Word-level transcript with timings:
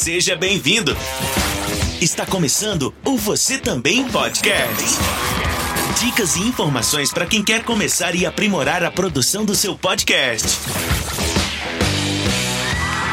Seja 0.00 0.34
bem-vindo. 0.34 0.96
Está 2.00 2.24
começando 2.24 2.94
o 3.04 3.18
Você 3.18 3.58
Também 3.58 4.08
Podcast. 4.08 4.98
Dicas 6.00 6.36
e 6.36 6.40
informações 6.40 7.12
para 7.12 7.26
quem 7.26 7.44
quer 7.44 7.62
começar 7.64 8.14
e 8.14 8.24
aprimorar 8.24 8.82
a 8.82 8.90
produção 8.90 9.44
do 9.44 9.54
seu 9.54 9.76
podcast. 9.76 10.48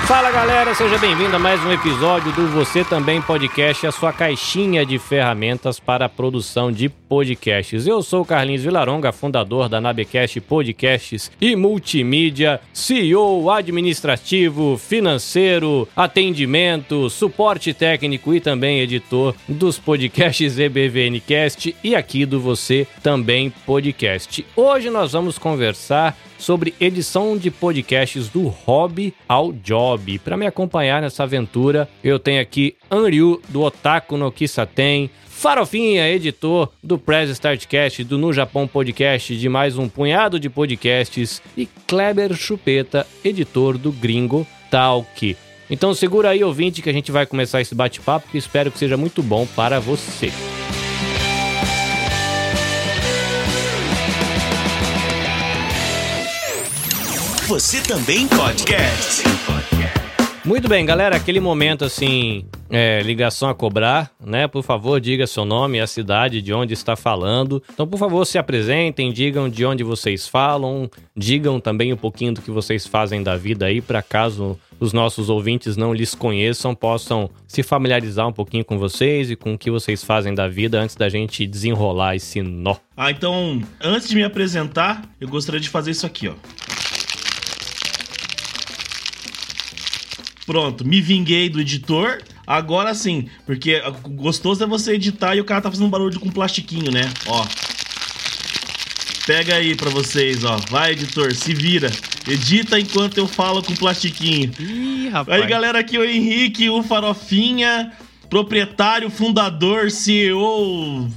Fala 0.07 0.31
galera, 0.31 0.73
seja 0.73 0.97
bem-vindo 0.97 1.35
a 1.35 1.39
mais 1.39 1.61
um 1.65 1.69
episódio 1.69 2.31
do 2.31 2.47
Você 2.47 2.81
Também 2.81 3.21
Podcast, 3.21 3.85
a 3.85 3.91
sua 3.91 4.13
caixinha 4.13 4.85
de 4.85 4.97
ferramentas 4.97 5.81
para 5.81 6.05
a 6.05 6.09
produção 6.09 6.71
de 6.71 6.87
podcasts. 6.87 7.85
Eu 7.85 8.01
sou 8.01 8.23
Carlinhos 8.23 8.63
Vilaronga, 8.63 9.11
fundador 9.11 9.67
da 9.67 9.81
Nabecast 9.81 10.39
Podcasts 10.39 11.29
e 11.41 11.57
Multimídia, 11.57 12.61
CEO 12.71 13.51
administrativo, 13.51 14.77
financeiro, 14.77 15.85
atendimento, 15.93 17.09
suporte 17.09 17.73
técnico 17.73 18.34
e 18.34 18.39
também 18.39 18.79
editor 18.79 19.35
dos 19.45 19.77
podcasts 19.77 20.57
EBVNcast 20.57 21.76
e 21.84 21.98
aqui 21.98 22.26
do 22.26 22.39
Você 22.39 22.87
Também 23.03 23.49
Podcast. 23.65 24.45
Hoje 24.55 24.89
nós 24.89 25.12
vamos 25.12 25.37
conversar 25.37 26.15
sobre 26.37 26.73
edição 26.79 27.37
de 27.37 27.49
podcasts 27.49 28.29
do 28.29 28.48
hobby 28.48 29.13
ao 29.27 29.51
job. 29.51 29.96
Para 30.23 30.37
me 30.37 30.45
acompanhar 30.45 31.01
nessa 31.01 31.23
aventura, 31.23 31.89
eu 32.03 32.19
tenho 32.19 32.41
aqui 32.41 32.75
Anryu 32.89 33.41
do 33.49 33.61
Otaku 33.61 34.17
no 34.17 34.31
Kisaten, 34.31 35.09
Farofinha, 35.27 36.09
editor 36.09 36.70
do 36.83 36.97
Press 36.97 37.29
Startcast, 37.29 38.03
do 38.03 38.17
No 38.17 38.33
Japão 38.33 38.67
Podcast, 38.67 39.37
de 39.37 39.49
mais 39.49 39.77
um 39.77 39.87
punhado 39.87 40.39
de 40.39 40.49
podcasts, 40.49 41.41
e 41.55 41.67
Kleber 41.85 42.33
Chupeta, 42.33 43.05
editor 43.23 43.77
do 43.77 43.91
Gringo 43.91 44.47
Talk. 44.71 45.37
Então 45.70 45.93
segura 45.93 46.29
aí, 46.29 46.43
ouvinte, 46.43 46.81
que 46.81 46.89
a 46.89 46.93
gente 46.93 47.11
vai 47.11 47.26
começar 47.26 47.61
esse 47.61 47.76
bate-papo, 47.76 48.29
que 48.32 48.37
espero 48.37 48.71
que 48.71 48.79
seja 48.79 48.98
muito 48.98 49.21
bom 49.21 49.45
para 49.45 49.79
você. 49.79 50.32
Você 57.48 57.79
Também 57.82 58.27
Podcast. 58.27 59.23
Muito 60.48 60.70
bem, 60.70 60.85
galera, 60.85 61.17
aquele 61.17 61.41
momento 61.41 61.84
assim, 61.84 62.45
é, 62.70 63.01
ligação 63.01 63.49
a 63.49 63.53
cobrar, 63.53 64.09
né? 64.25 64.47
Por 64.47 64.63
favor, 64.63 64.97
diga 65.01 65.28
seu 65.28 65.44
nome 65.44 65.78
a 65.81 65.85
cidade 65.85 66.41
de 66.41 66.53
onde 66.53 66.73
está 66.73 66.95
falando. 66.95 67.62
Então, 67.73 67.85
por 67.85 67.97
favor, 67.97 68.25
se 68.25 68.38
apresentem, 68.38 69.12
digam 69.12 69.50
de 69.50 69.66
onde 69.66 69.84
vocês 69.84 70.25
falam, 70.25 70.89
digam 71.13 71.59
também 71.59 71.91
um 71.91 71.97
pouquinho 71.97 72.31
do 72.31 72.41
que 72.41 72.50
vocês 72.50 72.88
fazem 72.88 73.22
da 73.22 73.35
vida 73.35 73.66
aí, 73.66 73.81
para 73.81 74.01
caso 74.01 74.57
os 74.79 74.94
nossos 74.94 75.29
ouvintes 75.29 75.75
não 75.75 75.94
lhes 75.94 76.16
conheçam, 76.16 76.73
possam 76.73 77.29
se 77.45 77.61
familiarizar 77.61 78.25
um 78.25 78.34
pouquinho 78.34 78.63
com 78.63 78.78
vocês 78.78 79.29
e 79.29 79.35
com 79.35 79.53
o 79.53 79.57
que 79.57 79.69
vocês 79.69 80.01
fazem 80.01 80.34
da 80.34 80.47
vida 80.47 80.79
antes 80.79 80.95
da 80.95 81.09
gente 81.09 81.45
desenrolar 81.45 82.16
esse 82.16 82.41
nó. 82.41 82.78
Ah, 82.95 83.11
então, 83.11 83.61
antes 83.84 84.07
de 84.07 84.16
me 84.16 84.23
apresentar, 84.23 85.01
eu 85.19 85.28
gostaria 85.28 85.59
de 85.59 85.67
fazer 85.67 85.91
isso 85.91 86.06
aqui, 86.06 86.29
ó. 86.29 86.76
Pronto, 90.47 90.88
me 90.88 91.01
vinguei 91.01 91.50
do 91.50 91.59
editor. 91.59 92.23
Agora 92.47 92.94
sim, 92.95 93.28
porque 93.45 93.81
gostoso 94.12 94.63
é 94.63 94.66
você 94.66 94.94
editar 94.94 95.35
e 95.35 95.41
o 95.41 95.45
cara 95.45 95.59
tá 95.59 95.69
fazendo 95.69 95.89
barulho 95.89 96.17
com 96.22 96.29
plastiquinho, 96.29 96.89
né? 96.89 97.01
Ó. 97.28 97.45
Pega 99.25 99.56
aí 99.56 99.75
pra 99.75 99.89
vocês, 99.89 100.45
ó. 100.45 100.57
Vai, 100.69 100.94
editor, 100.94 101.34
se 101.35 101.53
vira. 101.53 101.91
Edita 102.25 102.79
enquanto 102.79 103.17
eu 103.17 103.28
falo 103.28 103.62
com 103.62 103.75
plastiquinho. 103.75 104.53
Ih, 104.57 105.09
rapaz. 105.09 105.41
Aí, 105.41 105.50
galera, 105.50 105.79
aqui 105.79 105.97
é 105.97 106.00
o 106.00 106.06
Henrique, 106.06 106.69
o 106.69 106.81
Farofinha, 106.81 107.91
proprietário, 108.29 109.09
fundador, 109.09 109.91
CEO, 109.91 111.09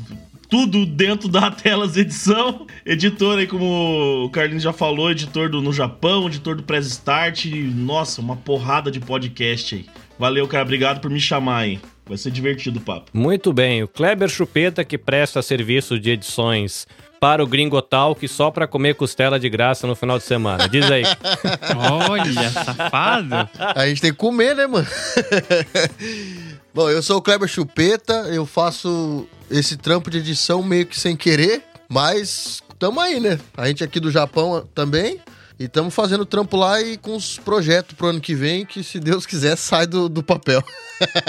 tudo 0.50 0.84
dentro 0.84 1.28
da 1.28 1.49
Telas 1.50 1.97
Edição. 1.97 2.66
Editor 2.84 3.38
aí, 3.38 3.47
como 3.47 4.25
o 4.25 4.31
Carlinhos 4.31 4.65
já 4.65 4.72
falou, 4.72 5.11
editor 5.11 5.49
do 5.49 5.62
No 5.62 5.72
Japão, 5.72 6.27
editor 6.27 6.56
do 6.56 6.65
Press 6.65 6.87
Start. 6.88 7.47
Nossa, 7.47 8.21
uma 8.21 8.34
porrada 8.37 8.91
de 8.91 8.99
podcast 8.99 9.77
aí. 9.77 9.87
Valeu, 10.19 10.47
cara. 10.49 10.65
Obrigado 10.65 11.00
por 11.00 11.11
me 11.11 11.21
chamar 11.21 11.59
aí. 11.59 11.81
Vai 12.05 12.19
ser 12.19 12.33
divertido 12.33 12.81
o 12.81 12.83
papo. 12.83 13.11
Muito 13.15 13.53
bem. 13.53 13.84
O 13.84 13.88
Kleber 13.88 14.28
Chupeta, 14.28 14.84
que 14.84 14.99
presta 14.99 15.41
serviço 15.41 15.99
de 15.99 16.11
edições 16.11 16.87
para 17.21 17.44
o 17.44 17.47
Gringo 17.47 17.81
Talk 17.81 18.27
só 18.27 18.50
para 18.50 18.67
comer 18.67 18.97
costela 18.97 19.38
de 19.38 19.49
graça 19.49 19.87
no 19.87 19.94
final 19.94 20.19
de 20.19 20.25
semana. 20.25 20.69
Diz 20.69 20.91
aí. 20.91 21.05
Olha, 22.09 22.50
safado. 22.50 23.49
A 23.77 23.87
gente 23.87 24.00
tem 24.00 24.11
que 24.11 24.17
comer, 24.17 24.56
né, 24.56 24.67
mano? 24.67 24.87
Bom, 26.72 26.88
eu 26.88 27.03
sou 27.03 27.16
o 27.16 27.22
Kleber 27.22 27.48
Chupeta, 27.48 28.12
eu 28.32 28.47
faço 28.47 29.26
esse 29.50 29.76
trampo 29.76 30.08
de 30.08 30.19
edição 30.19 30.62
meio 30.62 30.86
que 30.86 30.98
sem 30.98 31.16
querer, 31.16 31.64
mas 31.88 32.62
tamo 32.78 33.00
aí, 33.00 33.19
né? 33.19 33.41
A 33.56 33.66
gente 33.66 33.82
aqui 33.82 33.98
do 33.98 34.10
Japão 34.10 34.64
também. 34.72 35.20
E 35.58 35.64
estamos 35.64 35.92
fazendo 35.92 36.25
trampo 36.25 36.56
lá 36.56 36.81
e 36.81 36.97
com 36.97 37.16
os 37.16 37.38
projetos 37.38 37.94
pro 37.94 38.06
ano 38.06 38.20
que 38.20 38.34
vem, 38.34 38.64
que 38.64 38.84
se 38.84 39.00
Deus 39.00 39.26
quiser 39.26 39.56
sai 39.56 39.86
do, 39.86 40.08
do 40.08 40.22
papel. 40.22 40.62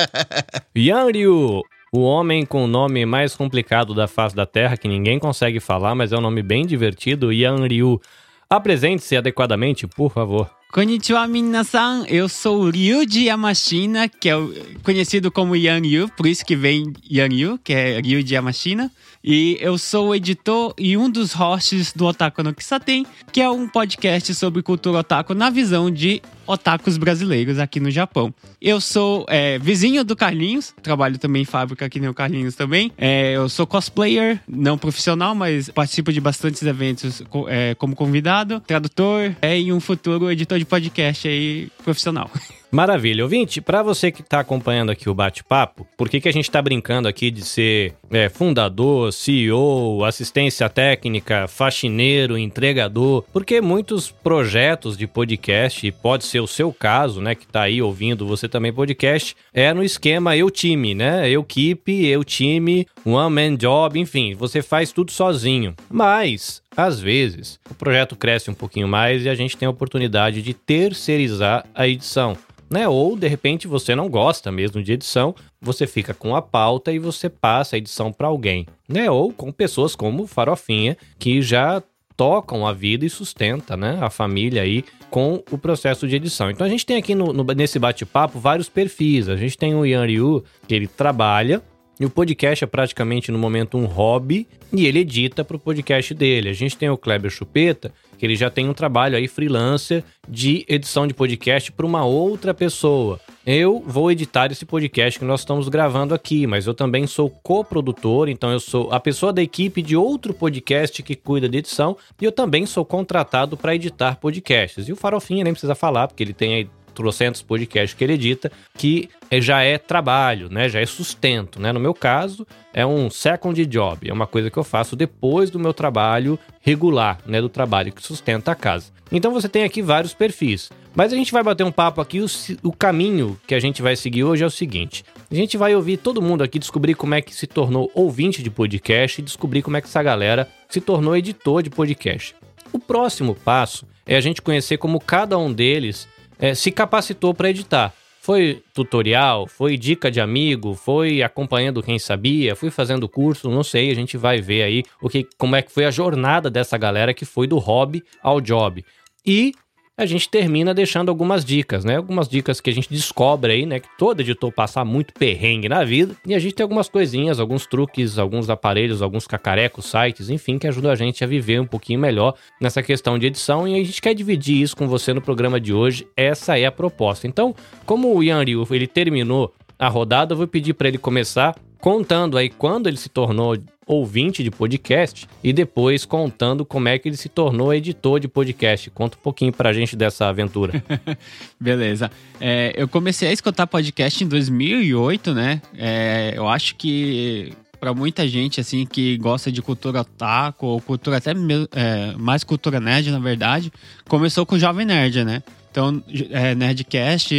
Yanryu, 0.78 1.64
o 1.92 2.00
homem 2.00 2.46
com 2.46 2.64
o 2.64 2.68
nome 2.68 3.06
mais 3.06 3.36
complicado 3.36 3.96
da 3.96 4.08
face 4.08 4.36
da 4.36 4.46
Terra, 4.46 4.78
que 4.78 4.88
ninguém 4.88 5.20
consegue 5.20 5.60
falar, 5.60 5.96
mas 5.96 6.14
é 6.14 6.18
um 6.18 6.22
nome 6.22 6.44
bem 6.44 6.66
divertido, 6.68 7.34
Yanryu. 7.34 8.00
Apresente-se 8.48 9.18
adequadamente, 9.18 9.88
por 9.88 10.12
favor. 10.12 10.50
Konnichiwa, 10.72 11.28
minasan. 11.28 12.06
Eu 12.08 12.30
sou 12.30 12.62
o 12.62 12.70
Ryuji 12.70 13.26
Yamashina, 13.26 14.08
que 14.08 14.30
é 14.30 14.36
conhecido 14.84 15.30
como 15.30 15.54
Yang 15.54 15.88
Yu, 15.90 16.10
por 16.16 16.26
isso 16.26 16.46
que 16.46 16.56
vem 16.56 16.94
Yang 17.12 17.42
Yu, 17.42 17.60
que 17.62 17.74
é 17.74 18.00
Ryuji 18.00 18.36
Yamashina. 18.36 18.90
E 19.24 19.58
eu 19.60 19.78
sou 19.78 20.10
o 20.10 20.16
editor 20.16 20.74
e 20.80 20.98
um 20.98 21.10
dos 21.10 21.34
hosts 21.34 21.94
do 21.94 22.06
Otaku 22.06 22.42
no 22.42 22.54
Kisaten, 22.56 23.06
que 23.32 23.40
é 23.42 23.50
um 23.50 23.68
podcast 23.68 24.34
sobre 24.34 24.64
cultura 24.64 25.00
otaku 25.00 25.36
na 25.36 25.50
visão 25.50 25.92
de 25.92 26.22
otakus 26.48 26.98
brasileiros 26.98 27.60
aqui 27.60 27.80
no 27.80 27.92
Japão. 27.92 28.34
Eu 28.60 28.82
sou 28.82 29.26
é, 29.30 29.60
vizinho 29.60 30.04
do 30.04 30.16
Carlinhos, 30.16 30.74
trabalho 30.82 31.18
também 31.18 31.44
em 31.44 31.46
fábrica 31.46 31.88
que 31.88 32.00
nem 32.00 32.10
o 32.10 32.14
Carlinhos 32.14 32.56
também. 32.56 32.92
É, 32.98 33.34
eu 33.36 33.48
sou 33.48 33.68
cosplayer, 33.68 34.40
não 34.48 34.78
profissional, 34.78 35.36
mas 35.36 35.70
participo 35.70 36.12
de 36.12 36.20
bastantes 36.20 36.64
eventos 36.64 37.22
é, 37.48 37.76
como 37.76 37.96
convidado, 37.96 38.60
tradutor 38.62 39.36
é, 39.42 39.60
e 39.60 39.72
um 39.72 39.80
futuro 39.80 40.32
editor 40.32 40.58
de 40.62 40.66
podcast 40.66 41.28
aí 41.28 41.70
profissional. 41.84 42.30
Maravilha. 42.72 43.24
Ouvinte, 43.24 43.60
para 43.60 43.84
você 43.84 44.14
que 44.14 44.22
está 44.22 44.40
acompanhando 44.40 44.92
aqui 44.92 45.10
o 45.10 45.14
bate-papo, 45.14 45.86
por 45.98 46.08
que, 46.08 46.22
que 46.22 46.30
a 46.30 46.32
gente 46.32 46.46
está 46.46 46.62
brincando 46.62 47.06
aqui 47.06 47.30
de 47.30 47.42
ser 47.42 47.94
é, 48.10 48.30
fundador, 48.30 49.12
CEO, 49.12 50.06
assistência 50.06 50.70
técnica, 50.70 51.50
faxineiro, 51.50 52.38
entregador? 52.38 53.26
Porque 53.34 53.60
muitos 53.60 54.10
projetos 54.10 54.98
de 54.98 55.06
podcast, 55.06 55.86
e 55.86 55.92
pode 55.92 56.24
ser 56.24 56.40
o 56.40 56.48
seu 56.48 56.72
caso, 56.72 57.20
né, 57.20 57.36
que 57.36 57.44
está 57.44 57.64
aí 57.64 57.82
ouvindo 57.82 58.26
você 58.26 58.48
também 58.48 58.72
podcast, 58.72 59.36
é 59.54 59.74
no 59.74 59.84
esquema 59.84 60.38
eu 60.38 60.50
time, 60.50 60.96
né? 60.96 61.30
Eu 61.30 61.44
keep, 61.44 62.06
eu 62.06 62.24
time, 62.24 62.88
one 63.04 63.36
man 63.36 63.58
job, 63.58 64.00
enfim, 64.00 64.34
você 64.34 64.62
faz 64.62 64.94
tudo 64.94 65.12
sozinho. 65.12 65.76
Mas 65.90 66.62
às 66.76 67.02
vezes, 67.02 67.60
o 67.70 67.74
projeto 67.74 68.16
cresce 68.16 68.50
um 68.50 68.54
pouquinho 68.54 68.88
mais 68.88 69.26
e 69.26 69.30
a 69.30 69.36
gente 69.36 69.58
tem 69.58 69.68
a 69.68 69.72
oportunidade 69.72 70.42
de 70.42 70.54
terceirizar 70.54 71.66
a 71.76 71.86
edição. 71.86 72.38
Né? 72.72 72.88
Ou 72.88 73.18
de 73.18 73.28
repente 73.28 73.68
você 73.68 73.94
não 73.94 74.08
gosta 74.10 74.50
mesmo 74.52 74.82
de 74.82 74.94
edição, 74.94 75.36
você 75.62 75.86
fica 75.86 76.14
com 76.14 76.36
a 76.36 76.42
pauta 76.42 76.92
e 76.94 77.00
você 77.00 77.30
passa 77.30 77.76
a 77.76 77.78
edição 77.78 78.14
para 78.14 78.28
alguém, 78.30 78.66
né? 78.88 79.12
Ou 79.12 79.34
com 79.34 79.52
pessoas 79.52 79.94
como 79.96 80.26
Farofinha 80.26 80.96
que 81.20 81.42
já 81.42 81.84
tocam 82.16 82.66
a 82.68 82.72
vida 82.72 83.06
e 83.06 83.10
sustenta, 83.10 83.76
né, 83.76 83.98
a 84.00 84.10
família 84.10 84.62
aí 84.62 84.84
com 85.10 85.44
o 85.52 85.58
processo 85.58 86.08
de 86.08 86.16
edição. 86.16 86.52
Então 86.52 86.66
a 86.68 86.70
gente 86.70 86.86
tem 86.86 86.96
aqui 86.98 87.16
no- 87.16 87.34
no- 87.34 87.44
nesse 87.44 87.80
bate-papo 87.80 88.40
vários 88.40 88.70
perfis. 88.70 89.28
A 89.28 89.36
gente 89.36 89.58
tem 89.58 89.74
o 89.76 89.86
Yan 89.86 90.06
Ryu, 90.06 90.44
que 90.68 90.76
ele 90.76 90.88
trabalha 90.88 91.62
e 92.00 92.06
o 92.06 92.10
podcast 92.10 92.64
é 92.64 92.68
praticamente 92.68 93.32
no 93.32 93.40
momento 93.40 93.78
um 93.78 93.86
hobby 93.86 94.48
e 94.72 94.86
ele 94.86 95.00
edita 95.00 95.44
para 95.44 95.56
o 95.58 95.60
podcast 95.60 96.14
dele. 96.14 96.50
A 96.50 96.54
gente 96.54 96.78
tem 96.78 96.90
o 96.90 96.98
Kleber 96.98 97.32
Chupeta, 97.32 97.92
que 98.22 98.26
ele 98.28 98.36
já 98.36 98.52
tem 98.52 98.70
um 98.70 98.74
trabalho 98.74 99.18
aí 99.18 99.28
freelancer 99.28 100.04
de 100.30 100.64
edição 100.70 101.08
de 101.08 101.14
podcast 101.16 101.72
para 101.72 101.88
uma 101.88 102.06
outra 102.06 102.54
pessoa. 102.54 103.20
Eu 103.44 103.84
vou 103.84 104.12
editar 104.12 104.52
esse 104.52 104.64
podcast 104.64 105.18
que 105.18 105.26
nós 105.26 105.40
estamos 105.40 105.68
gravando 105.68 106.14
aqui, 106.14 106.46
mas 106.46 106.68
eu 106.68 106.76
também 106.76 107.08
sou 107.08 107.32
coprodutor, 107.32 108.30
então 108.30 108.52
eu 108.52 108.60
sou 108.60 108.92
a 108.92 109.00
pessoa 109.00 109.34
da 109.34 109.42
equipe 109.42 109.82
de 109.82 109.98
outro 109.98 110.36
podcast 110.36 111.02
que 111.02 111.16
cuida 111.16 111.50
de 111.50 111.58
edição 111.58 111.98
e 112.22 112.26
eu 112.26 112.32
também 112.32 112.68
sou 112.68 112.86
contratado 112.86 113.58
para 113.58 113.74
editar 113.74 114.18
podcasts. 114.18 114.88
E 114.88 114.94
o 114.94 114.96
Farofinha 114.96 115.44
nem 115.44 115.54
precisa 115.54 115.74
falar, 115.74 116.08
porque 116.08 116.22
ele 116.22 116.34
tem 116.34 116.54
aí 116.54 116.70
trocentos 116.94 117.42
podcasts 117.42 117.94
que 117.94 118.04
ele 118.04 118.14
edita, 118.14 118.52
que 118.78 119.10
já 119.40 119.62
é 119.62 119.78
trabalho, 119.78 120.50
né? 120.50 120.68
Já 120.70 120.80
é 120.80 120.86
sustento, 120.86 121.60
né? 121.60 121.72
No 121.72 121.80
meu 121.80 121.94
caso, 121.94 122.46
é 122.74 122.86
um 122.86 123.10
second 123.10 123.66
job, 123.66 124.10
é 124.10 124.14
uma 124.14 124.28
coisa 124.28 124.50
que 124.50 124.58
eu 124.58 124.64
faço 124.64 124.96
depois 124.96 125.50
do 125.50 125.60
meu 125.60 125.74
trabalho 125.74 126.38
regular, 126.62 127.20
né? 127.26 127.42
Do 127.42 127.50
trabalho 127.50 127.92
que 127.92 128.04
sustenta 128.04 128.52
a 128.52 128.56
casa. 128.56 128.92
Então 129.12 129.34
você 129.34 129.50
tem 129.50 129.64
aqui 129.64 129.82
vários 129.82 130.14
perfis. 130.14 130.70
Mas 130.94 131.14
a 131.14 131.16
gente 131.16 131.32
vai 131.32 131.42
bater 131.42 131.64
um 131.64 131.72
papo 131.72 132.02
aqui. 132.02 132.20
O, 132.20 132.26
o, 132.64 132.74
caminho 132.74 133.40
que 133.48 133.56
a 133.56 133.60
gente 133.60 133.82
vai 133.82 133.96
seguir 133.96 134.24
hoje 134.24 134.44
é 134.44 134.48
o 134.48 134.52
seguinte: 134.52 135.06
a 135.30 135.36
gente 135.36 135.58
vai 135.58 135.76
ouvir 135.76 135.98
todo 135.98 136.22
mundo 136.22 136.44
aqui 136.44 136.60
descobrir 136.60 136.96
como 136.96 137.16
é 137.16 137.22
que 137.22 137.34
se 137.34 137.48
tornou 137.48 137.90
ouvinte 137.96 138.44
de 138.44 138.50
podcast 138.50 139.20
e 139.20 139.24
descobrir 139.24 139.62
como 139.62 139.78
é 139.78 139.82
que 139.82 139.88
essa 139.88 140.04
galera 140.04 140.50
se 140.70 140.82
tornou 140.82 141.16
editor 141.16 141.64
de 141.64 141.70
podcast. 141.70 142.36
O 142.74 142.80
próximo 142.80 143.36
passo 143.36 143.86
é 144.06 144.16
a 144.16 144.22
gente 144.22 144.42
conhecer 144.42 144.78
como 144.78 145.00
cada 145.00 145.38
um 145.38 145.52
deles 145.52 146.08
é, 146.42 146.56
se 146.56 146.72
capacitou 146.72 147.34
para 147.34 147.50
editar. 147.50 147.94
Foi 148.20 148.62
tutorial, 148.74 149.48
foi 149.48 149.78
dica 149.78 150.12
de 150.12 150.20
amigo, 150.20 150.76
foi 150.76 151.24
acompanhando 151.24 151.82
quem 151.82 151.98
sabia, 151.98 152.56
fui 152.56 152.70
fazendo 152.70 153.10
curso, 153.10 153.50
não 153.50 153.64
sei, 153.64 153.90
a 153.90 153.96
gente 153.96 154.16
vai 154.16 154.40
ver 154.40 154.62
aí 154.62 154.84
o 155.02 155.10
que, 155.10 155.28
como 155.40 155.56
é 155.56 155.62
que 155.62 155.72
foi 155.72 155.86
a 155.86 155.92
jornada 155.92 156.50
dessa 156.50 156.78
galera 156.78 157.16
que 157.16 157.26
foi 157.26 157.48
do 157.48 157.58
hobby 157.58 158.04
ao 158.22 158.40
job. 158.40 158.86
E 159.26 159.54
a 159.98 160.06
gente 160.06 160.30
termina 160.30 160.74
deixando 160.74 161.10
algumas 161.10 161.44
dicas, 161.46 161.84
né? 161.84 161.98
Algumas 161.98 162.28
dicas 162.28 162.60
que 162.62 162.70
a 162.70 162.74
gente 162.74 162.90
descobre 162.90 163.52
aí, 163.52 163.66
né? 163.66 163.80
Que 163.80 163.90
todo 163.98 164.22
editor 164.22 164.52
passa 164.52 164.84
muito 164.86 165.14
perrengue 165.14 165.70
na 165.70 165.84
vida. 165.84 166.16
E 166.26 166.34
a 166.34 166.40
gente 166.40 166.56
tem 166.56 166.64
algumas 166.64 166.90
coisinhas, 166.90 167.40
alguns 167.40 167.68
truques, 167.68 168.18
alguns 168.18 168.50
aparelhos, 168.50 169.02
alguns 169.02 169.28
cacarecos, 169.28 169.86
sites, 169.86 170.30
enfim, 170.30 170.58
que 170.58 170.68
ajudam 170.68 170.92
a 170.92 170.96
gente 170.96 171.24
a 171.24 171.28
viver 171.28 171.60
um 171.60 171.68
pouquinho 171.68 172.00
melhor 172.00 172.36
nessa 172.60 172.82
questão 172.82 173.20
de 173.20 173.28
edição. 173.28 173.68
E 173.68 173.76
a 173.76 173.84
gente 173.84 174.02
quer 174.02 174.14
dividir 174.14 174.62
isso 174.62 174.76
com 174.76 174.88
você 174.88 175.14
no 175.14 175.22
programa 175.22 175.60
de 175.60 175.74
hoje. 175.74 176.08
Essa 176.16 176.58
é 176.58 176.66
a 176.66 176.72
proposta. 176.72 177.28
Então, 177.28 177.54
como 177.86 178.16
o 178.16 178.24
Yan 178.24 178.44
Ryu, 178.44 178.66
ele 178.72 178.88
terminou 178.88 179.54
a 179.82 179.88
rodada, 179.88 180.34
eu 180.34 180.38
vou 180.38 180.48
pedir 180.48 180.76
para 180.76 180.88
ele 180.88 181.00
começar 181.00 181.56
contando 181.80 182.38
aí 182.38 182.52
quando 182.52 182.86
ele 182.86 182.98
se 182.98 183.10
tornou 183.10 183.58
ouvinte 183.88 184.44
de 184.44 184.52
podcast 184.52 185.28
e 185.44 185.52
depois 185.52 186.06
contando 186.06 186.64
como 186.64 186.88
é 186.88 187.00
que 187.00 187.10
ele 187.10 187.18
se 187.18 187.28
tornou 187.28 187.74
editor 187.74 188.20
de 188.20 188.28
podcast. 188.28 188.92
Conta 188.92 189.18
um 189.18 189.22
pouquinho 189.22 189.52
pra 189.52 189.74
gente 189.74 189.96
dessa 189.96 190.28
aventura. 190.28 190.84
Beleza. 191.60 192.12
É, 192.40 192.72
eu 192.78 192.88
comecei 192.88 193.28
a 193.28 193.34
escutar 193.34 193.66
podcast 193.66 194.24
em 194.24 194.28
2008, 194.28 195.34
né? 195.34 195.60
É, 195.76 196.34
eu 196.36 196.48
acho 196.48 196.76
que 196.76 197.52
para 197.80 197.92
muita 197.96 198.28
gente 198.28 198.62
assim 198.62 198.86
que 198.86 199.18
gosta 199.18 199.52
de 199.52 199.64
cultura 199.64 200.04
taco 200.04 200.68
ou 200.68 200.80
cultura 200.80 201.18
até 201.18 201.32
é, 201.32 202.14
mais 202.16 202.44
cultura 202.44 202.80
nerd 202.80 203.10
na 203.10 203.18
verdade 203.18 203.74
começou 204.08 204.46
com 204.46 204.54
o 204.54 204.60
jovem 204.60 204.86
nerd 204.86 205.24
né 205.24 205.42
então, 205.72 206.04
é, 206.32 206.54
Nerdcast, 206.54 207.34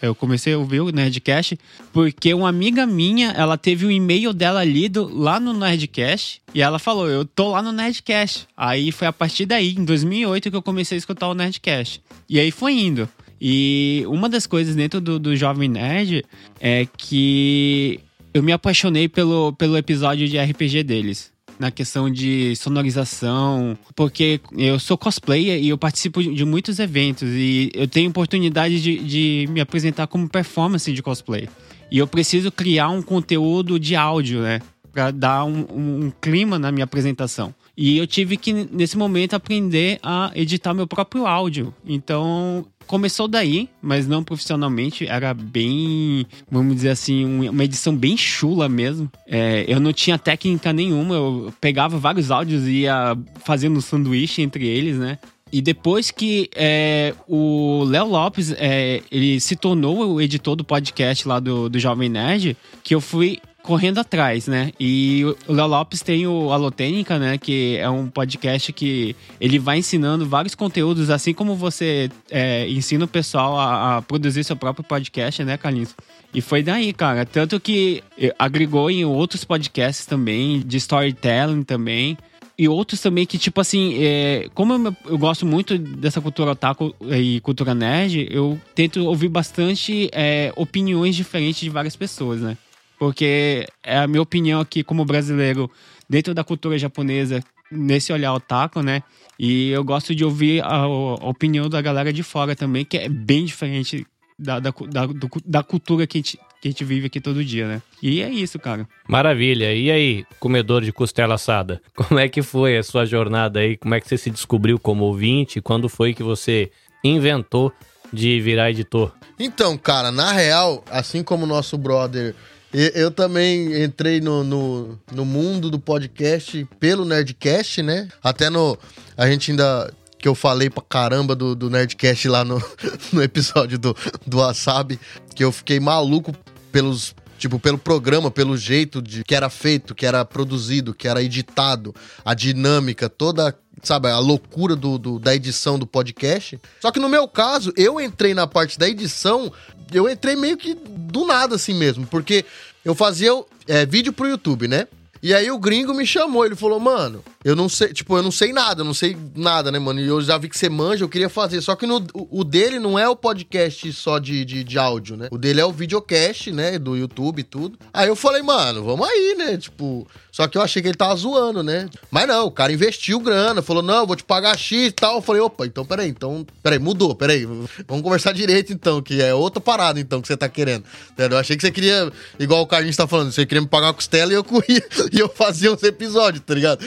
eu 0.00 0.14
comecei 0.14 0.54
a 0.54 0.58
ouvir 0.58 0.80
o 0.80 0.90
Nerdcast 0.90 1.58
porque 1.92 2.32
uma 2.32 2.48
amiga 2.48 2.86
minha, 2.86 3.32
ela 3.32 3.58
teve 3.58 3.84
o 3.84 3.88
um 3.88 3.90
e-mail 3.90 4.32
dela 4.32 4.64
lido 4.64 5.10
lá 5.12 5.38
no 5.38 5.52
Nerdcast 5.52 6.40
e 6.54 6.62
ela 6.62 6.78
falou, 6.78 7.06
eu 7.06 7.26
tô 7.26 7.50
lá 7.50 7.60
no 7.60 7.72
Nerdcast. 7.72 8.48
Aí 8.56 8.90
foi 8.90 9.06
a 9.06 9.12
partir 9.12 9.44
daí, 9.44 9.74
em 9.74 9.84
2008, 9.84 10.50
que 10.50 10.56
eu 10.56 10.62
comecei 10.62 10.96
a 10.96 10.98
escutar 10.98 11.28
o 11.28 11.34
Nerdcast. 11.34 12.00
E 12.26 12.40
aí 12.40 12.50
foi 12.50 12.72
indo. 12.72 13.06
E 13.38 14.04
uma 14.06 14.26
das 14.26 14.46
coisas 14.46 14.74
dentro 14.74 14.98
do, 14.98 15.18
do 15.18 15.36
Jovem 15.36 15.68
Nerd 15.68 16.24
é 16.58 16.86
que 16.96 18.00
eu 18.32 18.42
me 18.42 18.52
apaixonei 18.52 19.06
pelo, 19.06 19.52
pelo 19.52 19.76
episódio 19.76 20.26
de 20.26 20.38
RPG 20.38 20.82
deles 20.82 21.35
na 21.58 21.70
questão 21.70 22.10
de 22.10 22.54
sonorização, 22.56 23.76
porque 23.94 24.40
eu 24.56 24.78
sou 24.78 24.96
cosplayer 24.96 25.60
e 25.62 25.68
eu 25.68 25.78
participo 25.78 26.22
de 26.22 26.44
muitos 26.44 26.78
eventos 26.78 27.28
e 27.30 27.70
eu 27.74 27.88
tenho 27.88 28.10
oportunidade 28.10 28.80
de, 28.80 28.98
de 28.98 29.48
me 29.50 29.60
apresentar 29.60 30.06
como 30.06 30.28
performance 30.28 30.92
de 30.92 31.02
cosplay. 31.02 31.48
E 31.90 31.98
eu 31.98 32.06
preciso 32.06 32.50
criar 32.50 32.88
um 32.88 33.02
conteúdo 33.02 33.78
de 33.78 33.94
áudio, 33.94 34.42
né? 34.42 34.60
Pra 34.92 35.10
dar 35.10 35.44
um, 35.44 35.66
um, 35.70 36.06
um 36.06 36.12
clima 36.20 36.58
na 36.58 36.72
minha 36.72 36.84
apresentação. 36.84 37.54
E 37.76 37.98
eu 37.98 38.06
tive 38.06 38.36
que, 38.36 38.52
nesse 38.52 38.96
momento, 38.96 39.34
aprender 39.34 39.98
a 40.02 40.30
editar 40.34 40.72
meu 40.72 40.86
próprio 40.86 41.26
áudio. 41.26 41.74
Então, 41.84 42.64
começou 42.86 43.28
daí, 43.28 43.68
mas 43.82 44.06
não 44.06 44.24
profissionalmente. 44.24 45.06
Era 45.06 45.34
bem, 45.34 46.26
vamos 46.50 46.76
dizer 46.76 46.90
assim, 46.90 47.48
uma 47.48 47.64
edição 47.64 47.94
bem 47.94 48.16
chula 48.16 48.68
mesmo. 48.68 49.10
É, 49.26 49.64
eu 49.68 49.78
não 49.78 49.92
tinha 49.92 50.18
técnica 50.18 50.72
nenhuma, 50.72 51.14
eu 51.14 51.52
pegava 51.60 51.98
vários 51.98 52.30
áudios 52.30 52.66
e 52.66 52.82
ia 52.82 53.16
fazendo 53.44 53.76
um 53.76 53.82
sanduíche 53.82 54.40
entre 54.40 54.66
eles, 54.66 54.96
né? 54.96 55.18
E 55.52 55.62
depois 55.62 56.10
que 56.10 56.50
é, 56.56 57.14
o 57.28 57.84
Léo 57.84 58.08
Lopes 58.08 58.52
é, 58.58 59.00
ele 59.12 59.38
se 59.38 59.54
tornou 59.54 60.14
o 60.14 60.20
editor 60.20 60.56
do 60.56 60.64
podcast 60.64 61.26
lá 61.28 61.38
do, 61.38 61.68
do 61.68 61.78
Jovem 61.78 62.08
Nerd, 62.08 62.56
que 62.82 62.94
eu 62.94 63.00
fui 63.00 63.38
correndo 63.66 63.98
atrás, 63.98 64.46
né? 64.46 64.72
E 64.78 65.24
o 65.48 65.52
Léo 65.52 65.66
Lopes 65.66 66.00
tem 66.00 66.24
o 66.24 66.52
Alotênica, 66.52 67.18
né? 67.18 67.36
Que 67.36 67.76
é 67.78 67.90
um 67.90 68.06
podcast 68.06 68.72
que 68.72 69.16
ele 69.40 69.58
vai 69.58 69.78
ensinando 69.78 70.24
vários 70.24 70.54
conteúdos, 70.54 71.10
assim 71.10 71.34
como 71.34 71.56
você 71.56 72.08
é, 72.30 72.68
ensina 72.68 73.04
o 73.04 73.08
pessoal 73.08 73.58
a, 73.58 73.96
a, 73.96 74.02
produzir 74.02 74.44
seu 74.44 74.54
próprio 74.54 74.84
podcast, 74.84 75.42
né, 75.42 75.56
Carlinhos? 75.56 75.96
E 76.32 76.40
foi 76.40 76.62
daí, 76.62 76.92
cara. 76.92 77.26
Tanto 77.26 77.58
que 77.58 78.04
agregou 78.38 78.88
em 78.88 79.04
outros 79.04 79.44
podcasts 79.44 80.06
também, 80.06 80.60
de 80.60 80.76
storytelling 80.76 81.64
também 81.64 82.16
e 82.58 82.68
outros 82.68 83.00
também 83.00 83.26
que, 83.26 83.36
tipo 83.36 83.60
assim, 83.60 83.96
é, 83.98 84.48
como 84.54 84.74
eu, 84.74 84.96
eu, 85.06 85.18
gosto 85.18 85.44
muito 85.44 85.76
dessa 85.76 86.20
cultura 86.20 86.52
otaku 86.52 86.94
e 87.10 87.40
cultura 87.40 87.74
nerd, 87.74 88.28
eu 88.30 88.58
tento 88.74 89.04
ouvir 89.04 89.28
bastante 89.28 90.08
é, 90.12 90.52
opiniões 90.56 91.16
diferentes 91.16 91.60
de 91.60 91.68
várias 91.68 91.96
pessoas, 91.96 92.40
né? 92.40 92.56
Porque 92.98 93.66
é 93.82 93.98
a 93.98 94.06
minha 94.06 94.22
opinião 94.22 94.60
aqui 94.60 94.82
como 94.82 95.04
brasileiro, 95.04 95.70
dentro 96.08 96.32
da 96.34 96.44
cultura 96.44 96.78
japonesa, 96.78 97.42
nesse 97.70 98.12
olhar 98.12 98.32
otaku, 98.32 98.82
né? 98.82 99.02
E 99.38 99.70
eu 99.70 99.84
gosto 99.84 100.14
de 100.14 100.24
ouvir 100.24 100.62
a, 100.62 100.76
a 100.76 101.28
opinião 101.28 101.68
da 101.68 101.80
galera 101.82 102.12
de 102.12 102.22
fora 102.22 102.56
também, 102.56 102.84
que 102.84 102.96
é 102.96 103.08
bem 103.08 103.44
diferente 103.44 104.06
da, 104.38 104.60
da, 104.60 104.70
da, 104.70 105.06
do, 105.06 105.28
da 105.44 105.62
cultura 105.62 106.06
que 106.06 106.18
a, 106.18 106.20
gente, 106.20 106.38
que 106.60 106.68
a 106.68 106.70
gente 106.70 106.84
vive 106.84 107.06
aqui 107.06 107.20
todo 107.20 107.44
dia, 107.44 107.66
né? 107.66 107.82
E 108.02 108.22
é 108.22 108.30
isso, 108.30 108.58
cara. 108.58 108.86
Maravilha. 109.08 109.74
E 109.74 109.90
aí, 109.90 110.24
comedor 110.38 110.82
de 110.82 110.92
costela 110.92 111.34
assada, 111.34 111.80
como 111.94 112.20
é 112.20 112.28
que 112.28 112.42
foi 112.42 112.76
a 112.76 112.82
sua 112.82 113.04
jornada 113.04 113.60
aí? 113.60 113.76
Como 113.76 113.94
é 113.94 114.00
que 114.00 114.08
você 114.08 114.16
se 114.16 114.30
descobriu 114.30 114.78
como 114.78 115.04
ouvinte? 115.04 115.60
Quando 115.60 115.88
foi 115.88 116.14
que 116.14 116.22
você 116.22 116.70
inventou 117.02 117.72
de 118.12 118.40
virar 118.40 118.70
editor? 118.70 119.12
Então, 119.38 119.76
cara, 119.76 120.10
na 120.10 120.32
real, 120.32 120.84
assim 120.90 121.22
como 121.22 121.44
o 121.44 121.48
nosso 121.48 121.76
brother 121.76 122.34
eu 122.72 123.10
também 123.10 123.82
entrei 123.82 124.20
no, 124.20 124.42
no, 124.44 124.98
no, 125.12 125.24
mundo 125.24 125.70
do 125.70 125.78
podcast 125.78 126.66
pelo 126.78 127.04
Nerdcast, 127.04 127.82
né? 127.82 128.08
Até 128.22 128.50
no. 128.50 128.78
A 129.16 129.26
gente 129.28 129.50
ainda. 129.50 129.92
Que 130.18 130.26
eu 130.26 130.34
falei 130.34 130.70
pra 130.70 130.82
caramba 130.82 131.36
do, 131.36 131.54
do 131.54 131.68
Nerdcast 131.68 132.26
lá 132.28 132.42
no, 132.42 132.60
no 133.12 133.22
episódio 133.22 133.78
do, 133.78 133.94
do 134.26 134.38
Wasabi. 134.38 134.98
Que 135.34 135.44
eu 135.44 135.52
fiquei 135.52 135.78
maluco 135.78 136.34
pelos 136.72 137.14
Tipo, 137.38 137.58
pelo 137.58 137.76
programa, 137.76 138.30
pelo 138.30 138.56
jeito 138.56 139.02
de 139.02 139.22
que 139.22 139.34
era 139.34 139.50
feito, 139.50 139.94
que 139.94 140.06
era 140.06 140.24
produzido, 140.24 140.94
que 140.94 141.06
era 141.06 141.22
editado, 141.22 141.94
a 142.24 142.32
dinâmica, 142.32 143.10
toda, 143.10 143.54
sabe, 143.82 144.08
a 144.08 144.18
loucura 144.18 144.74
do, 144.74 144.98
do, 144.98 145.18
da 145.18 145.34
edição 145.34 145.78
do 145.78 145.86
podcast. 145.86 146.60
Só 146.80 146.90
que 146.90 147.00
no 147.00 147.08
meu 147.08 147.28
caso, 147.28 147.72
eu 147.76 148.00
entrei 148.00 148.34
na 148.34 148.46
parte 148.46 148.78
da 148.78 148.88
edição, 148.88 149.52
eu 149.92 150.08
entrei 150.08 150.36
meio 150.36 150.56
que 150.56 150.74
do 150.74 151.26
nada 151.26 151.56
assim 151.56 151.74
mesmo, 151.74 152.06
porque 152.06 152.44
eu 152.84 152.94
fazia 152.94 153.30
é, 153.66 153.84
vídeo 153.84 154.12
pro 154.12 154.28
YouTube, 154.28 154.68
né? 154.68 154.86
E 155.26 155.34
aí 155.34 155.50
o 155.50 155.58
gringo 155.58 155.92
me 155.92 156.06
chamou, 156.06 156.46
ele 156.46 156.54
falou, 156.54 156.78
mano, 156.78 157.20
eu 157.44 157.56
não 157.56 157.68
sei, 157.68 157.92
tipo, 157.92 158.16
eu 158.16 158.22
não 158.22 158.30
sei 158.30 158.52
nada, 158.52 158.82
eu 158.82 158.84
não 158.84 158.94
sei 158.94 159.16
nada, 159.34 159.72
né, 159.72 159.78
mano? 159.80 159.98
E 159.98 160.06
eu 160.06 160.20
já 160.20 160.38
vi 160.38 160.48
que 160.48 160.56
você 160.56 160.68
manja, 160.68 161.02
eu 161.02 161.08
queria 161.08 161.28
fazer. 161.28 161.60
Só 161.60 161.74
que 161.74 161.84
no, 161.84 162.00
o, 162.14 162.44
dele 162.44 162.78
não 162.78 162.96
é 162.96 163.08
o 163.08 163.16
podcast 163.16 163.92
só 163.92 164.20
de, 164.20 164.44
de, 164.44 164.62
de, 164.62 164.78
áudio, 164.78 165.16
né? 165.16 165.26
O 165.32 165.36
dele 165.36 165.60
é 165.60 165.64
o 165.64 165.72
videocast, 165.72 166.52
né? 166.52 166.78
Do 166.78 166.96
YouTube 166.96 167.40
e 167.40 167.42
tudo. 167.42 167.76
Aí 167.92 168.06
eu 168.06 168.14
falei, 168.14 168.40
mano, 168.40 168.84
vamos 168.84 169.08
aí, 169.08 169.34
né? 169.36 169.56
Tipo, 169.56 170.06
só 170.30 170.46
que 170.46 170.58
eu 170.58 170.62
achei 170.62 170.82
que 170.82 170.88
ele 170.88 170.96
tava 170.96 171.16
zoando, 171.16 171.62
né? 171.62 171.88
Mas 172.10 172.28
não, 172.28 172.46
o 172.46 172.50
cara 172.50 172.72
investiu 172.72 173.18
grana, 173.18 173.62
falou, 173.62 173.82
não, 173.82 174.06
vou 174.06 174.14
te 174.14 174.22
pagar 174.22 174.56
X 174.56 174.88
e 174.88 174.90
tal. 174.92 175.16
Eu 175.16 175.22
falei, 175.22 175.40
opa, 175.40 175.66
então 175.66 175.84
peraí, 175.84 176.08
então, 176.08 176.46
peraí, 176.62 176.78
mudou, 176.78 177.14
peraí. 177.14 177.46
Vamos 177.46 178.02
conversar 178.02 178.32
direito 178.32 178.72
então, 178.72 179.00
que 179.00 179.22
é 179.22 179.34
outra 179.34 179.60
parada 179.60 179.98
então 179.98 180.20
que 180.20 180.28
você 180.28 180.36
tá 180.36 180.48
querendo. 180.48 180.84
Entendeu? 181.12 181.36
Eu 181.36 181.40
achei 181.40 181.56
que 181.56 181.62
você 181.62 181.70
queria, 181.70 182.12
igual 182.38 182.62
o 182.62 182.66
Carlinhos 182.66 182.96
tá 182.96 183.06
falando, 183.06 183.32
você 183.32 183.46
queria 183.46 183.62
me 183.62 183.68
pagar 183.68 183.86
uma 183.86 183.94
costela 183.94 184.32
e 184.32 184.34
eu 184.34 184.44
corria, 184.44 184.84
e 185.16 185.20
eu 185.20 185.28
fazia 185.28 185.72
uns 185.72 185.82
episódios, 185.82 186.42
tá 186.44 186.54
ligado? 186.54 186.84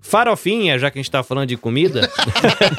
Farofinha, 0.00 0.78
já 0.78 0.90
que 0.90 0.98
a 0.98 1.02
gente 1.02 1.10
tá 1.10 1.22
falando 1.22 1.48
de 1.48 1.56
comida. 1.56 2.10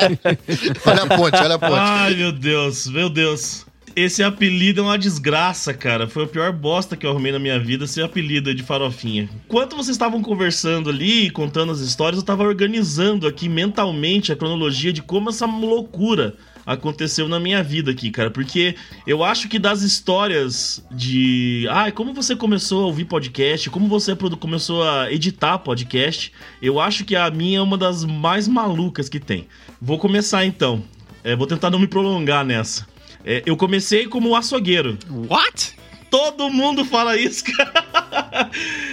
olha 0.85 1.03
a 1.03 1.07
ponte, 1.07 1.37
olha 1.37 1.55
a 1.55 1.59
ponte. 1.59 1.73
Ai, 1.73 2.13
meu 2.13 2.31
Deus, 2.31 2.87
meu 2.87 3.09
Deus. 3.09 3.65
Esse 3.95 4.21
apelido 4.21 4.81
é 4.81 4.83
uma 4.83 4.97
desgraça, 4.97 5.73
cara. 5.73 6.07
Foi 6.07 6.25
a 6.25 6.27
pior 6.27 6.51
bosta 6.53 6.95
que 6.95 7.03
eu 7.03 7.09
arrumei 7.09 7.31
na 7.31 7.39
minha 7.39 7.59
vida, 7.59 7.85
esse 7.85 7.99
apelido 7.99 8.53
de 8.53 8.61
farofinha. 8.61 9.27
Enquanto 9.47 9.75
vocês 9.75 9.95
estavam 9.95 10.21
conversando 10.21 10.91
ali, 10.91 11.31
contando 11.31 11.71
as 11.71 11.79
histórias, 11.79 12.19
eu 12.19 12.25
tava 12.25 12.43
organizando 12.43 13.25
aqui 13.25 13.49
mentalmente 13.49 14.31
a 14.31 14.35
cronologia 14.35 14.93
de 14.93 15.01
como 15.01 15.29
essa 15.29 15.47
loucura 15.47 16.35
aconteceu 16.67 17.29
na 17.29 17.39
minha 17.39 17.63
vida 17.63 17.91
aqui, 17.91 18.11
cara. 18.11 18.29
Porque 18.29 18.75
eu 19.07 19.23
acho 19.23 19.47
que 19.47 19.57
das 19.57 19.81
histórias 19.81 20.83
de. 20.91 21.65
Ah, 21.69 21.89
como 21.93 22.13
você 22.13 22.35
começou 22.35 22.83
a 22.83 22.87
ouvir 22.87 23.05
podcast, 23.05 23.69
como 23.69 23.87
você 23.87 24.13
começou 24.15 24.83
a 24.83 25.09
editar 25.09 25.57
podcast, 25.59 26.33
eu 26.61 26.77
acho 26.79 27.05
que 27.05 27.15
a 27.15 27.31
minha 27.31 27.59
é 27.59 27.61
uma 27.61 27.77
das 27.77 28.03
mais 28.03 28.49
malucas 28.49 29.07
que 29.07 29.19
tem. 29.19 29.47
Vou 29.81 29.97
começar 29.97 30.45
então. 30.45 30.83
É, 31.23 31.35
vou 31.35 31.47
tentar 31.47 31.69
não 31.69 31.79
me 31.79 31.87
prolongar 31.87 32.43
nessa. 32.45 32.85
É, 33.23 33.41
eu 33.45 33.55
comecei 33.55 34.05
como 34.05 34.35
açougueiro. 34.35 34.97
What? 35.09 35.75
Todo 36.09 36.49
mundo 36.49 36.85
fala 36.85 37.17
isso, 37.17 37.43
cara. 37.51 38.49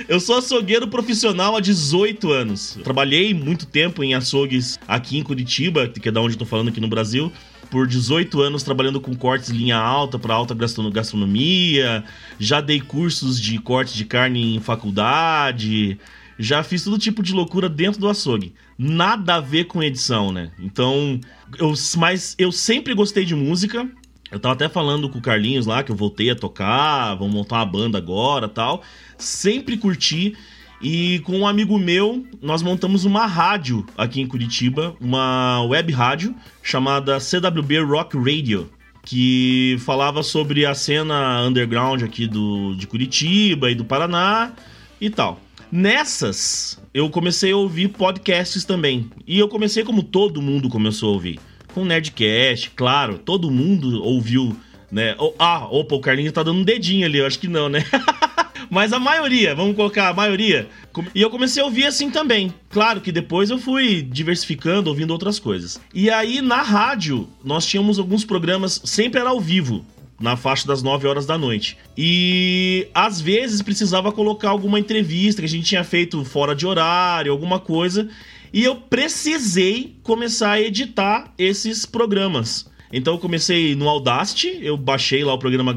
Eu 0.08 0.18
sou 0.18 0.38
açougueiro 0.38 0.88
profissional 0.88 1.56
há 1.56 1.60
18 1.60 2.30
anos. 2.32 2.78
Trabalhei 2.82 3.32
muito 3.32 3.66
tempo 3.66 4.02
em 4.02 4.14
açougues 4.14 4.78
aqui 4.86 5.16
em 5.16 5.22
Curitiba, 5.22 5.86
que 5.88 6.08
é 6.08 6.12
da 6.12 6.20
onde 6.20 6.34
eu 6.34 6.38
tô 6.38 6.44
falando 6.44 6.68
aqui 6.68 6.80
no 6.80 6.88
Brasil. 6.88 7.32
Por 7.74 7.88
18 7.88 8.40
anos 8.40 8.62
trabalhando 8.62 9.00
com 9.00 9.16
cortes 9.16 9.50
linha 9.50 9.76
alta 9.76 10.16
para 10.16 10.32
alta 10.32 10.54
gastronomia. 10.54 12.04
Já 12.38 12.60
dei 12.60 12.80
cursos 12.80 13.40
de 13.40 13.58
corte 13.58 13.96
de 13.96 14.04
carne 14.04 14.54
em 14.54 14.60
faculdade. 14.60 15.98
Já 16.38 16.62
fiz 16.62 16.84
todo 16.84 16.96
tipo 16.96 17.20
de 17.20 17.32
loucura 17.32 17.68
dentro 17.68 18.00
do 18.00 18.08
açougue. 18.08 18.54
Nada 18.78 19.34
a 19.34 19.40
ver 19.40 19.64
com 19.64 19.82
edição, 19.82 20.30
né? 20.30 20.52
Então, 20.56 21.18
eu, 21.58 21.74
mas 21.96 22.36
eu 22.38 22.52
sempre 22.52 22.94
gostei 22.94 23.24
de 23.24 23.34
música. 23.34 23.90
Eu 24.30 24.38
tava 24.38 24.54
até 24.54 24.68
falando 24.68 25.08
com 25.08 25.18
o 25.18 25.20
Carlinhos 25.20 25.66
lá 25.66 25.82
que 25.82 25.90
eu 25.90 25.96
voltei 25.96 26.30
a 26.30 26.36
tocar, 26.36 27.16
vamos 27.16 27.34
montar 27.34 27.56
uma 27.56 27.66
banda 27.66 27.98
agora 27.98 28.48
tal. 28.48 28.84
Sempre 29.18 29.76
curti. 29.76 30.36
E 30.80 31.20
com 31.20 31.38
um 31.38 31.46
amigo 31.46 31.78
meu, 31.78 32.26
nós 32.42 32.62
montamos 32.62 33.04
uma 33.04 33.26
rádio 33.26 33.86
aqui 33.96 34.20
em 34.20 34.26
Curitiba, 34.26 34.94
uma 35.00 35.62
web 35.64 35.92
rádio 35.92 36.34
chamada 36.62 37.18
CWB 37.18 37.80
Rock 37.80 38.16
Radio, 38.18 38.70
que 39.04 39.76
falava 39.80 40.22
sobre 40.22 40.66
a 40.66 40.74
cena 40.74 41.42
underground 41.42 42.02
aqui 42.02 42.26
do, 42.26 42.74
de 42.74 42.86
Curitiba 42.86 43.70
e 43.70 43.74
do 43.74 43.84
Paraná 43.84 44.52
e 45.00 45.08
tal. 45.08 45.40
Nessas, 45.72 46.80
eu 46.92 47.08
comecei 47.10 47.52
a 47.52 47.56
ouvir 47.56 47.88
podcasts 47.88 48.64
também. 48.64 49.10
E 49.26 49.38
eu 49.38 49.48
comecei 49.48 49.82
como 49.82 50.02
todo 50.02 50.42
mundo 50.42 50.68
começou 50.68 51.10
a 51.10 51.12
ouvir 51.12 51.40
com 51.74 51.84
Nerdcast, 51.84 52.70
claro, 52.70 53.18
todo 53.18 53.50
mundo 53.50 54.00
ouviu, 54.02 54.56
né? 54.90 55.16
Ah, 55.38 55.66
opa, 55.66 55.96
o 55.96 56.00
Carlinhos 56.00 56.32
tá 56.32 56.44
dando 56.44 56.60
um 56.60 56.64
dedinho 56.64 57.04
ali, 57.04 57.18
eu 57.18 57.26
acho 57.26 57.38
que 57.38 57.48
não, 57.48 57.68
né? 57.68 57.84
Mas 58.71 58.92
a 58.92 58.99
maioria, 58.99 59.54
vamos 59.54 59.76
colocar 59.76 60.09
a 60.09 60.14
maioria. 60.14 60.68
E 61.14 61.21
eu 61.21 61.30
comecei 61.30 61.62
a 61.62 61.66
ouvir 61.66 61.87
assim 61.87 62.11
também. 62.11 62.52
Claro 62.71 63.00
que 63.00 63.12
depois 63.12 63.50
eu 63.50 63.59
fui 63.59 64.02
diversificando, 64.02 64.90
ouvindo 64.90 65.11
outras 65.11 65.38
coisas. 65.38 65.80
E 65.92 66.11
aí 66.11 66.40
na 66.40 66.62
rádio, 66.62 67.28
nós 67.42 67.66
tínhamos 67.66 67.99
alguns 67.99 68.25
programas, 68.25 68.80
sempre 68.85 69.21
era 69.21 69.30
ao 69.30 69.40
vivo 69.40 69.85
na 70.21 70.37
faixa 70.37 70.66
das 70.66 70.83
9 70.83 71.06
horas 71.06 71.26
da 71.26 71.37
noite. 71.37 71.76
E 71.97 72.87
às 72.94 73.21
vezes 73.21 73.62
precisava 73.62 74.12
colocar 74.12 74.50
alguma 74.50 74.78
entrevista 74.78 75.42
que 75.42 75.47
a 75.47 75.50
gente 75.50 75.66
tinha 75.66 75.85
feito 75.85 76.25
fora 76.25 76.54
de 76.54 76.66
horário, 76.66 77.33
alguma 77.33 77.59
coisa. 77.59 78.09
E 78.52 78.62
eu 78.62 78.76
precisei 78.76 79.97
começar 80.02 80.52
a 80.52 80.61
editar 80.61 81.33
esses 81.37 81.85
programas. 81.85 82.71
Então 82.92 83.14
eu 83.14 83.18
comecei 83.18 83.75
no 83.75 83.88
Audacity, 83.88 84.61
eu 84.62 84.76
baixei 84.76 85.25
lá 85.25 85.35
o 85.35 85.38
programa 85.38 85.75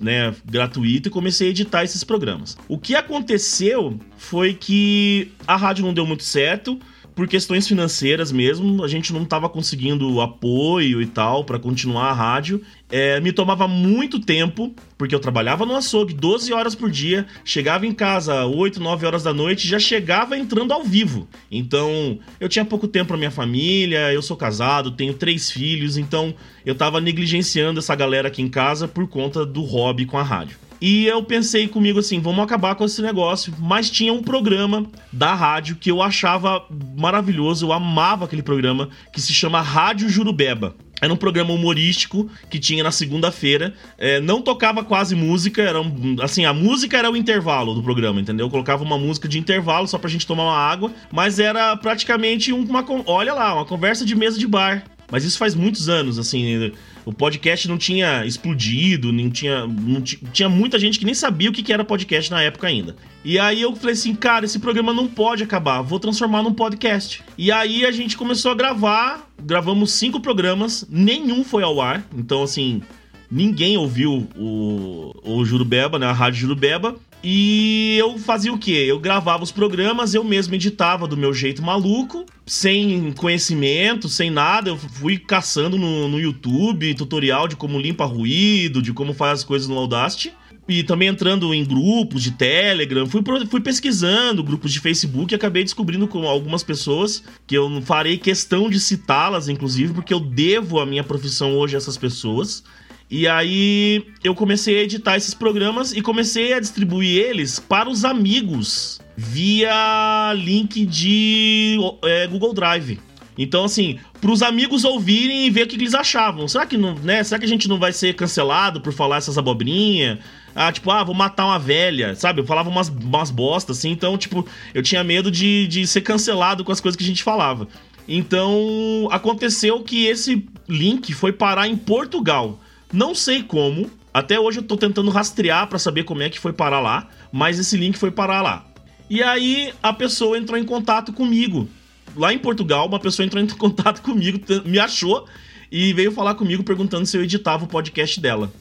né, 0.00 0.34
gratuito 0.44 1.08
e 1.08 1.10
comecei 1.10 1.48
a 1.48 1.50
editar 1.50 1.84
esses 1.84 2.02
programas. 2.02 2.56
O 2.68 2.78
que 2.78 2.94
aconteceu 2.94 3.98
foi 4.16 4.54
que 4.54 5.32
a 5.46 5.56
rádio 5.56 5.84
não 5.84 5.94
deu 5.94 6.06
muito 6.06 6.24
certo 6.24 6.78
por 7.14 7.28
questões 7.28 7.66
financeiras 7.68 8.32
mesmo, 8.32 8.82
a 8.82 8.88
gente 8.88 9.12
não 9.12 9.22
estava 9.22 9.48
conseguindo 9.48 10.20
apoio 10.20 11.00
e 11.00 11.06
tal 11.06 11.44
para 11.44 11.58
continuar 11.58 12.10
a 12.10 12.12
rádio. 12.12 12.60
É, 12.90 13.20
me 13.20 13.32
tomava 13.32 13.66
muito 13.68 14.20
tempo, 14.20 14.74
porque 14.98 15.14
eu 15.14 15.20
trabalhava 15.20 15.64
no 15.64 15.76
açougue 15.76 16.12
12 16.12 16.52
horas 16.52 16.74
por 16.74 16.90
dia, 16.90 17.26
chegava 17.44 17.86
em 17.86 17.92
casa 17.92 18.44
8, 18.44 18.80
9 18.80 19.06
horas 19.06 19.22
da 19.22 19.32
noite, 19.32 19.66
já 19.66 19.78
chegava 19.78 20.36
entrando 20.36 20.72
ao 20.72 20.82
vivo. 20.82 21.28
Então, 21.50 22.18
eu 22.40 22.48
tinha 22.48 22.64
pouco 22.64 22.88
tempo 22.88 23.08
para 23.08 23.16
minha 23.16 23.30
família, 23.30 24.12
eu 24.12 24.22
sou 24.22 24.36
casado, 24.36 24.90
tenho 24.90 25.14
três 25.14 25.50
filhos, 25.50 25.96
então 25.96 26.34
eu 26.66 26.72
estava 26.72 27.00
negligenciando 27.00 27.78
essa 27.78 27.94
galera 27.94 28.28
aqui 28.28 28.42
em 28.42 28.48
casa 28.48 28.88
por 28.88 29.08
conta 29.08 29.46
do 29.46 29.62
hobby 29.62 30.04
com 30.04 30.18
a 30.18 30.22
rádio. 30.22 30.63
E 30.80 31.06
eu 31.06 31.22
pensei 31.22 31.68
comigo 31.68 31.98
assim, 31.98 32.20
vamos 32.20 32.44
acabar 32.44 32.74
com 32.74 32.84
esse 32.84 33.00
negócio. 33.00 33.54
Mas 33.58 33.90
tinha 33.90 34.12
um 34.12 34.22
programa 34.22 34.86
da 35.12 35.34
rádio 35.34 35.76
que 35.76 35.90
eu 35.90 36.02
achava 36.02 36.64
maravilhoso, 36.96 37.66
eu 37.66 37.72
amava 37.72 38.24
aquele 38.24 38.42
programa, 38.42 38.88
que 39.12 39.20
se 39.20 39.32
chama 39.32 39.60
Rádio 39.60 40.08
Jurubeba. 40.08 40.74
Era 41.00 41.12
um 41.12 41.16
programa 41.16 41.52
humorístico 41.52 42.30
que 42.48 42.58
tinha 42.58 42.82
na 42.82 42.90
segunda-feira. 42.90 43.74
É, 43.98 44.20
não 44.20 44.40
tocava 44.40 44.82
quase 44.82 45.14
música, 45.14 45.60
era 45.60 45.80
um, 45.80 46.16
assim, 46.22 46.44
a 46.44 46.52
música 46.52 46.96
era 46.96 47.10
o 47.10 47.16
intervalo 47.16 47.74
do 47.74 47.82
programa, 47.82 48.20
entendeu? 48.20 48.46
Eu 48.46 48.50
colocava 48.50 48.82
uma 48.82 48.96
música 48.96 49.28
de 49.28 49.38
intervalo 49.38 49.86
só 49.86 49.98
pra 49.98 50.08
gente 50.08 50.26
tomar 50.26 50.44
uma 50.44 50.56
água, 50.56 50.92
mas 51.12 51.38
era 51.38 51.76
praticamente 51.76 52.52
uma. 52.52 52.84
Olha 53.06 53.34
lá, 53.34 53.54
uma 53.54 53.66
conversa 53.66 54.04
de 54.04 54.14
mesa 54.14 54.38
de 54.38 54.46
bar. 54.46 54.84
Mas 55.10 55.24
isso 55.24 55.36
faz 55.36 55.54
muitos 55.54 55.88
anos, 55.88 56.18
assim 56.18 56.72
o 57.04 57.12
podcast 57.12 57.68
não 57.68 57.76
tinha 57.76 58.24
explodido, 58.24 59.12
não 59.12 59.30
tinha, 59.30 59.66
não 59.66 60.00
tinha 60.00 60.48
muita 60.48 60.78
gente 60.78 60.98
que 60.98 61.04
nem 61.04 61.14
sabia 61.14 61.50
o 61.50 61.52
que 61.52 61.72
era 61.72 61.84
podcast 61.84 62.30
na 62.30 62.42
época 62.42 62.66
ainda. 62.66 62.96
E 63.24 63.38
aí 63.38 63.62
eu 63.62 63.74
falei 63.74 63.94
assim, 63.94 64.14
cara, 64.14 64.44
esse 64.44 64.58
programa 64.58 64.92
não 64.92 65.06
pode 65.06 65.42
acabar, 65.42 65.82
vou 65.82 66.00
transformar 66.00 66.42
num 66.42 66.52
podcast. 66.52 67.22
E 67.36 67.50
aí 67.50 67.84
a 67.84 67.90
gente 67.90 68.16
começou 68.16 68.52
a 68.52 68.54
gravar, 68.54 69.30
gravamos 69.42 69.92
cinco 69.92 70.20
programas, 70.20 70.86
nenhum 70.88 71.44
foi 71.44 71.62
ao 71.62 71.80
ar, 71.80 72.06
então 72.16 72.42
assim, 72.42 72.82
ninguém 73.30 73.76
ouviu 73.76 74.28
o, 74.36 75.14
o 75.24 75.44
Jurubeba, 75.44 75.98
né, 75.98 76.06
a 76.06 76.12
Rádio 76.12 76.40
Jurubeba. 76.40 76.96
E 77.26 77.96
eu 77.98 78.18
fazia 78.18 78.52
o 78.52 78.58
quê? 78.58 78.84
Eu 78.86 79.00
gravava 79.00 79.42
os 79.42 79.50
programas, 79.50 80.12
eu 80.12 80.22
mesmo 80.22 80.54
editava 80.54 81.08
do 81.08 81.16
meu 81.16 81.32
jeito 81.32 81.62
maluco, 81.62 82.26
sem 82.44 83.12
conhecimento, 83.12 84.10
sem 84.10 84.30
nada. 84.30 84.68
Eu 84.68 84.76
fui 84.76 85.16
caçando 85.16 85.78
no, 85.78 86.06
no 86.06 86.20
YouTube 86.20 86.92
tutorial 86.92 87.48
de 87.48 87.56
como 87.56 87.80
limpa 87.80 88.04
ruído, 88.04 88.82
de 88.82 88.92
como 88.92 89.14
faz 89.14 89.38
as 89.38 89.44
coisas 89.44 89.66
no 89.66 89.78
Audacity 89.78 90.34
e 90.68 90.82
também 90.82 91.08
entrando 91.08 91.52
em 91.52 91.64
grupos 91.64 92.22
de 92.22 92.30
Telegram, 92.32 93.06
fui, 93.06 93.22
fui 93.50 93.60
pesquisando 93.60 94.42
grupos 94.42 94.72
de 94.72 94.80
Facebook 94.80 95.32
e 95.32 95.36
acabei 95.36 95.62
descobrindo 95.62 96.08
com 96.08 96.26
algumas 96.26 96.62
pessoas 96.62 97.22
que 97.46 97.54
eu 97.54 97.82
farei 97.82 98.16
questão 98.16 98.70
de 98.70 98.80
citá-las, 98.80 99.48
inclusive, 99.48 99.92
porque 99.92 100.14
eu 100.14 100.20
devo 100.20 100.80
a 100.80 100.86
minha 100.86 101.04
profissão 101.04 101.56
hoje 101.58 101.74
a 101.74 101.78
essas 101.78 101.98
pessoas. 101.98 102.64
E 103.10 103.28
aí 103.28 104.06
eu 104.22 104.34
comecei 104.34 104.78
a 104.78 104.82
editar 104.82 105.16
esses 105.16 105.34
programas 105.34 105.92
e 105.92 106.00
comecei 106.00 106.52
a 106.52 106.60
distribuir 106.60 107.22
eles 107.22 107.58
para 107.58 107.88
os 107.88 108.04
amigos 108.04 109.00
via 109.16 110.32
link 110.34 110.84
de 110.86 111.78
é, 112.02 112.26
Google 112.26 112.52
Drive. 112.52 112.98
Então, 113.36 113.64
assim, 113.64 113.98
para 114.20 114.30
os 114.30 114.42
amigos 114.42 114.84
ouvirem 114.84 115.46
e 115.46 115.50
ver 115.50 115.64
o 115.64 115.66
que 115.66 115.76
eles 115.76 115.94
achavam. 115.94 116.46
Será 116.46 116.66
que 116.66 116.76
não, 116.76 116.94
né? 116.94 117.22
Será 117.24 117.38
que 117.38 117.44
a 117.44 117.48
gente 117.48 117.68
não 117.68 117.78
vai 117.78 117.92
ser 117.92 118.14
cancelado 118.14 118.80
por 118.80 118.92
falar 118.92 119.16
essas 119.16 119.36
abobrinhas? 119.36 120.18
Ah, 120.54 120.70
tipo, 120.70 120.90
ah, 120.90 121.02
vou 121.02 121.14
matar 121.14 121.46
uma 121.46 121.58
velha, 121.58 122.14
sabe? 122.14 122.40
Eu 122.40 122.46
falava 122.46 122.68
umas, 122.68 122.88
umas 122.88 123.30
bostas, 123.30 123.78
assim, 123.78 123.90
então, 123.90 124.16
tipo, 124.16 124.46
eu 124.72 124.82
tinha 124.84 125.02
medo 125.02 125.30
de, 125.30 125.66
de 125.66 125.84
ser 125.84 126.02
cancelado 126.02 126.64
com 126.64 126.70
as 126.70 126.80
coisas 126.80 126.96
que 126.96 127.02
a 127.02 127.06
gente 127.06 127.24
falava. 127.24 127.66
Então, 128.06 129.08
aconteceu 129.10 129.82
que 129.82 130.06
esse 130.06 130.46
link 130.68 131.12
foi 131.12 131.32
parar 131.32 131.66
em 131.66 131.76
Portugal. 131.76 132.60
Não 132.94 133.12
sei 133.12 133.42
como. 133.42 133.90
Até 134.12 134.38
hoje 134.38 134.60
eu 134.60 134.62
tô 134.62 134.76
tentando 134.76 135.10
rastrear 135.10 135.66
para 135.66 135.80
saber 135.80 136.04
como 136.04 136.22
é 136.22 136.30
que 136.30 136.38
foi 136.38 136.52
parar 136.52 136.78
lá, 136.78 137.08
mas 137.32 137.58
esse 137.58 137.76
link 137.76 137.98
foi 137.98 138.12
parar 138.12 138.40
lá. 138.40 138.64
E 139.10 139.20
aí 139.20 139.72
a 139.82 139.92
pessoa 139.92 140.38
entrou 140.38 140.56
em 140.56 140.64
contato 140.64 141.12
comigo. 141.12 141.68
Lá 142.14 142.32
em 142.32 142.38
Portugal, 142.38 142.86
uma 142.86 143.00
pessoa 143.00 143.26
entrou 143.26 143.42
em 143.42 143.48
contato 143.58 144.00
comigo, 144.00 144.38
me 144.64 144.78
achou 144.78 145.26
e 145.72 145.92
veio 145.92 146.12
falar 146.12 146.36
comigo 146.36 146.62
perguntando 146.62 147.04
se 147.04 147.16
eu 147.16 147.24
editava 147.24 147.64
o 147.64 147.66
podcast 147.66 148.20
dela. 148.20 148.52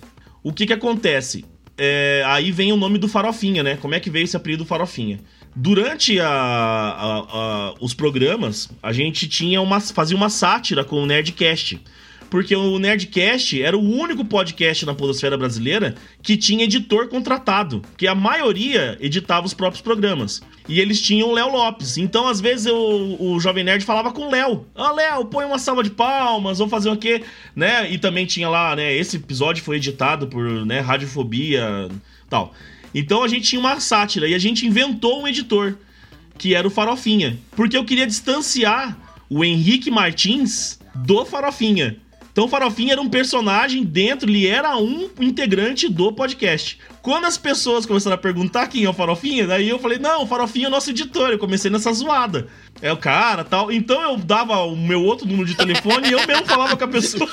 O 0.42 0.52
que 0.52 0.66
que 0.66 0.74
acontece? 0.74 1.46
É, 1.78 2.24
aí 2.26 2.52
vem 2.52 2.74
o 2.74 2.78
nome 2.78 2.98
do 2.98 3.08
Farofinha, 3.08 3.62
né? 3.62 3.78
Como 3.78 3.94
é 3.94 4.00
que 4.00 4.10
veio 4.10 4.24
esse 4.24 4.36
apelido 4.36 4.66
Farofinha? 4.66 5.20
Durante 5.56 6.20
a, 6.20 6.28
a, 6.28 7.18
a, 7.20 7.74
os 7.80 7.94
programas, 7.94 8.68
a 8.82 8.92
gente 8.92 9.28
tinha 9.28 9.62
uma, 9.62 9.80
fazia 9.80 10.18
uma 10.18 10.30
sátira 10.30 10.84
com 10.84 11.04
o 11.04 11.06
Nerdcast 11.06 11.80
porque 12.34 12.56
o 12.56 12.80
Nerdcast 12.80 13.62
era 13.62 13.78
o 13.78 13.96
único 13.96 14.26
podcast 14.26 14.88
na 14.88 14.96
podosfera 14.96 15.38
brasileira 15.38 15.94
que 16.20 16.36
tinha 16.36 16.64
editor 16.64 17.08
contratado, 17.08 17.84
que 17.96 18.08
a 18.08 18.16
maioria 18.16 18.98
editava 19.00 19.46
os 19.46 19.54
próprios 19.54 19.84
programas. 19.84 20.42
E 20.68 20.80
eles 20.80 21.00
tinham 21.00 21.30
o 21.30 21.32
Léo 21.32 21.52
Lopes. 21.52 21.96
Então, 21.96 22.28
às 22.28 22.42
vezes, 22.42 22.66
eu, 22.66 22.76
o 23.20 23.40
Jovem 23.40 23.64
Nerd 23.64 23.86
falava 23.86 24.12
com 24.12 24.24
o 24.24 24.32
Léo. 24.32 24.66
Ah, 24.74 24.92
Léo, 24.92 25.26
põe 25.26 25.46
uma 25.46 25.60
salva 25.60 25.84
de 25.84 25.92
palmas, 25.92 26.58
vou 26.58 26.68
fazer 26.68 26.90
o 26.90 26.98
quê? 26.98 27.22
Né? 27.56 27.92
E 27.92 28.00
também 28.00 28.26
tinha 28.26 28.50
lá, 28.50 28.76
né? 28.76 28.92
Esse 28.96 29.18
episódio 29.18 29.64
foi 29.64 29.76
editado 29.76 30.26
por 30.26 30.66
né, 30.66 30.80
Radiofobia 30.80 31.88
tal. 32.28 32.52
Então 32.96 33.22
a 33.22 33.28
gente 33.28 33.48
tinha 33.48 33.60
uma 33.60 33.80
sátira 33.80 34.28
e 34.28 34.34
a 34.34 34.40
gente 34.40 34.66
inventou 34.66 35.22
um 35.22 35.28
editor, 35.28 35.76
que 36.40 36.56
era 36.56 36.68
o 36.68 36.72
Farofinha. 36.72 37.38
Porque 37.56 37.78
eu 37.78 37.86
queria 37.86 38.08
distanciar 38.08 38.98
o 39.30 39.44
Henrique 39.46 39.92
Martins 39.92 40.80
do 40.96 41.24
Farofinha. 41.26 42.02
Então 42.34 42.46
o 42.46 42.48
Farofinha 42.48 42.94
era 42.94 43.02
um 43.02 43.08
personagem 43.08 43.84
dentro, 43.84 44.28
ele 44.28 44.48
era 44.48 44.76
um 44.76 45.08
integrante 45.20 45.88
do 45.88 46.12
podcast. 46.12 46.80
Quando 47.00 47.26
as 47.26 47.38
pessoas 47.38 47.86
começaram 47.86 48.16
a 48.16 48.18
perguntar 48.18 48.68
quem 48.68 48.86
é 48.86 48.90
o 48.90 48.94
Farofinha, 48.94 49.46
daí 49.46 49.70
eu 49.70 49.78
falei, 49.78 50.00
não, 50.00 50.24
o 50.24 50.28
Farofinha 50.28 50.66
é 50.66 50.68
o 50.68 50.72
nosso 50.72 50.90
editor. 50.90 51.30
Eu 51.30 51.38
comecei 51.38 51.70
nessa 51.70 51.94
zoada. 51.94 52.48
É 52.82 52.92
o 52.92 52.98
cara 52.98 53.44
tal. 53.44 53.72
Então 53.72 54.02
eu 54.02 54.18
dava 54.18 54.58
o 54.64 54.76
meu 54.76 55.04
outro 55.04 55.28
número 55.28 55.46
de 55.46 55.56
telefone 55.56 56.10
e 56.10 56.12
eu 56.14 56.26
mesmo 56.26 56.48
falava 56.48 56.76
com 56.76 56.84
a 56.84 56.88
pessoa. 56.88 57.30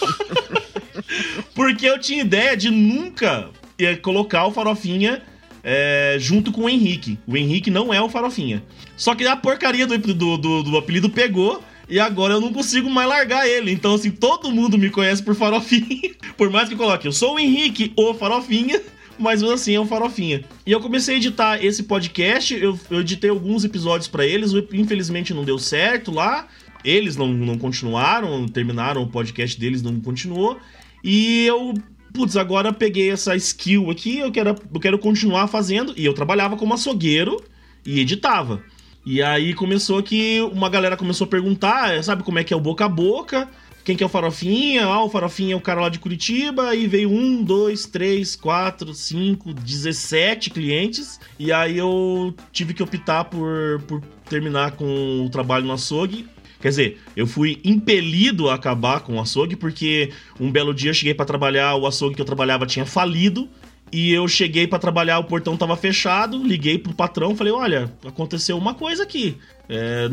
Porque 1.56 1.86
eu 1.88 1.98
tinha 1.98 2.20
ideia 2.20 2.54
de 2.54 2.70
nunca 2.70 3.48
eh, 3.78 3.96
colocar 3.96 4.44
o 4.44 4.52
Farofinha 4.52 5.22
é, 5.64 6.16
junto 6.18 6.52
com 6.52 6.62
o 6.64 6.68
Henrique. 6.68 7.18
O 7.26 7.38
Henrique 7.38 7.70
não 7.70 7.92
é 7.92 8.00
o 8.02 8.08
Farofinha. 8.08 8.62
Só 8.98 9.14
que 9.14 9.26
a 9.26 9.34
porcaria 9.34 9.86
do, 9.86 9.96
do, 9.96 10.36
do, 10.36 10.62
do 10.62 10.76
apelido 10.76 11.08
pegou 11.08 11.62
e 11.90 11.98
agora 11.98 12.34
eu 12.34 12.40
não 12.40 12.52
consigo 12.52 12.88
mais 12.88 13.08
largar 13.08 13.48
ele. 13.48 13.72
Então, 13.72 13.94
assim, 13.94 14.10
todo 14.10 14.50
mundo 14.50 14.78
me 14.78 14.88
conhece 14.88 15.22
por 15.22 15.34
Farofinha. 15.34 16.14
Por 16.38 16.48
mais 16.48 16.68
que 16.68 16.74
eu 16.74 16.78
coloque, 16.78 17.06
eu 17.06 17.12
sou 17.12 17.34
o 17.34 17.38
Henrique, 17.38 17.92
o 17.96 18.14
Farofinha, 18.14 18.80
mas 19.18 19.42
assim 19.42 19.74
é 19.74 19.80
um 19.80 19.86
Farofinha. 19.86 20.42
E 20.64 20.72
eu 20.72 20.80
comecei 20.80 21.16
a 21.16 21.18
editar 21.18 21.62
esse 21.62 21.82
podcast, 21.82 22.54
eu, 22.54 22.78
eu 22.90 23.00
editei 23.00 23.28
alguns 23.28 23.62
episódios 23.62 24.08
para 24.08 24.24
eles, 24.24 24.52
infelizmente 24.72 25.34
não 25.34 25.44
deu 25.44 25.58
certo 25.58 26.10
lá. 26.10 26.46
Eles 26.82 27.16
não, 27.16 27.28
não 27.28 27.58
continuaram, 27.58 28.48
terminaram 28.48 29.02
o 29.02 29.06
podcast 29.06 29.58
deles, 29.60 29.82
não 29.82 30.00
continuou. 30.00 30.58
E 31.04 31.44
eu 31.44 31.74
putz, 32.12 32.36
agora 32.36 32.72
peguei 32.72 33.10
essa 33.10 33.36
skill 33.36 33.90
aqui, 33.90 34.18
eu 34.18 34.32
quero, 34.32 34.56
eu 34.72 34.80
quero 34.80 34.98
continuar 34.98 35.46
fazendo. 35.48 35.92
E 35.96 36.04
eu 36.04 36.14
trabalhava 36.14 36.56
como 36.56 36.72
açougueiro 36.72 37.42
e 37.84 38.00
editava. 38.00 38.62
E 39.10 39.20
aí 39.20 39.54
começou 39.54 40.00
que 40.04 40.40
uma 40.52 40.68
galera 40.68 40.96
começou 40.96 41.24
a 41.24 41.28
perguntar, 41.28 42.00
sabe 42.04 42.22
como 42.22 42.38
é 42.38 42.44
que 42.44 42.54
é 42.54 42.56
o 42.56 42.60
boca 42.60 42.84
a 42.84 42.88
boca? 42.88 43.48
Quem 43.82 43.96
que 43.96 44.04
é 44.04 44.06
o 44.06 44.08
Farofinha? 44.08 44.84
Ah, 44.84 45.02
o 45.02 45.10
Farofinha 45.10 45.54
é 45.54 45.56
o 45.56 45.60
cara 45.60 45.80
lá 45.80 45.88
de 45.88 45.98
Curitiba. 45.98 46.76
E 46.76 46.86
veio 46.86 47.10
um, 47.10 47.42
dois, 47.42 47.86
três, 47.86 48.36
quatro, 48.36 48.94
cinco, 48.94 49.52
dezessete 49.52 50.48
clientes. 50.48 51.18
E 51.40 51.50
aí 51.50 51.76
eu 51.76 52.32
tive 52.52 52.72
que 52.72 52.84
optar 52.84 53.24
por, 53.24 53.82
por 53.88 54.00
terminar 54.28 54.76
com 54.76 55.24
o 55.26 55.28
trabalho 55.28 55.66
no 55.66 55.72
açougue. 55.72 56.28
Quer 56.60 56.68
dizer, 56.68 57.00
eu 57.16 57.26
fui 57.26 57.60
impelido 57.64 58.48
a 58.48 58.54
acabar 58.54 59.00
com 59.00 59.16
o 59.16 59.20
açougue 59.20 59.56
porque 59.56 60.12
um 60.38 60.52
belo 60.52 60.72
dia 60.72 60.90
eu 60.90 60.94
cheguei 60.94 61.14
para 61.14 61.26
trabalhar, 61.26 61.74
o 61.74 61.84
açougue 61.84 62.14
que 62.14 62.22
eu 62.22 62.26
trabalhava 62.26 62.64
tinha 62.64 62.86
falido. 62.86 63.48
E 63.92 64.12
eu 64.12 64.28
cheguei 64.28 64.66
para 64.66 64.78
trabalhar, 64.78 65.18
o 65.18 65.24
portão 65.24 65.56
tava 65.56 65.76
fechado, 65.76 66.42
liguei 66.42 66.78
pro 66.78 66.94
patrão, 66.94 67.34
falei: 67.34 67.52
"Olha, 67.52 67.92
aconteceu 68.06 68.56
uma 68.56 68.74
coisa 68.74 69.02
aqui. 69.02 69.36
É, 69.68 70.08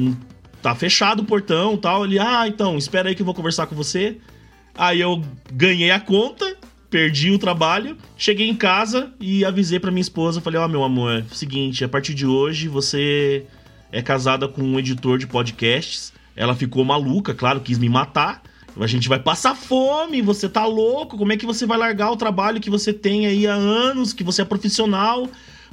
tá 0.62 0.74
fechado 0.74 1.22
o 1.22 1.25
portão, 1.25 1.77
tal". 1.77 2.03
Ele: 2.03 2.17
"Ah, 2.17 2.48
então, 2.48 2.77
espera 2.77 3.10
aí 3.10 3.15
que 3.15 3.22
eu 3.22 3.25
vou 3.25 3.36
conversar 3.36 3.67
com 3.67 3.75
você". 3.75 4.17
Aí 4.75 5.00
eu 5.00 5.24
ganhei 5.51 5.91
a 5.91 6.00
conta, 6.00 6.55
perdi 6.89 7.31
o 7.31 7.39
trabalho, 7.39 7.98
cheguei 8.17 8.48
em 8.50 8.55
casa 8.55 9.12
e 9.19 9.46
avisei 9.46 9.79
para 9.79 9.91
minha 9.91 10.01
esposa, 10.01 10.41
falei: 10.41 10.60
"Ó, 10.60 10.65
oh, 10.65 10.69
meu 10.69 10.84
amor, 10.84 11.19
é 11.19 11.24
seguinte, 11.36 11.84
a 11.84 11.89
partir 11.89 12.13
de 12.13 12.25
hoje 12.25 12.67
você 12.67 13.46
é 13.91 14.01
casada 14.01 14.48
com 14.48 14.63
um 14.63 14.79
editor 14.79 15.19
de 15.19 15.27
podcasts". 15.27 16.13
Ela 16.36 16.55
ficou 16.55 16.86
maluca, 16.86 17.34
claro, 17.34 17.60
quis 17.60 17.79
me 17.79 17.89
matar. 17.89 18.43
A 18.79 18.88
gente 18.88 19.10
vai 19.10 19.19
passar 19.19 19.55
fome, 19.55 20.22
você 20.22 20.48
tá 20.48 20.65
louco? 20.65 21.17
Como 21.17 21.31
é 21.34 21.38
que 21.38 21.46
você 21.46 21.65
vai 21.65 21.77
largar 21.77 22.12
o 22.12 22.17
trabalho 22.17 22.62
que 22.62 22.69
você 22.69 22.93
tem 22.93 23.25
aí 23.25 23.48
há 23.48 23.53
anos, 23.53 24.13
que 24.13 24.24
você 24.24 24.41
é 24.41 24.46
profissional, 24.46 25.27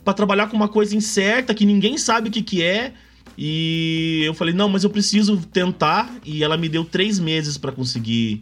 para 0.04 0.14
trabalhar 0.14 0.48
com 0.48 0.56
uma 0.56 0.68
coisa 0.68 0.96
incerta 0.96 1.54
que 1.54 1.66
ninguém 1.66 1.98
sabe 1.98 2.28
o 2.28 2.32
que, 2.32 2.42
que 2.42 2.62
é? 2.62 2.92
E 3.36 4.22
eu 4.24 4.34
falei, 4.34 4.54
não, 4.54 4.68
mas 4.68 4.84
eu 4.84 4.90
preciso 4.90 5.36
tentar. 5.52 6.10
E 6.24 6.42
ela 6.42 6.56
me 6.56 6.68
deu 6.68 6.84
três 6.84 7.18
meses 7.18 7.58
para 7.58 7.72
conseguir 7.72 8.40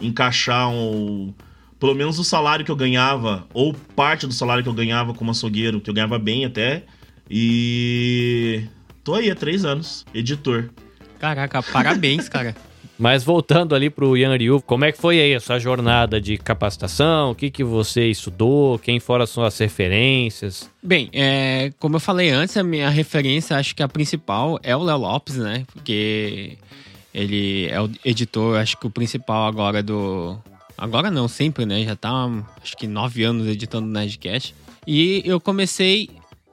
encaixar 0.00 0.68
um, 0.68 1.32
pelo 1.78 1.94
menos 1.94 2.18
o 2.18 2.24
salário 2.24 2.64
que 2.64 2.70
eu 2.70 2.76
ganhava, 2.76 3.46
ou 3.52 3.74
parte 3.96 4.26
do 4.26 4.32
salário 4.32 4.62
que 4.62 4.68
eu 4.68 4.74
ganhava 4.74 5.14
como 5.14 5.30
açougueiro, 5.30 5.80
que 5.80 5.88
eu 5.88 5.94
ganhava 5.94 6.18
bem 6.18 6.44
até. 6.44 6.84
E 7.30 8.64
tô 9.02 9.14
aí 9.14 9.30
há 9.30 9.34
três 9.34 9.64
anos, 9.64 10.04
editor. 10.14 10.70
Caraca, 11.18 11.62
parabéns, 11.62 12.28
cara. 12.28 12.54
Mas 12.98 13.24
voltando 13.24 13.74
ali 13.74 13.90
pro 13.90 14.16
Yan 14.16 14.36
Ryu, 14.36 14.62
como 14.62 14.84
é 14.84 14.92
que 14.92 14.98
foi 14.98 15.20
aí 15.20 15.32
essa 15.32 15.58
jornada 15.58 16.20
de 16.20 16.38
capacitação? 16.38 17.32
O 17.32 17.34
que, 17.34 17.50
que 17.50 17.64
você 17.64 18.08
estudou? 18.08 18.78
Quem 18.78 19.00
foram 19.00 19.24
as 19.24 19.30
suas 19.30 19.58
referências? 19.58 20.70
Bem, 20.82 21.10
é, 21.12 21.72
como 21.80 21.96
eu 21.96 22.00
falei 22.00 22.30
antes, 22.30 22.56
a 22.56 22.62
minha 22.62 22.88
referência, 22.88 23.56
acho 23.56 23.74
que 23.74 23.82
a 23.82 23.88
principal 23.88 24.60
é 24.62 24.76
o 24.76 24.82
Léo 24.82 24.98
Lopes, 24.98 25.36
né? 25.36 25.64
Porque 25.72 26.56
ele 27.12 27.66
é 27.66 27.80
o 27.80 27.90
editor, 28.04 28.58
acho 28.58 28.78
que 28.78 28.86
o 28.86 28.90
principal 28.90 29.46
agora 29.46 29.82
do... 29.82 30.38
Agora 30.78 31.10
não, 31.10 31.28
sempre, 31.28 31.66
né? 31.66 31.84
Já 31.84 31.96
tá, 31.96 32.28
acho 32.62 32.76
que 32.76 32.86
nove 32.86 33.24
anos 33.24 33.46
editando 33.48 33.88
o 33.88 33.90
Nerdcast. 33.90 34.54
E 34.86 35.22
eu 35.24 35.40
comecei 35.40 36.10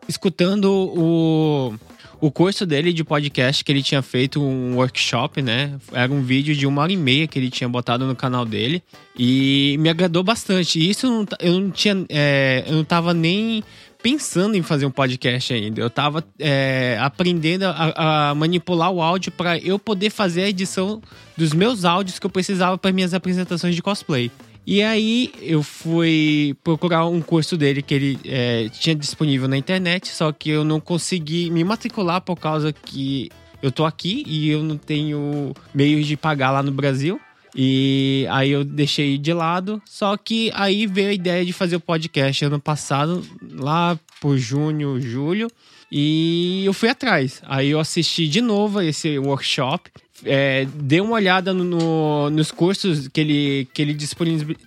escutando 0.07 0.71
o 0.71 1.73
o 2.21 2.31
curso 2.31 2.67
dele 2.67 2.93
de 2.93 3.03
podcast 3.03 3.65
que 3.65 3.71
ele 3.71 3.81
tinha 3.81 4.01
feito 4.03 4.39
um 4.39 4.75
workshop, 4.75 5.41
né? 5.41 5.75
Era 5.91 6.13
um 6.13 6.21
vídeo 6.21 6.55
de 6.55 6.67
uma 6.67 6.83
hora 6.83 6.93
e 6.93 6.95
meia 6.95 7.27
que 7.27 7.39
ele 7.39 7.49
tinha 7.49 7.67
botado 7.67 8.05
no 8.05 8.15
canal 8.15 8.45
dele 8.45 8.83
e 9.17 9.75
me 9.79 9.89
agradou 9.89 10.23
bastante. 10.23 10.79
E 10.79 10.87
isso 10.87 11.25
eu 11.39 11.59
não 11.59 11.71
tinha, 11.71 12.05
é, 12.07 12.63
eu 12.67 12.75
não 12.75 12.83
tava 12.83 13.11
nem 13.11 13.63
pensando 14.03 14.55
em 14.55 14.61
fazer 14.61 14.85
um 14.85 14.91
podcast 14.91 15.51
ainda. 15.51 15.81
Eu 15.81 15.89
tava 15.89 16.23
é, 16.39 16.95
aprendendo 17.01 17.63
a, 17.63 18.29
a, 18.29 18.35
manipular 18.35 18.91
o 18.91 19.01
áudio 19.01 19.31
para 19.31 19.57
eu 19.57 19.79
poder 19.79 20.11
fazer 20.11 20.43
a 20.43 20.49
edição 20.49 21.01
dos 21.35 21.53
meus 21.53 21.85
áudios 21.85 22.19
que 22.19 22.25
eu 22.25 22.29
precisava 22.29 22.77
para 22.77 22.91
minhas 22.91 23.15
apresentações 23.15 23.73
de 23.73 23.81
cosplay. 23.81 24.31
E 24.65 24.83
aí 24.83 25.33
eu 25.41 25.63
fui 25.63 26.55
procurar 26.63 27.05
um 27.07 27.21
curso 27.21 27.57
dele 27.57 27.81
que 27.81 27.93
ele 27.93 28.19
é, 28.25 28.69
tinha 28.69 28.95
disponível 28.95 29.47
na 29.47 29.57
internet, 29.57 30.07
só 30.09 30.31
que 30.31 30.49
eu 30.49 30.63
não 30.63 30.79
consegui 30.79 31.49
me 31.49 31.63
matricular 31.63 32.21
por 32.21 32.37
causa 32.37 32.71
que 32.71 33.29
eu 33.61 33.71
tô 33.71 33.85
aqui 33.85 34.23
e 34.27 34.49
eu 34.49 34.63
não 34.63 34.77
tenho 34.77 35.53
meios 35.73 36.05
de 36.05 36.15
pagar 36.15 36.51
lá 36.51 36.61
no 36.63 36.71
Brasil. 36.71 37.19
E 37.55 38.25
aí 38.29 38.51
eu 38.51 38.63
deixei 38.63 39.17
de 39.17 39.33
lado. 39.33 39.81
Só 39.85 40.15
que 40.15 40.51
aí 40.53 40.87
veio 40.87 41.09
a 41.09 41.13
ideia 41.13 41.45
de 41.45 41.51
fazer 41.51 41.75
o 41.75 41.81
podcast 41.81 42.45
ano 42.45 42.59
passado, 42.59 43.23
lá 43.53 43.99
por 44.21 44.37
junho, 44.37 45.01
julho. 45.01 45.47
E 45.91 46.63
eu 46.65 46.73
fui 46.73 46.87
atrás. 46.87 47.41
Aí 47.45 47.69
eu 47.69 47.79
assisti 47.79 48.27
de 48.27 48.39
novo 48.39 48.81
esse 48.81 49.19
workshop 49.19 49.91
é, 50.25 50.67
dê 50.75 51.01
uma 51.01 51.13
olhada 51.13 51.53
no, 51.53 51.63
no, 51.63 52.29
nos 52.29 52.51
cursos 52.51 53.07
que 53.07 53.21
ele, 53.21 53.67
que 53.73 53.81
ele 53.81 53.97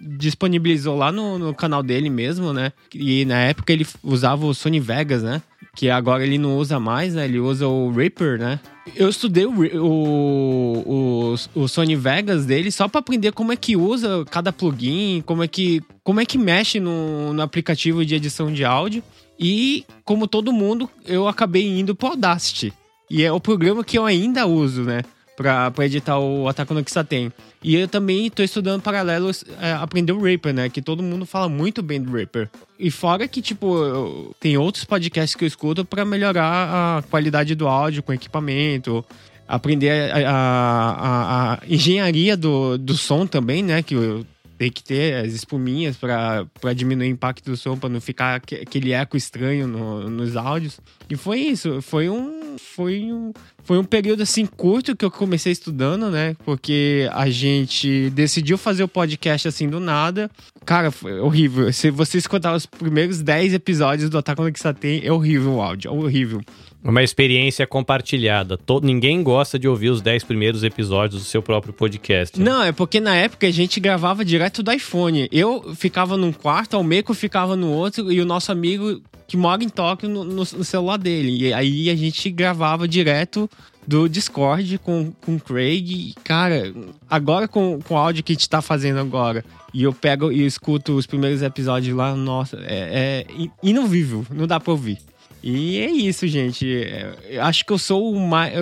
disponibilizou 0.00 0.96
lá 0.96 1.12
no, 1.12 1.38
no, 1.38 1.54
canal 1.54 1.82
dele 1.82 2.10
mesmo, 2.10 2.52
né? 2.52 2.72
E 2.92 3.24
na 3.24 3.38
época 3.38 3.72
ele 3.72 3.86
usava 4.02 4.46
o 4.46 4.54
Sony 4.54 4.80
Vegas, 4.80 5.22
né? 5.22 5.42
Que 5.74 5.90
agora 5.90 6.24
ele 6.24 6.38
não 6.38 6.56
usa 6.56 6.78
mais, 6.78 7.14
né? 7.14 7.24
Ele 7.24 7.38
usa 7.38 7.66
o 7.66 7.90
Reaper, 7.90 8.38
né? 8.38 8.60
Eu 8.94 9.08
estudei 9.08 9.46
o, 9.46 9.52
o, 9.80 11.34
o, 11.54 11.62
o 11.62 11.68
Sony 11.68 11.96
Vegas 11.96 12.44
dele 12.44 12.70
só 12.70 12.86
para 12.86 13.00
aprender 13.00 13.32
como 13.32 13.52
é 13.52 13.56
que 13.56 13.76
usa 13.76 14.24
cada 14.30 14.52
plugin, 14.52 15.22
como 15.24 15.42
é 15.42 15.48
que, 15.48 15.82
como 16.02 16.20
é 16.20 16.26
que 16.26 16.36
mexe 16.36 16.78
no, 16.78 17.32
no 17.32 17.42
aplicativo 17.42 18.04
de 18.04 18.14
edição 18.14 18.52
de 18.52 18.64
áudio. 18.64 19.02
E, 19.38 19.84
como 20.04 20.28
todo 20.28 20.52
mundo, 20.52 20.88
eu 21.06 21.26
acabei 21.26 21.66
indo 21.66 21.94
pro 21.94 22.08
Audacity. 22.08 22.72
E 23.10 23.22
é 23.22 23.32
o 23.32 23.40
programa 23.40 23.84
que 23.84 23.98
eu 23.98 24.04
ainda 24.04 24.46
uso, 24.46 24.82
né? 24.82 25.02
Pra 25.36 25.72
editar 25.84 26.18
o 26.18 26.48
Ataque 26.48 26.72
no 26.72 26.84
tem 27.04 27.32
E 27.62 27.74
eu 27.74 27.88
também 27.88 28.30
tô 28.30 28.42
estudando 28.42 28.82
paralelo 28.82 29.30
é, 29.60 29.72
aprender 29.72 30.12
o 30.12 30.20
Reaper, 30.20 30.54
né? 30.54 30.68
Que 30.68 30.80
todo 30.80 31.02
mundo 31.02 31.26
fala 31.26 31.48
muito 31.48 31.82
bem 31.82 32.00
do 32.00 32.12
Reaper. 32.12 32.48
E 32.78 32.90
fora 32.90 33.26
que, 33.26 33.42
tipo, 33.42 34.34
tem 34.38 34.56
outros 34.56 34.84
podcasts 34.84 35.34
que 35.34 35.44
eu 35.44 35.48
escuto 35.48 35.84
para 35.84 36.04
melhorar 36.04 36.98
a 36.98 37.02
qualidade 37.02 37.54
do 37.54 37.66
áudio 37.66 38.02
com 38.02 38.12
equipamento, 38.12 39.04
aprender 39.46 40.12
a, 40.12 40.18
a, 40.18 40.30
a, 40.30 41.54
a, 41.54 41.58
engenharia 41.68 42.36
do, 42.36 42.78
do 42.78 42.96
som 42.96 43.26
também, 43.26 43.62
né? 43.62 43.82
Que 43.82 43.94
eu 43.94 44.26
tem 44.56 44.70
que 44.70 44.84
ter 44.84 45.16
as 45.16 45.32
espuminhas 45.32 45.96
para 45.96 46.72
diminuir 46.74 47.08
o 47.08 47.10
impacto 47.10 47.50
do 47.50 47.56
som, 47.56 47.76
para 47.76 47.88
não 47.88 48.00
ficar 48.00 48.36
aquele 48.36 48.92
eco 48.92 49.16
estranho 49.16 49.66
no, 49.66 50.08
nos 50.08 50.36
áudios. 50.36 50.80
E 51.10 51.16
foi 51.16 51.40
isso, 51.40 51.82
foi 51.82 52.08
um, 52.08 52.43
foi 52.58 53.12
um, 53.12 53.32
foi 53.62 53.78
um 53.78 53.84
período 53.84 54.22
assim 54.22 54.46
curto 54.46 54.96
que 54.96 55.04
eu 55.04 55.10
comecei 55.10 55.52
estudando, 55.52 56.10
né? 56.10 56.36
Porque 56.44 57.08
a 57.12 57.28
gente 57.30 58.10
decidiu 58.10 58.58
fazer 58.58 58.82
o 58.84 58.88
podcast 58.88 59.48
assim 59.48 59.68
do 59.68 59.80
nada. 59.80 60.30
Cara, 60.64 60.90
foi 60.90 61.18
horrível. 61.18 61.72
Se 61.72 61.90
você 61.90 62.18
escutar 62.18 62.54
os 62.54 62.66
primeiros 62.66 63.22
10 63.22 63.54
episódios 63.54 64.10
do 64.10 64.18
Ataque 64.18 64.52
que 64.52 64.74
tem, 64.74 65.04
é 65.04 65.12
horrível 65.12 65.54
o 65.54 65.62
áudio, 65.62 65.88
é 65.88 65.92
horrível. 65.92 66.40
Uma 66.84 67.02
experiência 67.02 67.66
compartilhada. 67.66 68.58
Todo, 68.58 68.84
ninguém 68.84 69.22
gosta 69.22 69.58
de 69.58 69.66
ouvir 69.66 69.88
os 69.88 70.02
10 70.02 70.24
primeiros 70.24 70.62
episódios 70.62 71.22
do 71.22 71.26
seu 71.26 71.42
próprio 71.42 71.72
podcast. 71.72 72.38
Né? 72.38 72.44
Não, 72.44 72.62
é 72.62 72.72
porque 72.72 73.00
na 73.00 73.16
época 73.16 73.46
a 73.46 73.50
gente 73.50 73.80
gravava 73.80 74.22
direto 74.22 74.62
do 74.62 74.70
iPhone. 74.70 75.26
Eu 75.32 75.74
ficava 75.74 76.18
num 76.18 76.30
quarto, 76.30 76.78
o 76.78 76.84
Meco 76.84 77.14
ficava 77.14 77.56
no 77.56 77.70
outro 77.70 78.12
e 78.12 78.20
o 78.20 78.26
nosso 78.26 78.52
amigo 78.52 79.00
que 79.26 79.34
mora 79.34 79.64
em 79.64 79.68
Tóquio 79.70 80.10
no, 80.10 80.24
no, 80.24 80.34
no, 80.34 80.64
celular 80.64 80.98
dele. 80.98 81.48
E 81.48 81.54
aí 81.54 81.88
a 81.88 81.96
gente 81.96 82.30
gravava 82.30 82.86
direto 82.86 83.48
do 83.86 84.06
Discord 84.06 84.78
com, 84.78 85.10
com 85.24 85.36
o 85.36 85.40
Craig. 85.40 86.14
Cara, 86.22 86.70
agora 87.08 87.48
com, 87.48 87.80
com 87.80 87.94
o 87.94 87.96
áudio 87.96 88.22
que 88.22 88.32
a 88.32 88.34
gente 88.34 88.48
tá 88.48 88.60
fazendo 88.60 89.00
agora, 89.00 89.42
e 89.72 89.82
eu 89.82 89.92
pego 89.92 90.30
e 90.30 90.44
escuto 90.44 90.94
os 90.96 91.06
primeiros 91.06 91.40
episódios 91.40 91.96
lá, 91.96 92.14
nossa, 92.14 92.58
é, 92.60 93.24
é 93.30 93.46
inovível, 93.62 94.26
não 94.30 94.46
dá 94.46 94.60
pra 94.60 94.72
ouvir. 94.72 94.98
E 95.46 95.78
é 95.78 95.90
isso, 95.90 96.26
gente. 96.26 96.66
É, 96.74 97.38
acho 97.38 97.66
que 97.66 97.72
eu 97.74 97.76
sou 97.76 98.10
o 98.10 98.18
mais. 98.18 98.54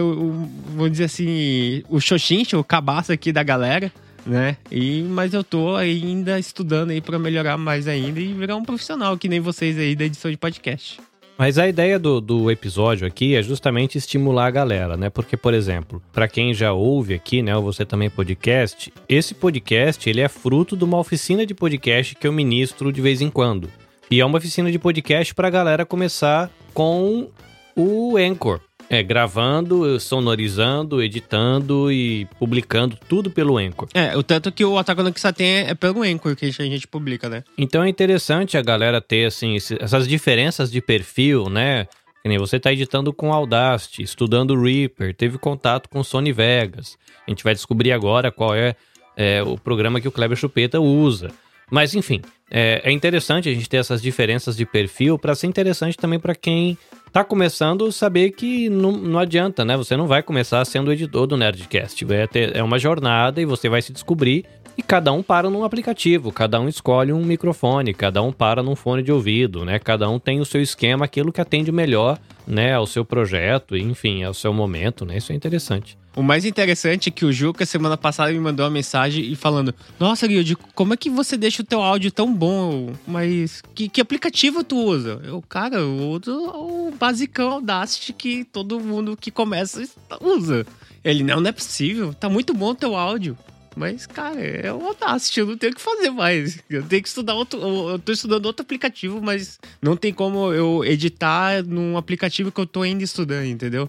vou 0.74 0.88
dizer 0.88 1.04
assim, 1.04 1.84
o 1.88 2.00
Xoxincha, 2.00 2.58
o 2.58 2.64
cabaço 2.64 3.12
aqui 3.12 3.30
da 3.32 3.44
galera, 3.44 3.92
né? 4.26 4.56
E, 4.68 5.00
mas 5.02 5.32
eu 5.32 5.44
tô 5.44 5.76
ainda 5.76 6.40
estudando 6.40 6.90
aí 6.90 7.00
para 7.00 7.20
melhorar 7.20 7.56
mais 7.56 7.86
ainda 7.86 8.18
e 8.18 8.32
virar 8.32 8.56
um 8.56 8.64
profissional, 8.64 9.16
que 9.16 9.28
nem 9.28 9.38
vocês 9.38 9.78
aí 9.78 9.94
da 9.94 10.06
edição 10.06 10.28
de 10.28 10.36
podcast. 10.36 11.00
Mas 11.38 11.56
a 11.56 11.68
ideia 11.68 12.00
do, 12.00 12.20
do 12.20 12.50
episódio 12.50 13.06
aqui 13.06 13.36
é 13.36 13.42
justamente 13.42 13.96
estimular 13.96 14.46
a 14.46 14.50
galera, 14.50 14.96
né? 14.96 15.08
Porque, 15.08 15.36
por 15.36 15.54
exemplo, 15.54 16.02
para 16.12 16.26
quem 16.26 16.52
já 16.52 16.72
ouve 16.72 17.14
aqui, 17.14 17.42
né, 17.42 17.56
ou 17.56 17.62
você 17.62 17.84
também 17.84 18.10
podcast, 18.10 18.92
esse 19.08 19.34
podcast 19.34 20.10
ele 20.10 20.20
é 20.20 20.28
fruto 20.28 20.76
de 20.76 20.82
uma 20.82 20.98
oficina 20.98 21.46
de 21.46 21.54
podcast 21.54 22.16
que 22.16 22.26
eu 22.26 22.32
ministro 22.32 22.92
de 22.92 23.00
vez 23.00 23.20
em 23.20 23.30
quando. 23.30 23.70
E 24.12 24.20
é 24.20 24.26
uma 24.26 24.36
oficina 24.36 24.70
de 24.70 24.78
podcast 24.78 25.34
para 25.34 25.48
a 25.48 25.50
galera 25.50 25.86
começar 25.86 26.50
com 26.74 27.30
o 27.74 28.18
Anchor. 28.18 28.60
É, 28.90 29.02
gravando, 29.02 29.98
sonorizando, 29.98 31.02
editando 31.02 31.90
e 31.90 32.26
publicando 32.38 32.98
tudo 33.08 33.30
pelo 33.30 33.56
Anchor. 33.56 33.88
É, 33.94 34.14
o 34.14 34.22
tanto 34.22 34.52
que 34.52 34.66
o 34.66 34.76
Ataque 34.76 35.02
no 35.02 35.14
Kissa 35.14 35.32
tem 35.32 35.60
é 35.60 35.74
pelo 35.74 36.02
Anchor 36.02 36.36
que 36.36 36.44
a 36.44 36.50
gente 36.50 36.86
publica, 36.86 37.26
né? 37.30 37.42
Então 37.56 37.82
é 37.82 37.88
interessante 37.88 38.58
a 38.58 38.60
galera 38.60 39.00
ter, 39.00 39.24
assim, 39.24 39.56
essas 39.80 40.06
diferenças 40.06 40.70
de 40.70 40.82
perfil, 40.82 41.48
né? 41.48 41.86
Que 42.22 42.28
nem 42.28 42.36
você 42.36 42.60
tá 42.60 42.70
editando 42.70 43.14
com 43.14 43.32
Audacity, 43.32 44.02
estudando 44.02 44.60
Reaper, 44.60 45.16
teve 45.16 45.38
contato 45.38 45.88
com 45.88 46.04
Sony 46.04 46.34
Vegas. 46.34 46.98
A 47.26 47.30
gente 47.30 47.42
vai 47.42 47.54
descobrir 47.54 47.92
agora 47.92 48.30
qual 48.30 48.54
é, 48.54 48.76
é 49.16 49.42
o 49.42 49.56
programa 49.56 50.02
que 50.02 50.08
o 50.08 50.12
Kleber 50.12 50.36
Chupeta 50.36 50.78
usa. 50.82 51.30
Mas 51.72 51.94
enfim, 51.94 52.20
é, 52.50 52.82
é 52.84 52.92
interessante 52.92 53.48
a 53.48 53.54
gente 53.54 53.66
ter 53.66 53.78
essas 53.78 54.02
diferenças 54.02 54.54
de 54.54 54.66
perfil 54.66 55.18
para 55.18 55.34
ser 55.34 55.46
interessante 55.46 55.96
também 55.96 56.20
para 56.20 56.34
quem 56.34 56.76
tá 57.10 57.24
começando 57.24 57.90
saber 57.90 58.32
que 58.32 58.68
não, 58.68 58.92
não 58.92 59.18
adianta, 59.18 59.64
né? 59.64 59.74
Você 59.74 59.96
não 59.96 60.06
vai 60.06 60.22
começar 60.22 60.62
sendo 60.66 60.92
editor 60.92 61.26
do 61.26 61.34
Nerdcast. 61.34 62.04
Vai 62.04 62.28
ter, 62.28 62.54
é 62.54 62.62
uma 62.62 62.78
jornada 62.78 63.40
e 63.40 63.46
você 63.46 63.70
vai 63.70 63.80
se 63.80 63.90
descobrir. 63.90 64.44
E 64.76 64.82
cada 64.82 65.12
um 65.12 65.22
para 65.22 65.50
num 65.50 65.64
aplicativo, 65.64 66.32
cada 66.32 66.58
um 66.60 66.68
escolhe 66.68 67.12
um 67.12 67.24
microfone, 67.24 67.92
cada 67.92 68.22
um 68.22 68.32
para 68.32 68.62
num 68.62 68.74
fone 68.74 69.02
de 69.02 69.12
ouvido, 69.12 69.64
né? 69.64 69.78
Cada 69.78 70.08
um 70.08 70.18
tem 70.18 70.40
o 70.40 70.44
seu 70.44 70.62
esquema, 70.62 71.04
aquilo 71.04 71.32
que 71.32 71.40
atende 71.40 71.70
melhor, 71.70 72.18
né, 72.46 72.74
ao 72.74 72.86
seu 72.86 73.04
projeto, 73.04 73.76
enfim, 73.76 74.24
ao 74.24 74.34
seu 74.34 74.52
momento, 74.52 75.04
né? 75.04 75.18
Isso 75.18 75.32
é 75.32 75.34
interessante. 75.34 75.96
O 76.14 76.22
mais 76.22 76.44
interessante 76.44 77.08
é 77.08 77.12
que 77.12 77.24
o 77.24 77.32
Juca, 77.32 77.64
semana 77.64 77.96
passada, 77.96 78.32
me 78.32 78.38
mandou 78.38 78.66
uma 78.66 78.70
mensagem 78.70 79.24
e 79.24 79.34
falando: 79.34 79.74
Nossa, 79.98 80.26
Guilherme, 80.26 80.56
como 80.74 80.92
é 80.92 80.96
que 80.96 81.08
você 81.08 81.38
deixa 81.38 81.62
o 81.62 81.64
teu 81.64 81.80
áudio 81.80 82.12
tão 82.12 82.32
bom? 82.32 82.92
Mas 83.06 83.62
que, 83.74 83.88
que 83.88 84.00
aplicativo 84.00 84.62
tu 84.62 84.76
usa? 84.76 85.20
Eu, 85.24 85.42
cara, 85.48 85.76
eu 85.76 86.10
uso 86.10 86.32
o 86.32 86.92
basicão 86.98 87.52
Audacity 87.52 88.12
que 88.12 88.44
todo 88.44 88.78
mundo 88.78 89.16
que 89.18 89.30
começa 89.30 89.82
usa. 90.20 90.66
Ele, 91.02 91.24
não, 91.24 91.40
não 91.40 91.48
é 91.48 91.52
possível, 91.52 92.12
tá 92.12 92.28
muito 92.28 92.52
bom 92.52 92.70
o 92.70 92.74
teu 92.74 92.94
áudio. 92.94 93.36
Mas, 93.76 94.06
cara, 94.06 94.40
é 94.40 94.72
o 94.72 94.86
Audacity, 94.86 95.40
eu 95.40 95.46
não 95.46 95.56
tenho 95.56 95.72
o 95.72 95.76
que 95.76 95.80
fazer 95.80 96.10
mais. 96.10 96.58
Eu 96.68 96.82
tenho 96.82 97.02
que 97.02 97.08
estudar 97.08 97.34
outro. 97.34 97.58
Eu 97.60 97.98
tô 97.98 98.12
estudando 98.12 98.46
outro 98.46 98.62
aplicativo, 98.62 99.20
mas 99.22 99.58
não 99.80 99.96
tem 99.96 100.12
como 100.12 100.52
eu 100.52 100.84
editar 100.84 101.62
num 101.62 101.96
aplicativo 101.96 102.52
que 102.52 102.60
eu 102.60 102.66
tô 102.66 102.82
ainda 102.82 103.02
estudando, 103.02 103.46
entendeu? 103.46 103.88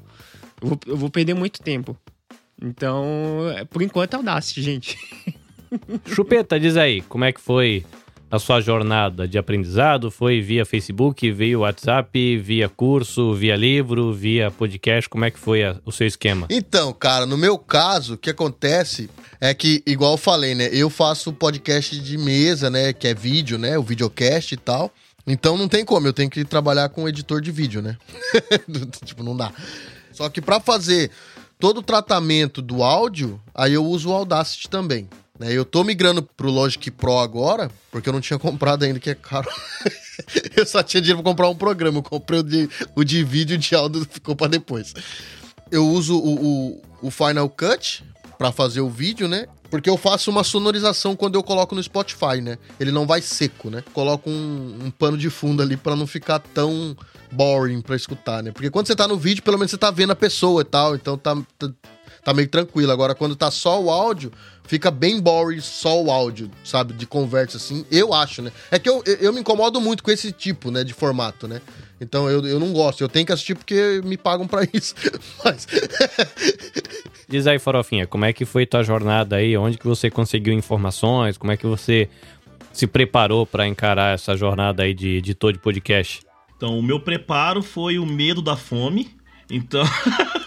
Eu 0.61 0.67
vou, 0.67 0.79
eu 0.87 0.97
vou 0.97 1.09
perder 1.09 1.33
muito 1.33 1.61
tempo. 1.61 1.97
Então, 2.61 3.51
é, 3.57 3.65
por 3.65 3.81
enquanto 3.81 4.13
é 4.13 4.17
Audacity, 4.17 4.61
gente. 4.61 4.97
Chupeta, 6.05 6.59
diz 6.59 6.77
aí, 6.77 7.01
como 7.01 7.25
é 7.25 7.31
que 7.31 7.41
foi 7.41 7.83
a 8.33 8.39
sua 8.39 8.59
jornada 8.59 9.27
de 9.27 9.37
aprendizado? 9.37 10.09
Foi 10.09 10.41
via 10.41 10.65
Facebook, 10.65 11.31
via 11.31 11.59
WhatsApp, 11.59 12.37
via 12.37 12.67
curso, 12.67 13.35
via 13.35 13.55
livro, 13.55 14.11
via 14.11 14.49
podcast? 14.49 15.07
Como 15.07 15.23
é 15.23 15.29
que 15.29 15.37
foi 15.37 15.63
a, 15.63 15.75
o 15.85 15.91
seu 15.91 16.07
esquema? 16.07 16.47
Então, 16.49 16.91
cara, 16.93 17.27
no 17.27 17.37
meu 17.37 17.59
caso, 17.59 18.15
o 18.15 18.17
que 18.17 18.31
acontece 18.31 19.07
é 19.39 19.53
que, 19.53 19.83
igual 19.85 20.13
eu 20.13 20.17
falei, 20.17 20.55
né? 20.55 20.67
Eu 20.71 20.89
faço 20.89 21.31
podcast 21.31 21.95
de 21.99 22.17
mesa, 22.17 22.71
né? 22.71 22.91
Que 22.91 23.09
é 23.09 23.13
vídeo, 23.13 23.59
né? 23.59 23.77
O 23.77 23.83
videocast 23.83 24.51
e 24.51 24.57
tal. 24.57 24.91
Então 25.27 25.55
não 25.55 25.67
tem 25.67 25.85
como, 25.85 26.07
eu 26.07 26.13
tenho 26.13 26.29
que 26.29 26.43
trabalhar 26.43 26.89
com 26.89 27.07
editor 27.07 27.39
de 27.39 27.51
vídeo, 27.51 27.83
né? 27.83 27.95
tipo, 29.05 29.21
não 29.21 29.37
dá. 29.37 29.53
Só 30.11 30.27
que 30.27 30.41
para 30.41 30.59
fazer 30.59 31.11
todo 31.59 31.77
o 31.77 31.83
tratamento 31.83 32.63
do 32.63 32.81
áudio, 32.81 33.39
aí 33.53 33.73
eu 33.73 33.85
uso 33.85 34.09
o 34.09 34.13
Audacity 34.13 34.67
também. 34.67 35.07
Né? 35.39 35.51
Eu 35.51 35.65
tô 35.65 35.83
migrando 35.83 36.21
pro 36.21 36.51
Logic 36.51 36.91
Pro 36.91 37.17
agora, 37.17 37.71
porque 37.91 38.07
eu 38.07 38.13
não 38.13 38.21
tinha 38.21 38.37
comprado 38.39 38.83
ainda, 38.83 38.99
que 38.99 39.09
é 39.09 39.15
caro. 39.15 39.49
eu 40.55 40.65
só 40.65 40.83
tinha 40.83 41.01
dinheiro 41.01 41.21
pra 41.21 41.31
comprar 41.31 41.49
um 41.49 41.55
programa. 41.55 41.97
Eu 41.99 42.03
comprei 42.03 42.39
o 42.39 42.43
de, 42.43 42.69
o 42.95 43.03
de 43.03 43.23
vídeo 43.23 43.57
de 43.57 43.75
áudio 43.75 44.05
ficou 44.09 44.35
pra 44.35 44.47
depois. 44.47 44.93
Eu 45.71 45.87
uso 45.87 46.17
o, 46.17 46.45
o, 46.71 46.81
o 47.01 47.11
Final 47.11 47.49
Cut 47.49 48.03
para 48.37 48.51
fazer 48.51 48.81
o 48.81 48.89
vídeo, 48.89 49.27
né? 49.27 49.47
Porque 49.69 49.89
eu 49.89 49.97
faço 49.97 50.29
uma 50.29 50.43
sonorização 50.43 51.15
quando 51.15 51.33
eu 51.33 51.41
coloco 51.41 51.73
no 51.73 51.81
Spotify, 51.81 52.39
né? 52.41 52.59
Ele 52.79 52.91
não 52.91 53.07
vai 53.07 53.23
seco, 53.23 53.71
né? 53.71 53.83
Coloco 53.91 54.29
um, 54.29 54.85
um 54.85 54.91
pano 54.91 55.17
de 55.17 55.31
fundo 55.31 55.63
ali 55.63 55.75
para 55.75 55.95
não 55.95 56.05
ficar 56.05 56.37
tão 56.37 56.95
boring 57.31 57.81
para 57.81 57.95
escutar, 57.95 58.43
né? 58.43 58.51
Porque 58.51 58.69
quando 58.69 58.85
você 58.85 58.95
tá 58.95 59.07
no 59.07 59.17
vídeo, 59.17 59.41
pelo 59.41 59.57
menos 59.57 59.71
você 59.71 59.77
tá 59.77 59.89
vendo 59.89 60.11
a 60.11 60.15
pessoa 60.15 60.61
e 60.61 60.65
tal, 60.65 60.93
então 60.93 61.17
tá, 61.17 61.35
tá, 61.57 61.71
tá 62.23 62.33
meio 62.33 62.47
tranquilo. 62.47 62.91
Agora, 62.91 63.13
quando 63.13 63.35
tá 63.35 63.51
só 63.51 63.81
o 63.81 63.89
áudio, 63.89 64.31
fica 64.65 64.89
bem 64.89 65.19
boring 65.19 65.59
só 65.59 66.01
o 66.01 66.09
áudio, 66.09 66.49
sabe? 66.63 66.93
De 66.93 67.05
conversa, 67.05 67.57
assim. 67.57 67.85
Eu 67.91 68.13
acho, 68.13 68.41
né? 68.41 68.51
É 68.71 68.79
que 68.79 68.89
eu, 68.89 69.03
eu 69.05 69.33
me 69.33 69.41
incomodo 69.41 69.81
muito 69.81 70.03
com 70.03 70.11
esse 70.11 70.31
tipo, 70.31 70.71
né? 70.71 70.83
De 70.83 70.93
formato, 70.93 71.47
né? 71.47 71.61
Então 71.99 72.29
eu, 72.29 72.45
eu 72.45 72.59
não 72.59 72.73
gosto. 72.73 73.01
Eu 73.01 73.09
tenho 73.09 73.25
que 73.25 73.31
assistir 73.31 73.55
porque 73.55 74.01
me 74.03 74.17
pagam 74.17 74.47
para 74.47 74.67
isso. 74.73 74.95
Mas. 75.43 75.67
Diz 77.27 77.47
aí, 77.47 77.59
Farofinha, 77.59 78.05
como 78.05 78.25
é 78.25 78.33
que 78.33 78.45
foi 78.45 78.65
tua 78.65 78.83
jornada 78.83 79.37
aí? 79.37 79.55
Onde 79.57 79.77
que 79.77 79.87
você 79.87 80.09
conseguiu 80.09 80.53
informações? 80.53 81.37
Como 81.37 81.51
é 81.51 81.57
que 81.57 81.65
você 81.65 82.09
se 82.71 82.87
preparou 82.87 83.45
para 83.45 83.67
encarar 83.67 84.15
essa 84.15 84.35
jornada 84.35 84.83
aí 84.83 84.93
de 84.93 85.17
editor 85.17 85.53
de 85.53 85.59
podcast? 85.59 86.21
Então, 86.55 86.77
o 86.77 86.83
meu 86.83 86.99
preparo 86.99 87.61
foi 87.61 87.97
o 87.99 88.05
medo 88.05 88.41
da 88.41 88.55
fome. 88.55 89.15
Então. 89.49 89.83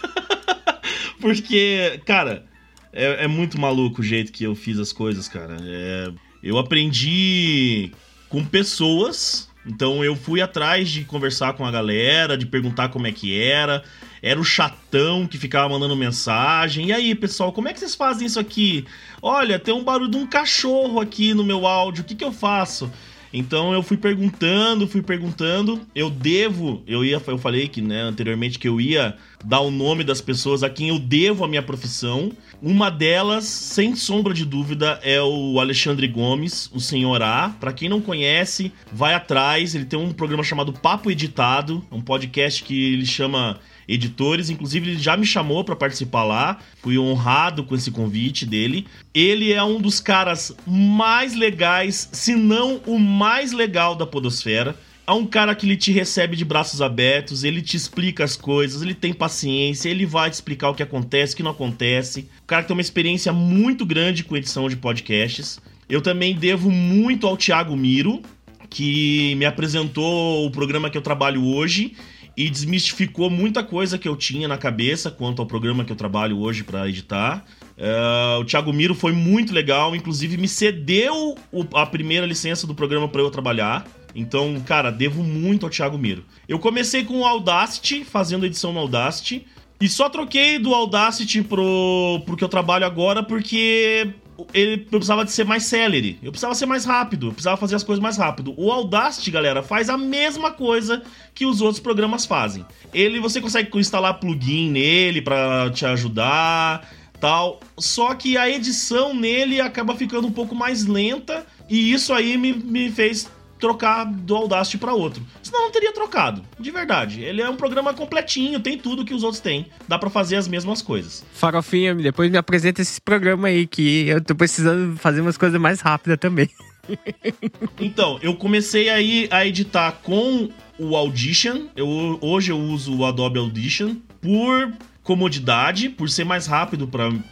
Porque, 1.35 2.01
cara, 2.05 2.45
é, 2.93 3.25
é, 3.25 3.27
muito 3.27 3.61
maluco 3.61 4.01
o 4.01 4.05
jeito 4.05 4.31
que 4.31 4.45
eu 4.45 4.55
fiz 4.55 4.79
as 4.79 4.93
coisas, 4.93 5.27
cara. 5.27 5.57
É, 5.61 6.13
eu 6.43 6.57
aprendi 6.57 7.91
com 8.29 8.45
pessoas. 8.45 9.49
Então 9.67 10.05
eu 10.05 10.15
fui 10.15 10.41
atrás 10.41 10.89
de 10.89 11.05
conversar 11.05 11.55
com 11.55 11.67
a 11.67 11.71
galera, 11.73 12.39
de 12.39 12.47
perguntar 12.47 12.91
como 12.91 13.09
é 13.09 13.13
que 13.13 13.37
era 13.37 13.83
era 14.23 14.41
o 14.41 14.45
chatão 14.45 15.27
que 15.27 15.39
ficava 15.39 15.69
mandando 15.69 15.95
mensagem. 15.95 16.89
E 16.89 16.93
aí, 16.93 17.15
pessoal, 17.15 17.53
como 17.53 17.69
é 17.69 17.73
que 17.73 17.79
vocês 17.79 17.95
fazem 17.95 18.27
isso 18.27 18.41
aqui? 18.41 18.85
Olha, 19.23 19.59
tem 19.59 19.75
um 19.75 19.85
barulho 19.85 20.11
de 20.11 20.17
um 20.17 20.27
cachorro 20.27 21.01
aqui 21.01 21.33
no 21.35 21.45
meu 21.45 21.67
áudio, 21.67 22.03
o 22.03 22.05
que, 22.05 22.15
que 22.15 22.25
eu 22.25 22.33
faço? 22.33 22.91
Então 23.33 23.73
eu 23.73 23.83
fui 23.83 23.97
perguntando, 23.97 24.87
fui 24.87 25.03
perguntando. 25.03 25.81
Eu 25.95 26.11
devo, 26.11 26.83
eu 26.87 27.05
ia, 27.05 27.21
eu 27.27 27.39
falei 27.39 27.69
que, 27.69 27.81
né, 27.83 28.01
anteriormente 28.01 28.59
que 28.59 28.69
eu 28.69 28.81
ia 28.81 29.17
dar 29.45 29.61
o 29.61 29.71
nome 29.71 30.05
das 30.05 30.21
pessoas 30.21 30.63
a 30.63 30.71
quem 30.71 30.89
eu 30.89 30.99
devo 30.99 31.45
a 31.45 31.49
minha 31.49 31.63
profissão. 31.63 32.33
Uma 32.63 32.91
delas, 32.91 33.45
sem 33.45 33.95
sombra 33.95 34.33
de 34.33 34.45
dúvida, 34.45 34.99
é 35.03 35.21
o 35.21 35.61
Alexandre 35.61 36.09
Gomes, 36.09 36.71
o 36.73 36.81
Senhor 36.81 37.23
A. 37.23 37.51
Para 37.61 37.73
quem 37.73 37.89
não 37.89 38.01
conhece, 38.01 38.73
vai 38.91 39.15
atrás. 39.15 39.75
Ele 39.75 39.85
tem 39.85 39.99
um 39.99 40.13
programa 40.13 40.43
chamado 40.43 40.73
Papo 40.73 41.11
Editado, 41.11 41.85
um 41.93 42.01
podcast 42.01 42.63
que 42.63 42.95
ele 42.95 43.07
chama 43.07 43.59
editores. 43.89 44.51
Inclusive, 44.51 44.91
ele 44.91 44.99
já 44.99 45.17
me 45.17 45.27
chamou 45.27 45.65
para 45.65 45.77
participar 45.77 46.25
lá. 46.25 46.59
Fui 46.83 46.99
honrado 46.99 47.65
com 47.65 47.75
esse 47.75 47.91
convite 47.91 48.45
dele. 48.45 48.87
Ele 49.15 49.53
é 49.53 49.63
um 49.63 49.81
dos 49.81 50.01
caras 50.01 50.55
mais 50.67 51.35
legais, 51.35 52.09
se 52.13 52.35
não 52.35 52.81
o 52.87 52.99
mais 52.99 53.53
legal 53.53 53.95
da 53.95 54.07
Podosfera. 54.07 54.77
É 55.07 55.13
um 55.13 55.25
cara 55.25 55.55
que 55.55 55.65
ele 55.65 55.77
te 55.77 55.93
recebe 55.93 56.37
de 56.37 56.45
braços 56.45 56.83
abertos, 56.83 57.45
ele 57.45 57.63
te 57.63 57.77
explica 57.77 58.25
as 58.25 58.35
coisas, 58.35 58.83
ele 58.83 58.93
tem 58.93 59.13
paciência, 59.13 59.89
ele 59.89 60.05
vai 60.05 60.29
te 60.29 60.35
explicar 60.35 60.71
o 60.71 60.75
que 60.75 60.83
acontece, 60.83 61.33
o 61.33 61.37
que 61.37 61.43
não 61.45 61.53
acontece. 61.53 62.29
O 62.43 62.47
cara 62.47 62.63
que 62.63 62.69
tem 62.69 62.77
uma 62.77 62.81
experiência 62.81 63.33
muito 63.33 63.87
grande 63.87 64.25
com 64.25 64.37
edição 64.37 64.69
de 64.69 64.77
podcasts. 64.77 65.61
Eu 65.89 66.03
também 66.03 66.35
devo 66.35 66.73
muito 66.73 67.25
ao 67.25 67.37
Thiago 67.37 67.77
Miro, 67.77 68.21
que 68.69 69.37
me 69.37 69.45
apresentou 69.45 70.45
o 70.45 70.51
programa 70.51 70.91
que 70.91 70.99
eu 70.99 71.03
trabalho 71.03 71.45
hoje 71.45 71.95
e 72.37 72.51
desmistificou 72.51 73.31
muita 73.31 73.63
coisa 73.63 73.97
que 73.97 74.07
eu 74.07 74.15
tinha 74.15 74.47
na 74.47 74.59
cabeça 74.59 75.11
quanto 75.11 75.41
ao 75.41 75.47
programa 75.47 75.85
que 75.85 75.93
eu 75.93 75.97
trabalho 75.97 76.39
hoje 76.39 76.63
para 76.63 76.87
editar. 76.89 77.45
Uh, 77.79 78.41
o 78.41 78.45
Thiago 78.45 78.73
Miro 78.73 78.95
foi 78.95 79.13
muito 79.13 79.55
legal, 79.55 79.97
inclusive 79.97 80.37
me 80.37 80.47
cedeu 80.47 81.35
o, 81.51 81.67
a 81.75 81.87
primeira 81.87 82.27
licença 82.27 82.67
do 82.67 82.75
programa 82.75 83.09
para 83.09 83.23
eu 83.23 83.31
trabalhar. 83.31 83.87
Então, 84.15 84.61
cara, 84.67 84.91
devo 84.91 85.23
muito 85.23 85.65
ao 85.65 85.71
Thiago 85.71 85.97
Miro. 85.97 86.25
Eu 86.49 86.59
comecei 86.59 87.05
com 87.05 87.21
o 87.21 87.25
Audacity, 87.25 88.05
fazendo 88.05 88.47
edição 88.47 88.73
no 88.73 88.81
Audacity. 88.81 89.47
E 89.79 89.89
só 89.89 90.09
troquei 90.09 90.59
do 90.59 90.75
Audacity 90.75 91.43
pro, 91.43 92.23
pro 92.25 92.37
que 92.37 92.43
eu 92.43 92.49
trabalho 92.49 92.87
agora 92.87 93.23
porque 93.23 94.09
ele 94.53 94.79
precisava 94.79 95.25
de 95.25 95.33
ser 95.33 95.45
mais 95.45 95.65
celery. 95.65 96.19
Eu 96.23 96.31
precisava 96.31 96.55
ser 96.55 96.67
mais 96.67 96.85
rápido, 96.85 97.29
eu 97.29 97.33
precisava 97.33 97.57
fazer 97.57 97.77
as 97.77 97.83
coisas 97.83 98.03
mais 98.03 98.17
rápido. 98.17 98.55
O 98.57 98.71
Audacity, 98.71 99.31
galera, 99.31 99.63
faz 99.63 99.89
a 99.89 99.97
mesma 99.97 100.51
coisa 100.51 101.03
que 101.35 101.47
os 101.47 101.61
outros 101.61 101.81
programas 101.81 102.27
fazem. 102.27 102.65
Ele 102.93 103.21
você 103.21 103.41
consegue 103.41 103.77
instalar 103.79 104.15
plugin 104.15 104.71
nele 104.71 105.23
para 105.23 105.71
te 105.71 105.87
ajudar, 105.87 106.89
tal. 107.21 107.61
Só 107.79 108.15
que 108.15 108.37
a 108.37 108.49
edição 108.49 109.15
nele 109.15 109.61
acaba 109.61 109.95
ficando 109.95 110.27
um 110.27 110.33
pouco 110.33 110.55
mais 110.55 110.87
lenta 110.87 111.47
e 111.69 111.93
isso 111.93 112.13
aí 112.13 112.37
me, 112.37 112.53
me 112.53 112.91
fez 112.91 113.29
trocar 113.59 114.05
do 114.05 114.35
Audacity 114.37 114.79
para 114.79 114.95
outro. 114.95 115.23
Senão 115.43 115.63
não 115.63 115.71
teria 115.71 115.93
trocado, 115.93 116.43
de 116.59 116.71
verdade. 116.71 117.23
Ele 117.23 117.41
é 117.41 117.49
um 117.49 117.57
programa 117.57 117.95
completinho, 117.95 118.61
tem 118.61 118.79
tudo 118.79 119.05
que 119.05 119.15
os 119.15 119.23
outros 119.23 119.41
têm. 119.41 119.67
Dá 119.89 119.99
para 119.99 120.11
fazer 120.11 120.37
as 120.37 120.49
mesmas 120.49 120.83
coisas. 120.83 121.25
Farofinha, 121.33 121.95
depois 121.95 122.31
me 122.31 122.39
apresenta 122.39 122.83
esse 122.83 123.01
programa 123.01 123.49
aí 123.49 123.67
que 123.67 124.09
eu 124.09 124.23
tô 124.23 124.35
precisando 124.35 124.97
fazer 124.99 125.21
umas 125.21 125.37
coisas 125.37 125.61
mais 125.61 125.81
rápidas 125.81 126.19
também. 126.19 126.49
então, 127.81 128.19
eu 128.23 128.37
comecei 128.37 128.89
aí 128.89 129.29
a 129.31 129.45
editar 129.47 129.93
com 130.03 130.49
o 130.79 130.97
Audition. 130.97 131.67
Eu, 131.75 132.19
hoje 132.21 132.53
eu 132.53 132.59
uso 132.59 132.97
o 132.97 133.05
Adobe 133.05 133.39
Audition 133.39 133.97
por 134.21 134.73
comodidade, 135.03 135.89
por 135.89 136.11
ser 136.11 136.25
mais 136.25 136.47
rápido 136.47 136.89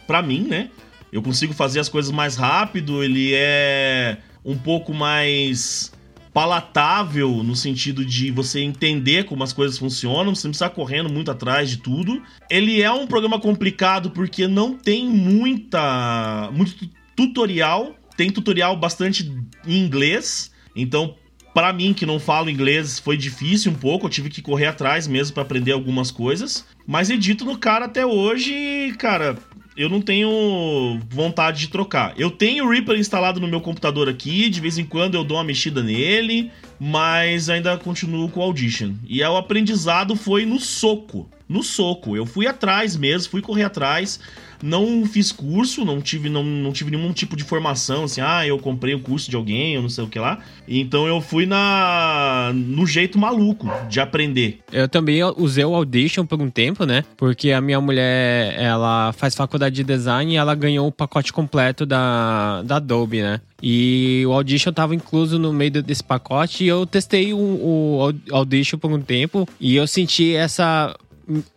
para 0.07 0.21
mim, 0.21 0.41
né? 0.41 0.69
Eu 1.11 1.21
consigo 1.21 1.53
fazer 1.53 1.79
as 1.79 1.89
coisas 1.89 2.11
mais 2.11 2.35
rápido, 2.35 3.03
ele 3.03 3.31
é 3.33 4.17
um 4.43 4.57
pouco 4.57 4.93
mais 4.93 5.91
palatável 6.35 7.41
no 7.41 7.55
sentido 7.55 8.03
de 8.03 8.29
você 8.29 8.59
entender 8.59 9.23
como 9.23 9.41
as 9.41 9.53
coisas 9.53 9.77
funcionam, 9.77 10.35
você 10.35 10.45
não 10.45 10.51
precisa 10.51 10.69
correndo 10.69 11.09
muito 11.09 11.31
atrás 11.31 11.69
de 11.69 11.77
tudo. 11.77 12.21
Ele 12.49 12.81
é 12.81 12.91
um 12.91 13.07
programa 13.07 13.39
complicado 13.39 14.11
porque 14.11 14.45
não 14.45 14.77
tem 14.77 15.05
muita 15.07 16.49
muito 16.51 16.89
tutorial, 17.15 17.95
tem 18.17 18.29
tutorial 18.29 18.75
bastante 18.75 19.31
em 19.65 19.77
inglês, 19.77 20.51
então 20.75 21.15
para 21.53 21.71
mim 21.71 21.93
que 21.93 22.05
não 22.05 22.19
falo 22.19 22.49
inglês 22.49 22.99
foi 22.99 23.15
difícil 23.15 23.71
um 23.71 23.75
pouco, 23.75 24.05
eu 24.05 24.09
tive 24.09 24.29
que 24.29 24.41
correr 24.41 24.65
atrás 24.65 25.07
mesmo 25.07 25.35
para 25.35 25.43
aprender 25.43 25.71
algumas 25.71 26.11
coisas, 26.11 26.65
mas 26.85 27.09
edito 27.09 27.45
no 27.45 27.57
cara 27.57 27.85
até 27.85 28.05
hoje, 28.05 28.93
cara, 28.99 29.37
eu 29.77 29.89
não 29.89 30.01
tenho 30.01 30.99
vontade 31.09 31.59
de 31.59 31.67
trocar. 31.67 32.13
Eu 32.17 32.31
tenho 32.31 32.65
o 32.65 32.69
Reaper 32.69 32.97
instalado 32.97 33.39
no 33.39 33.47
meu 33.47 33.59
computador 33.59 34.07
aqui, 34.07 34.49
de 34.49 34.61
vez 34.61 34.77
em 34.77 34.85
quando 34.85 35.15
eu 35.15 35.23
dou 35.23 35.37
uma 35.37 35.43
mexida 35.43 35.83
nele, 35.83 36.51
mas 36.79 37.49
ainda 37.49 37.77
continuo 37.77 38.29
com 38.29 38.39
o 38.39 38.43
Audition. 38.43 38.93
E 39.07 39.21
o 39.21 39.37
aprendizado 39.37 40.15
foi 40.15 40.45
no 40.45 40.59
soco. 40.59 41.29
No 41.47 41.61
soco. 41.61 42.15
Eu 42.15 42.25
fui 42.25 42.47
atrás 42.47 42.95
mesmo, 42.95 43.29
fui 43.29 43.41
correr 43.41 43.63
atrás 43.63 44.19
não 44.61 45.05
fiz 45.05 45.31
curso, 45.31 45.85
não 45.85 46.01
tive, 46.01 46.29
não, 46.29 46.43
não 46.43 46.71
tive 46.71 46.91
nenhum 46.91 47.11
tipo 47.13 47.35
de 47.35 47.43
formação, 47.43 48.05
assim, 48.05 48.21
ah, 48.21 48.45
eu 48.45 48.57
comprei 48.59 48.93
o 48.93 48.99
curso 48.99 49.29
de 49.29 49.35
alguém, 49.35 49.75
eu 49.75 49.81
não 49.81 49.89
sei 49.89 50.03
o 50.03 50.07
que 50.07 50.19
lá. 50.19 50.39
Então 50.67 51.07
eu 51.07 51.21
fui 51.21 51.45
na 51.45 52.51
no 52.53 52.85
jeito 52.85 53.17
maluco 53.17 53.69
de 53.89 53.99
aprender. 53.99 54.59
Eu 54.71 54.87
também 54.87 55.23
usei 55.37 55.63
o 55.63 55.75
Audition 55.75 56.25
por 56.25 56.41
um 56.41 56.49
tempo, 56.49 56.85
né? 56.85 57.03
Porque 57.17 57.51
a 57.51 57.61
minha 57.61 57.79
mulher, 57.79 58.55
ela 58.57 59.13
faz 59.13 59.35
faculdade 59.35 59.75
de 59.75 59.83
design 59.83 60.33
e 60.33 60.37
ela 60.37 60.55
ganhou 60.55 60.87
o 60.87 60.91
pacote 60.91 61.31
completo 61.31 61.85
da, 61.85 62.61
da 62.63 62.77
Adobe, 62.77 63.21
né? 63.21 63.41
E 63.61 64.23
o 64.27 64.33
Audition 64.33 64.69
estava 64.69 64.93
incluso 64.93 65.39
no 65.39 65.51
meio 65.53 65.71
desse 65.81 66.03
pacote 66.03 66.63
e 66.63 66.67
eu 66.67 66.85
testei 66.85 67.33
o, 67.33 67.37
o 67.37 68.13
Audition 68.31 68.77
por 68.77 68.91
um 68.91 69.01
tempo 69.01 69.47
e 69.59 69.75
eu 69.75 69.87
senti 69.87 70.35
essa 70.35 70.95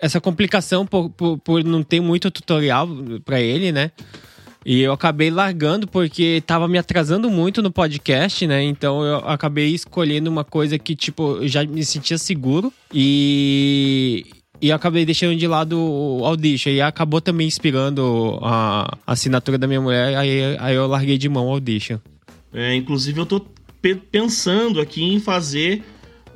essa 0.01 0.21
complicação 0.21 0.87
por, 0.87 1.11
por, 1.11 1.39
por 1.39 1.65
não 1.65 1.83
ter 1.83 2.01
muito 2.01 2.31
tutorial 2.31 2.89
para 3.25 3.41
ele, 3.41 3.73
né? 3.73 3.91
E 4.65 4.81
eu 4.81 4.93
acabei 4.93 5.31
largando 5.31 5.87
porque 5.87 6.43
tava 6.47 6.69
me 6.69 6.77
atrasando 6.77 7.31
muito 7.31 7.63
no 7.63 7.71
podcast, 7.71 8.47
né? 8.47 8.63
Então 8.63 9.03
eu 9.03 9.17
acabei 9.19 9.69
escolhendo 9.69 10.29
uma 10.29 10.45
coisa 10.45 10.79
que, 10.79 10.95
tipo, 10.95 11.39
eu 11.41 11.49
já 11.49 11.65
me 11.65 11.85
sentia 11.85 12.19
seguro 12.19 12.73
e. 12.93 14.27
E 14.61 14.73
acabei 14.73 15.07
deixando 15.07 15.37
de 15.37 15.47
lado 15.47 15.79
o 15.79 16.25
Audition. 16.25 16.71
E 16.71 16.81
acabou 16.81 17.21
também 17.21 17.47
inspirando 17.47 18.41
a, 18.43 18.99
assinatura 19.07 19.57
da 19.57 19.69
minha 19.69 19.81
mulher. 19.81 20.17
Aí, 20.17 20.57
aí 20.59 20.75
eu 20.75 20.87
larguei 20.89 21.17
de 21.17 21.29
mão 21.29 21.47
o 21.47 21.53
Audition. 21.53 21.99
É, 22.53 22.75
inclusive 22.75 23.21
eu 23.21 23.27
tô 23.27 23.47
pensando 24.11 24.81
aqui 24.81 25.03
em 25.03 25.21
fazer 25.21 25.85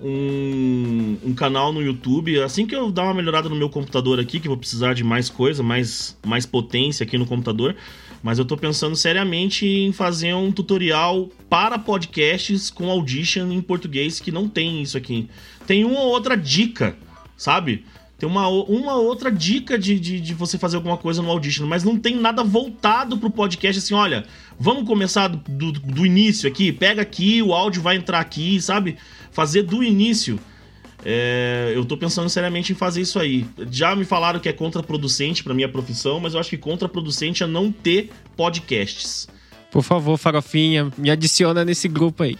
um, 0.02 1.16
um, 1.24 1.34
canal 1.34 1.72
no 1.72 1.80
YouTube. 1.80 2.40
Assim 2.42 2.66
que 2.66 2.74
eu 2.74 2.90
dar 2.90 3.04
uma 3.04 3.14
melhorada 3.14 3.48
no 3.48 3.54
meu 3.54 3.70
computador 3.70 4.18
aqui, 4.18 4.40
que 4.40 4.48
vou 4.48 4.56
precisar 4.56 4.94
de 4.94 5.04
mais 5.04 5.30
coisa, 5.30 5.62
mais, 5.62 6.18
mais 6.26 6.44
potência 6.44 7.04
aqui 7.04 7.16
no 7.16 7.26
computador. 7.26 7.76
Mas 8.22 8.38
eu 8.38 8.44
tô 8.44 8.56
pensando 8.56 8.94
seriamente 8.94 9.66
em 9.66 9.92
fazer 9.92 10.34
um 10.34 10.52
tutorial 10.52 11.28
para 11.48 11.78
podcasts 11.78 12.70
com 12.70 12.90
Audition 12.90 13.50
em 13.50 13.60
português, 13.60 14.20
que 14.20 14.30
não 14.30 14.48
tem 14.48 14.82
isso 14.82 14.96
aqui. 14.96 15.28
Tem 15.66 15.84
uma 15.84 16.00
ou 16.00 16.10
outra 16.10 16.36
dica, 16.36 16.96
sabe? 17.36 17.84
Tem 18.22 18.28
uma, 18.28 18.46
uma 18.46 18.94
outra 18.94 19.32
dica 19.32 19.76
de, 19.76 19.98
de, 19.98 20.20
de, 20.20 20.32
você 20.32 20.56
fazer 20.56 20.76
alguma 20.76 20.96
coisa 20.96 21.20
no 21.20 21.28
Audition, 21.28 21.66
mas 21.66 21.82
não 21.82 21.98
tem 21.98 22.14
nada 22.14 22.44
voltado 22.44 23.18
pro 23.18 23.28
podcast 23.28 23.80
assim, 23.80 23.94
olha, 23.94 24.24
vamos 24.56 24.86
começar 24.86 25.26
do, 25.26 25.38
do, 25.48 25.72
do 25.72 26.06
início 26.06 26.48
aqui, 26.48 26.70
pega 26.70 27.02
aqui, 27.02 27.42
o 27.42 27.52
áudio 27.52 27.82
vai 27.82 27.96
entrar 27.96 28.20
aqui, 28.20 28.62
sabe? 28.62 28.96
Fazer 29.33 29.62
do 29.62 29.83
início. 29.83 30.38
É, 31.05 31.73
eu 31.75 31.85
tô 31.85 31.97
pensando 31.97 32.29
seriamente 32.29 32.73
em 32.73 32.77
fazer 32.77 33.01
isso 33.01 33.18
aí. 33.18 33.45
Já 33.71 33.97
me 33.97 34.05
falaram 34.05 34.38
que 34.38 34.49
é 34.49 34.53
contraproducente 34.53 35.42
para 35.42 35.53
minha 35.53 35.68
profissão, 35.68 36.21
mas 36.21 36.35
eu 36.35 36.40
acho 36.40 36.51
que 36.51 36.57
contraproducente 36.57 37.42
é 37.42 37.47
não 37.47 37.73
ter 37.73 38.11
podcasts. 38.37 39.29
Por 39.71 39.83
favor, 39.83 40.16
Farofinha, 40.16 40.92
me 40.97 41.11
adiciona 41.11 41.64
nesse 41.64 41.88
grupo 41.88 42.23
aí. 42.23 42.38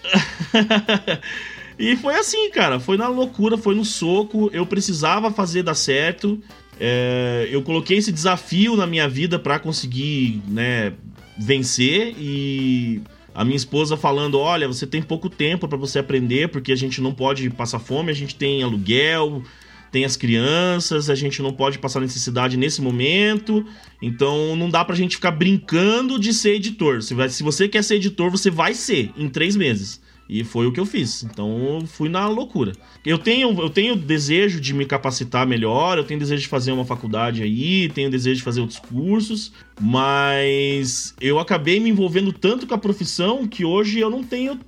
e 1.79 1.97
foi 1.97 2.15
assim, 2.15 2.51
cara. 2.51 2.79
Foi 2.79 2.97
na 2.97 3.09
loucura, 3.09 3.57
foi 3.57 3.75
no 3.75 3.85
soco. 3.85 4.51
Eu 4.53 4.67
precisava 4.67 5.31
fazer 5.33 5.63
dar 5.63 5.75
certo. 5.75 6.39
É, 6.79 7.49
eu 7.51 7.63
coloquei 7.63 7.99
esse 7.99 8.13
desafio 8.13 8.77
na 8.77 8.87
minha 8.87 9.09
vida 9.09 9.39
para 9.39 9.59
conseguir, 9.59 10.43
né, 10.47 10.93
vencer 11.39 12.15
e 12.19 13.01
a 13.35 13.45
minha 13.45 13.57
esposa 13.57 13.97
falando: 13.97 14.39
olha, 14.39 14.69
você 14.69 14.87
tem 14.87 15.03
pouco 15.03 15.29
tempo 15.29 15.67
para 15.69 15.79
você 15.79 15.99
aprender, 15.99 16.49
porque 16.49 16.73
a 16.73 16.77
gente 16.77 17.01
não 17.01 17.13
pode 17.13 17.49
passar 17.51 17.79
fome, 17.79 18.11
a 18.11 18.15
gente 18.15 18.35
tem 18.35 18.63
aluguel, 18.63 19.43
tem 19.91 20.05
as 20.05 20.17
crianças, 20.17 21.09
a 21.09 21.15
gente 21.15 21.41
não 21.41 21.53
pode 21.53 21.79
passar 21.79 22.01
necessidade 22.01 22.57
nesse 22.57 22.83
momento, 22.83 23.65
então 24.01 24.57
não 24.57 24.69
dá 24.69 24.85
pra 24.85 24.97
gente 24.97 25.17
ficar 25.17 25.31
brincando 25.31 26.19
de 26.19 26.35
ser 26.35 26.57
editor. 26.57 27.03
Se, 27.03 27.15
se 27.31 27.43
você 27.43 27.69
quer 27.69 27.83
ser 27.85 27.97
editor, 27.97 28.31
você 28.31 28.51
vai 28.51 28.75
ser 28.75 29.11
em 29.17 29.29
três 29.29 29.57
meses. 29.57 30.01
E 30.29 30.45
foi 30.45 30.67
o 30.67 30.73
que 30.73 30.81
eu 30.81 30.87
fiz. 30.87 31.23
Então 31.23 31.81
eu 31.81 31.87
fui 31.87 32.09
na 32.09 32.27
loucura. 32.29 32.73
Eu 33.05 33.19
tenho, 33.19 33.61
eu 33.61 33.69
tenho 33.69 33.97
desejo 33.97 34.61
de 34.61 34.73
me 34.73 34.87
capacitar 34.87 35.47
melhor, 35.47 35.99
eu 35.99 36.05
tenho 36.05 36.21
desejo 36.21 36.43
de 36.43 36.49
fazer 36.49 36.73
uma 36.73 36.85
faculdade 36.85 37.43
aí, 37.43 37.89
tenho 37.89 38.11
desejo 38.11 38.37
de 38.37 38.43
fazer 38.43 38.61
outros 38.61 38.79
cursos, 38.79 39.53
mas 39.81 41.15
eu 41.21 41.39
acabei 41.39 41.81
me 41.81 41.91
envolvendo 41.91 42.33
tanto 42.33 42.67
com 42.67 42.75
a 42.75 42.79
profissão 42.79 43.47
que 43.47 43.65
hoje 43.65 43.99
eu 43.99 44.09
não 44.09 44.23
tenho 44.23 44.59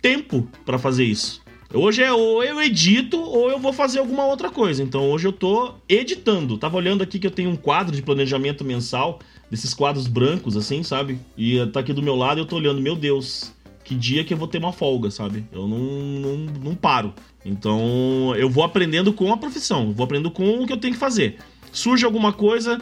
tempo 0.00 0.48
para 0.64 0.78
fazer 0.78 1.04
isso. 1.04 1.42
Hoje 1.74 2.02
é 2.02 2.12
ou 2.12 2.44
eu 2.44 2.60
edito 2.60 3.18
ou 3.18 3.50
eu 3.50 3.58
vou 3.58 3.72
fazer 3.72 3.98
alguma 4.00 4.26
outra 4.26 4.50
coisa. 4.50 4.82
Então 4.82 5.10
hoje 5.10 5.26
eu 5.26 5.32
tô 5.32 5.74
editando. 5.88 6.58
Tava 6.58 6.76
olhando 6.76 7.02
aqui 7.02 7.18
que 7.18 7.26
eu 7.26 7.30
tenho 7.30 7.48
um 7.48 7.56
quadro 7.56 7.96
de 7.96 8.02
planejamento 8.02 8.62
mensal, 8.62 9.20
desses 9.50 9.72
quadros 9.72 10.06
brancos 10.06 10.54
assim, 10.54 10.82
sabe? 10.82 11.18
E 11.36 11.64
tá 11.68 11.80
aqui 11.80 11.94
do 11.94 12.02
meu 12.02 12.14
lado 12.14 12.40
eu 12.40 12.44
tô 12.44 12.56
olhando, 12.56 12.80
meu 12.82 12.94
Deus, 12.94 13.54
que 13.92 13.94
dia 13.94 14.24
que 14.24 14.32
eu 14.32 14.38
vou 14.38 14.48
ter 14.48 14.58
uma 14.58 14.72
folga, 14.72 15.10
sabe? 15.10 15.44
Eu 15.52 15.68
não, 15.68 15.78
não, 15.78 16.36
não 16.64 16.74
paro. 16.74 17.12
Então 17.44 18.34
eu 18.36 18.48
vou 18.48 18.64
aprendendo 18.64 19.12
com 19.12 19.32
a 19.32 19.36
profissão, 19.36 19.92
vou 19.92 20.04
aprendendo 20.04 20.30
com 20.30 20.62
o 20.62 20.66
que 20.66 20.72
eu 20.72 20.78
tenho 20.78 20.94
que 20.94 20.98
fazer. 20.98 21.36
Surge 21.70 22.04
alguma 22.04 22.32
coisa, 22.32 22.80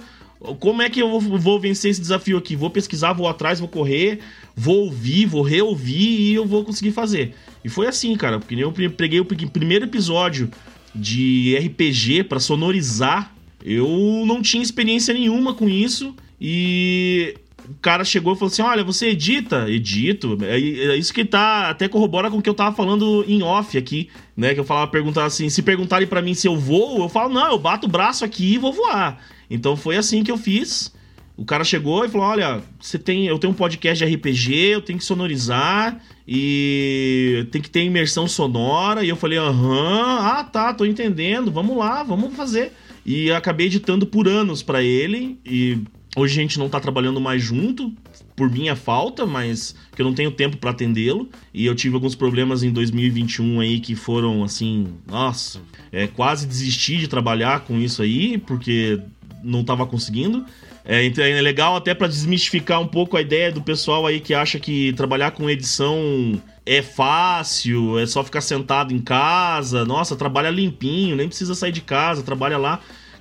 como 0.58 0.82
é 0.82 0.88
que 0.88 1.00
eu 1.00 1.18
vou 1.20 1.58
vencer 1.58 1.90
esse 1.90 2.00
desafio 2.00 2.38
aqui? 2.38 2.54
Vou 2.54 2.70
pesquisar, 2.70 3.12
vou 3.12 3.28
atrás, 3.28 3.58
vou 3.58 3.68
correr, 3.68 4.20
vou 4.54 4.84
ouvir, 4.84 5.26
vou 5.26 5.42
reouvir 5.42 6.20
e 6.20 6.34
eu 6.34 6.46
vou 6.46 6.64
conseguir 6.64 6.92
fazer. 6.92 7.34
E 7.64 7.68
foi 7.68 7.86
assim, 7.86 8.14
cara, 8.16 8.38
porque 8.38 8.54
eu 8.54 8.72
peguei 8.72 9.20
o 9.20 9.24
primeiro 9.24 9.84
episódio 9.84 10.50
de 10.94 11.56
RPG 11.58 12.24
para 12.24 12.40
sonorizar. 12.40 13.34
Eu 13.64 14.24
não 14.26 14.40
tinha 14.40 14.62
experiência 14.62 15.12
nenhuma 15.12 15.54
com 15.54 15.68
isso 15.68 16.14
e 16.40 17.34
o 17.70 17.80
cara 17.80 18.04
chegou 18.04 18.32
e 18.32 18.36
falou 18.36 18.50
assim: 18.50 18.62
Olha, 18.62 18.82
você 18.82 19.08
edita? 19.08 19.70
Edito. 19.70 20.36
É, 20.42 20.58
é, 20.58 20.96
isso 20.96 21.14
que 21.14 21.24
tá. 21.24 21.70
Até 21.70 21.88
corrobora 21.88 22.30
com 22.30 22.38
o 22.38 22.42
que 22.42 22.50
eu 22.50 22.54
tava 22.54 22.74
falando 22.74 23.24
em 23.28 23.42
off 23.42 23.78
aqui, 23.78 24.08
né? 24.36 24.54
Que 24.54 24.60
eu 24.60 24.64
falava, 24.64 24.90
perguntar 24.90 25.24
assim: 25.24 25.48
se 25.48 25.62
perguntarem 25.62 26.08
para 26.08 26.20
mim 26.20 26.34
se 26.34 26.48
eu 26.48 26.56
vou, 26.56 27.00
eu 27.00 27.08
falo, 27.08 27.32
não, 27.32 27.52
eu 27.52 27.58
bato 27.58 27.86
o 27.86 27.90
braço 27.90 28.24
aqui 28.24 28.54
e 28.54 28.58
vou 28.58 28.72
voar. 28.72 29.22
Então 29.48 29.76
foi 29.76 29.96
assim 29.96 30.24
que 30.24 30.30
eu 30.30 30.36
fiz. 30.36 30.92
O 31.36 31.44
cara 31.44 31.62
chegou 31.62 32.04
e 32.04 32.08
falou: 32.08 32.26
Olha, 32.26 32.60
você 32.78 32.98
tem, 32.98 33.26
eu 33.26 33.38
tenho 33.38 33.52
um 33.52 33.56
podcast 33.56 34.04
de 34.04 34.14
RPG, 34.14 34.54
eu 34.54 34.82
tenho 34.82 34.98
que 34.98 35.04
sonorizar 35.04 36.00
e 36.26 37.46
tem 37.50 37.62
que 37.62 37.70
ter 37.70 37.84
imersão 37.84 38.26
sonora. 38.26 39.04
E 39.04 39.08
eu 39.08 39.16
falei: 39.16 39.38
Aham, 39.38 40.18
ah 40.20 40.44
tá, 40.44 40.74
tô 40.74 40.84
entendendo, 40.84 41.52
vamos 41.52 41.76
lá, 41.76 42.02
vamos 42.02 42.34
fazer. 42.34 42.72
e 43.06 43.30
acabei 43.30 43.66
editando 43.66 44.06
por 44.06 44.28
anos 44.28 44.62
para 44.62 44.82
ele 44.82 45.38
e 45.46 45.78
hoje 46.16 46.38
a 46.38 46.42
gente 46.42 46.58
não 46.58 46.68
tá 46.68 46.80
trabalhando 46.80 47.20
mais 47.20 47.42
junto 47.42 47.92
por 48.34 48.50
minha 48.50 48.74
falta, 48.74 49.26
mas 49.26 49.74
que 49.94 50.02
eu 50.02 50.06
não 50.06 50.14
tenho 50.14 50.30
tempo 50.30 50.56
para 50.56 50.70
atendê-lo 50.70 51.28
e 51.52 51.66
eu 51.66 51.74
tive 51.74 51.94
alguns 51.94 52.14
problemas 52.14 52.62
em 52.62 52.72
2021 52.72 53.60
aí 53.60 53.80
que 53.80 53.94
foram 53.94 54.42
assim, 54.42 54.88
nossa, 55.06 55.60
é 55.92 56.06
quase 56.06 56.46
desisti 56.46 56.96
de 56.96 57.08
trabalhar 57.08 57.60
com 57.60 57.78
isso 57.78 58.02
aí 58.02 58.38
porque 58.38 59.00
não 59.42 59.64
tava 59.64 59.86
conseguindo. 59.86 60.44
É, 60.84 61.04
então 61.04 61.22
é 61.22 61.40
legal 61.40 61.76
até 61.76 61.94
para 61.94 62.08
desmistificar 62.08 62.80
um 62.80 62.86
pouco 62.86 63.16
a 63.16 63.20
ideia 63.20 63.52
do 63.52 63.62
pessoal 63.62 64.06
aí 64.06 64.18
que 64.18 64.32
acha 64.32 64.58
que 64.58 64.92
trabalhar 64.94 65.32
com 65.32 65.48
edição 65.48 66.40
é 66.64 66.82
fácil, 66.82 67.98
é 67.98 68.06
só 68.06 68.24
ficar 68.24 68.40
sentado 68.40 68.94
em 68.94 69.00
casa. 69.00 69.84
Nossa, 69.84 70.16
trabalha 70.16 70.50
limpinho, 70.50 71.16
nem 71.16 71.28
precisa 71.28 71.54
sair 71.54 71.72
de 71.72 71.80
casa, 71.80 72.22
trabalha 72.22 72.56
lá. 72.56 72.80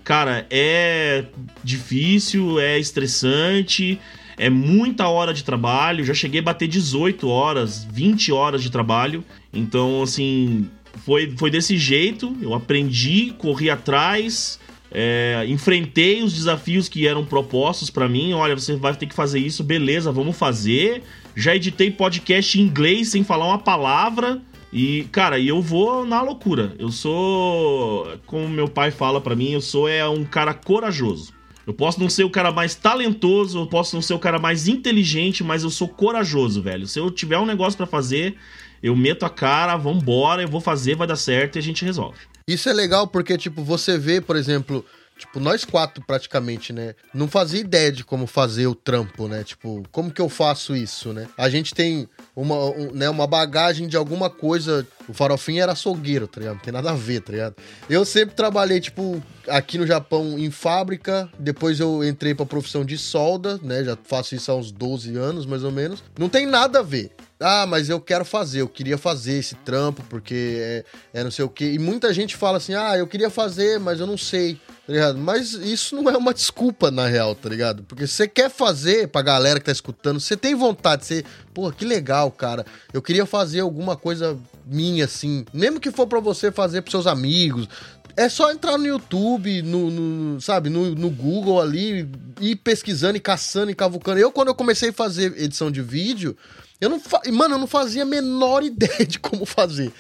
Cara, 0.10 0.48
é 0.50 1.24
difícil, 1.63 2.60
é 2.60 2.80
estressante, 2.80 4.00
é 4.39 4.50
muita 4.50 5.08
hora 5.08 5.32
de 5.32 5.43
trabalho. 5.43 6.04
Já 6.04 6.15
cheguei 6.15 6.39
a 6.39 6.43
bater 6.43 6.67
18 6.67 7.30
horas, 7.30 7.84
20 7.91 8.32
horas 8.32 8.63
de 8.63 8.72
trabalho. 8.72 9.24
Então, 9.54 10.02
assim, 10.02 10.67
foi, 11.06 11.32
foi 11.38 11.52
desse 11.52 11.78
jeito. 11.78 12.36
Eu 12.41 12.56
aprendi, 12.56 13.36
corri 13.38 13.69
atrás, 13.69 14.60
é, 14.91 15.45
enfrentei 15.48 16.24
os 16.24 16.34
desafios 16.34 16.89
que 16.89 17.06
eram 17.06 17.24
propostos 17.24 17.91
para 17.91 18.10
mim. 18.10 18.34
Olha, 18.34 18.56
você 18.56 18.76
vai 18.76 18.95
ter 18.95 19.06
que 19.06 19.13
fazer 19.13 19.38
isso, 19.38 19.63
beleza, 19.63 20.12
vamos 20.12 20.36
fazer. 20.36 21.04
Já 21.36 21.56
editei 21.56 21.91
podcast 21.91 22.60
em 22.60 22.63
inglês 22.63 23.10
sem 23.10 23.24
falar 23.24 23.45
uma 23.45 23.60
palavra. 23.60 24.41
E, 24.71 25.05
cara, 25.12 25.39
eu 25.39 25.62
vou 25.62 26.05
na 26.05 26.21
loucura. 26.21 26.75
Eu 26.77 26.91
sou, 26.91 28.08
como 28.25 28.47
meu 28.47 28.67
pai 28.67 28.91
fala 28.91 29.19
para 29.19 29.36
mim, 29.36 29.51
eu 29.51 29.62
sou 29.62 29.89
é 29.89 30.08
um 30.08 30.23
cara 30.23 30.53
corajoso. 30.53 31.34
Eu 31.65 31.73
posso 31.73 31.99
não 31.99 32.10
ser 32.10 32.23
o 32.23 32.29
cara 32.29 32.51
mais 32.51 32.73
talentoso, 32.73 33.60
eu 33.60 33.67
posso 33.67 33.95
não 33.95 34.01
ser 34.01 34.13
o 34.13 34.19
cara 34.19 34.39
mais 34.39 34.67
inteligente, 34.67 35.43
mas 35.43 35.63
eu 35.63 35.69
sou 35.69 35.88
corajoso, 35.88 36.62
velho. 36.62 36.88
Se 36.88 36.99
eu 36.99 37.12
tiver 37.12 37.38
um 37.38 37.45
negócio 37.45 37.77
para 37.77 37.86
fazer, 37.86 38.36
eu 38.82 38.95
meto 38.95 39.25
a 39.25 39.29
cara, 39.29 39.77
vambora, 39.77 40.41
eu 40.41 40.47
vou 40.47 40.62
fazer, 40.62 40.95
vai 40.95 41.08
dar 41.08 41.15
certo 41.15 41.58
e 41.58 41.60
a 41.60 41.62
gente 41.62 41.86
resolve. 41.86 42.17
Isso 42.47 42.69
é 42.69 42.73
legal 42.73 43.08
porque, 43.08 43.38
tipo, 43.38 43.63
você 43.63 43.99
vê, 43.99 44.19
por 44.19 44.36
exemplo, 44.36 44.84
tipo, 45.15 45.39
nós 45.39 45.63
quatro 45.63 46.03
praticamente, 46.03 46.73
né? 46.73 46.95
Não 47.13 47.27
fazia 47.27 47.60
ideia 47.60 47.91
de 47.91 48.03
como 48.03 48.25
fazer 48.25 48.65
o 48.65 48.73
trampo, 48.73 49.27
né? 49.27 49.43
Tipo, 49.43 49.84
como 49.91 50.10
que 50.10 50.21
eu 50.21 50.29
faço 50.29 50.75
isso, 50.75 51.13
né? 51.13 51.27
A 51.38 51.49
gente 51.49 51.75
tem 51.75 52.10
uma, 52.36 52.56
um, 52.56 52.92
né, 52.94 53.10
uma 53.10 53.28
bagagem 53.28 53.88
de 53.88 53.98
alguma 53.98 54.30
coisa. 54.30 54.88
O 55.08 55.13
farofinho 55.13 55.62
era 55.62 55.74
açougueiro, 55.74 56.28
tá 56.28 56.39
ligado? 56.39 56.56
Não 56.56 56.62
tem 56.62 56.74
nada 56.74 56.92
a 56.92 56.96
ver, 56.96 57.22
tá 57.22 57.32
ligado? 57.32 57.56
Eu 57.89 58.06
sempre 58.06 58.36
trabalhei, 58.36 58.80
tipo, 58.80 59.22
aqui 59.48 59.78
no 59.78 59.88
Japão 59.88 60.38
em 60.38 60.52
fábrica. 60.52 61.30
Depois 61.38 61.80
eu 61.80 62.04
entrei 62.04 62.34
pra 62.34 62.46
profissão 62.46 62.86
de 62.86 62.98
solda, 62.98 63.60
né? 63.62 63.84
Já 63.84 63.98
faço 64.04 64.36
isso 64.36 64.52
há 64.52 64.56
uns 64.56 64.72
12 64.72 65.15
anos, 65.15 65.46
mais 65.46 65.63
ou 65.63 65.72
menos. 65.72 66.04
Não 66.18 66.30
tem 66.30 66.46
nada 66.46 66.80
a 66.80 66.84
ver. 66.84 67.12
Ah, 67.41 67.65
mas 67.65 67.89
eu 67.89 68.02
quero 68.02 68.25
fazer, 68.25 68.60
eu 68.60 68.67
queria 68.67 68.97
fazer 68.97 69.38
esse 69.38 69.56
trampo, 69.56 70.04
porque 70.10 70.58
é, 70.60 70.86
é 71.13 71.23
não 71.23 71.32
sei 71.32 71.45
o 71.45 71.49
quê. 71.49 71.71
E 71.71 71.80
muita 71.80 72.13
gente 72.13 72.36
fala 72.36 72.58
assim, 72.58 72.73
ah, 72.73 72.97
eu 72.97 73.08
queria 73.08 73.30
fazer, 73.30 73.80
mas 73.80 74.02
eu 74.02 74.06
não 74.06 74.17
sei, 74.17 74.56
tá 74.86 74.91
ligado? 74.91 75.17
Mas 75.17 75.54
isso 75.54 75.95
não 75.95 76.12
é 76.12 76.17
uma 76.17 76.34
desculpa, 76.34 76.91
na 76.91 77.08
real, 77.08 77.34
tá 77.34 77.47
ligado? 77.47 77.84
Porque 77.84 78.06
você 78.06 78.28
quer 78.28 78.49
fazer 78.49 79.08
pra 79.08 79.21
galera 79.21 79.58
que 79.58 79.67
tá 79.67 79.71
escutando, 79.71 80.19
você 80.19 80.36
tem 80.36 80.54
vontade, 80.54 81.06
você, 81.06 81.23
pô, 81.54 81.71
que 81.71 81.86
legal, 81.86 82.30
cara. 82.30 82.65
Eu 82.91 83.02
queria 83.02 83.25
fazer 83.25 83.62
alguma 83.62 83.95
coisa 83.95 84.38
minha, 84.65 85.06
assim, 85.06 85.45
mesmo 85.54 85.80
que 85.80 85.91
for 85.91 86.08
pra 86.08 86.19
você 86.19 86.52
fazer 86.52 86.82
pros 86.82 86.91
seus 86.91 87.08
amigos, 87.08 87.69
é 88.17 88.28
só 88.28 88.52
entrar 88.52 88.78
no 88.78 88.86
YouTube, 88.86 89.62
no, 89.62 89.89
no 89.89 90.41
sabe, 90.41 90.69
no, 90.69 90.93
no, 90.93 91.10
Google 91.10 91.62
ali, 91.62 92.06
ir 92.41 92.58
pesquisando 92.58 93.15
e 93.15 93.21
caçando 93.21 93.71
e 93.71 93.75
cavucando. 93.75 94.19
Eu, 94.19 94.30
quando 94.30 94.49
eu 94.49 94.56
comecei 94.56 94.89
a 94.89 94.93
fazer 94.93 95.41
edição 95.41 95.71
de 95.71 95.82
vídeo, 95.82 96.36
eu 96.80 96.89
não. 96.89 97.00
Fa... 97.00 97.22
Mano, 97.32 97.56
eu 97.56 97.60
não 97.60 97.68
fazia 97.68 98.04
a 98.04 98.06
menor 98.06 98.63
ideia 98.63 99.06
de 99.06 99.20
como 99.20 99.46
fazer. 99.46 99.92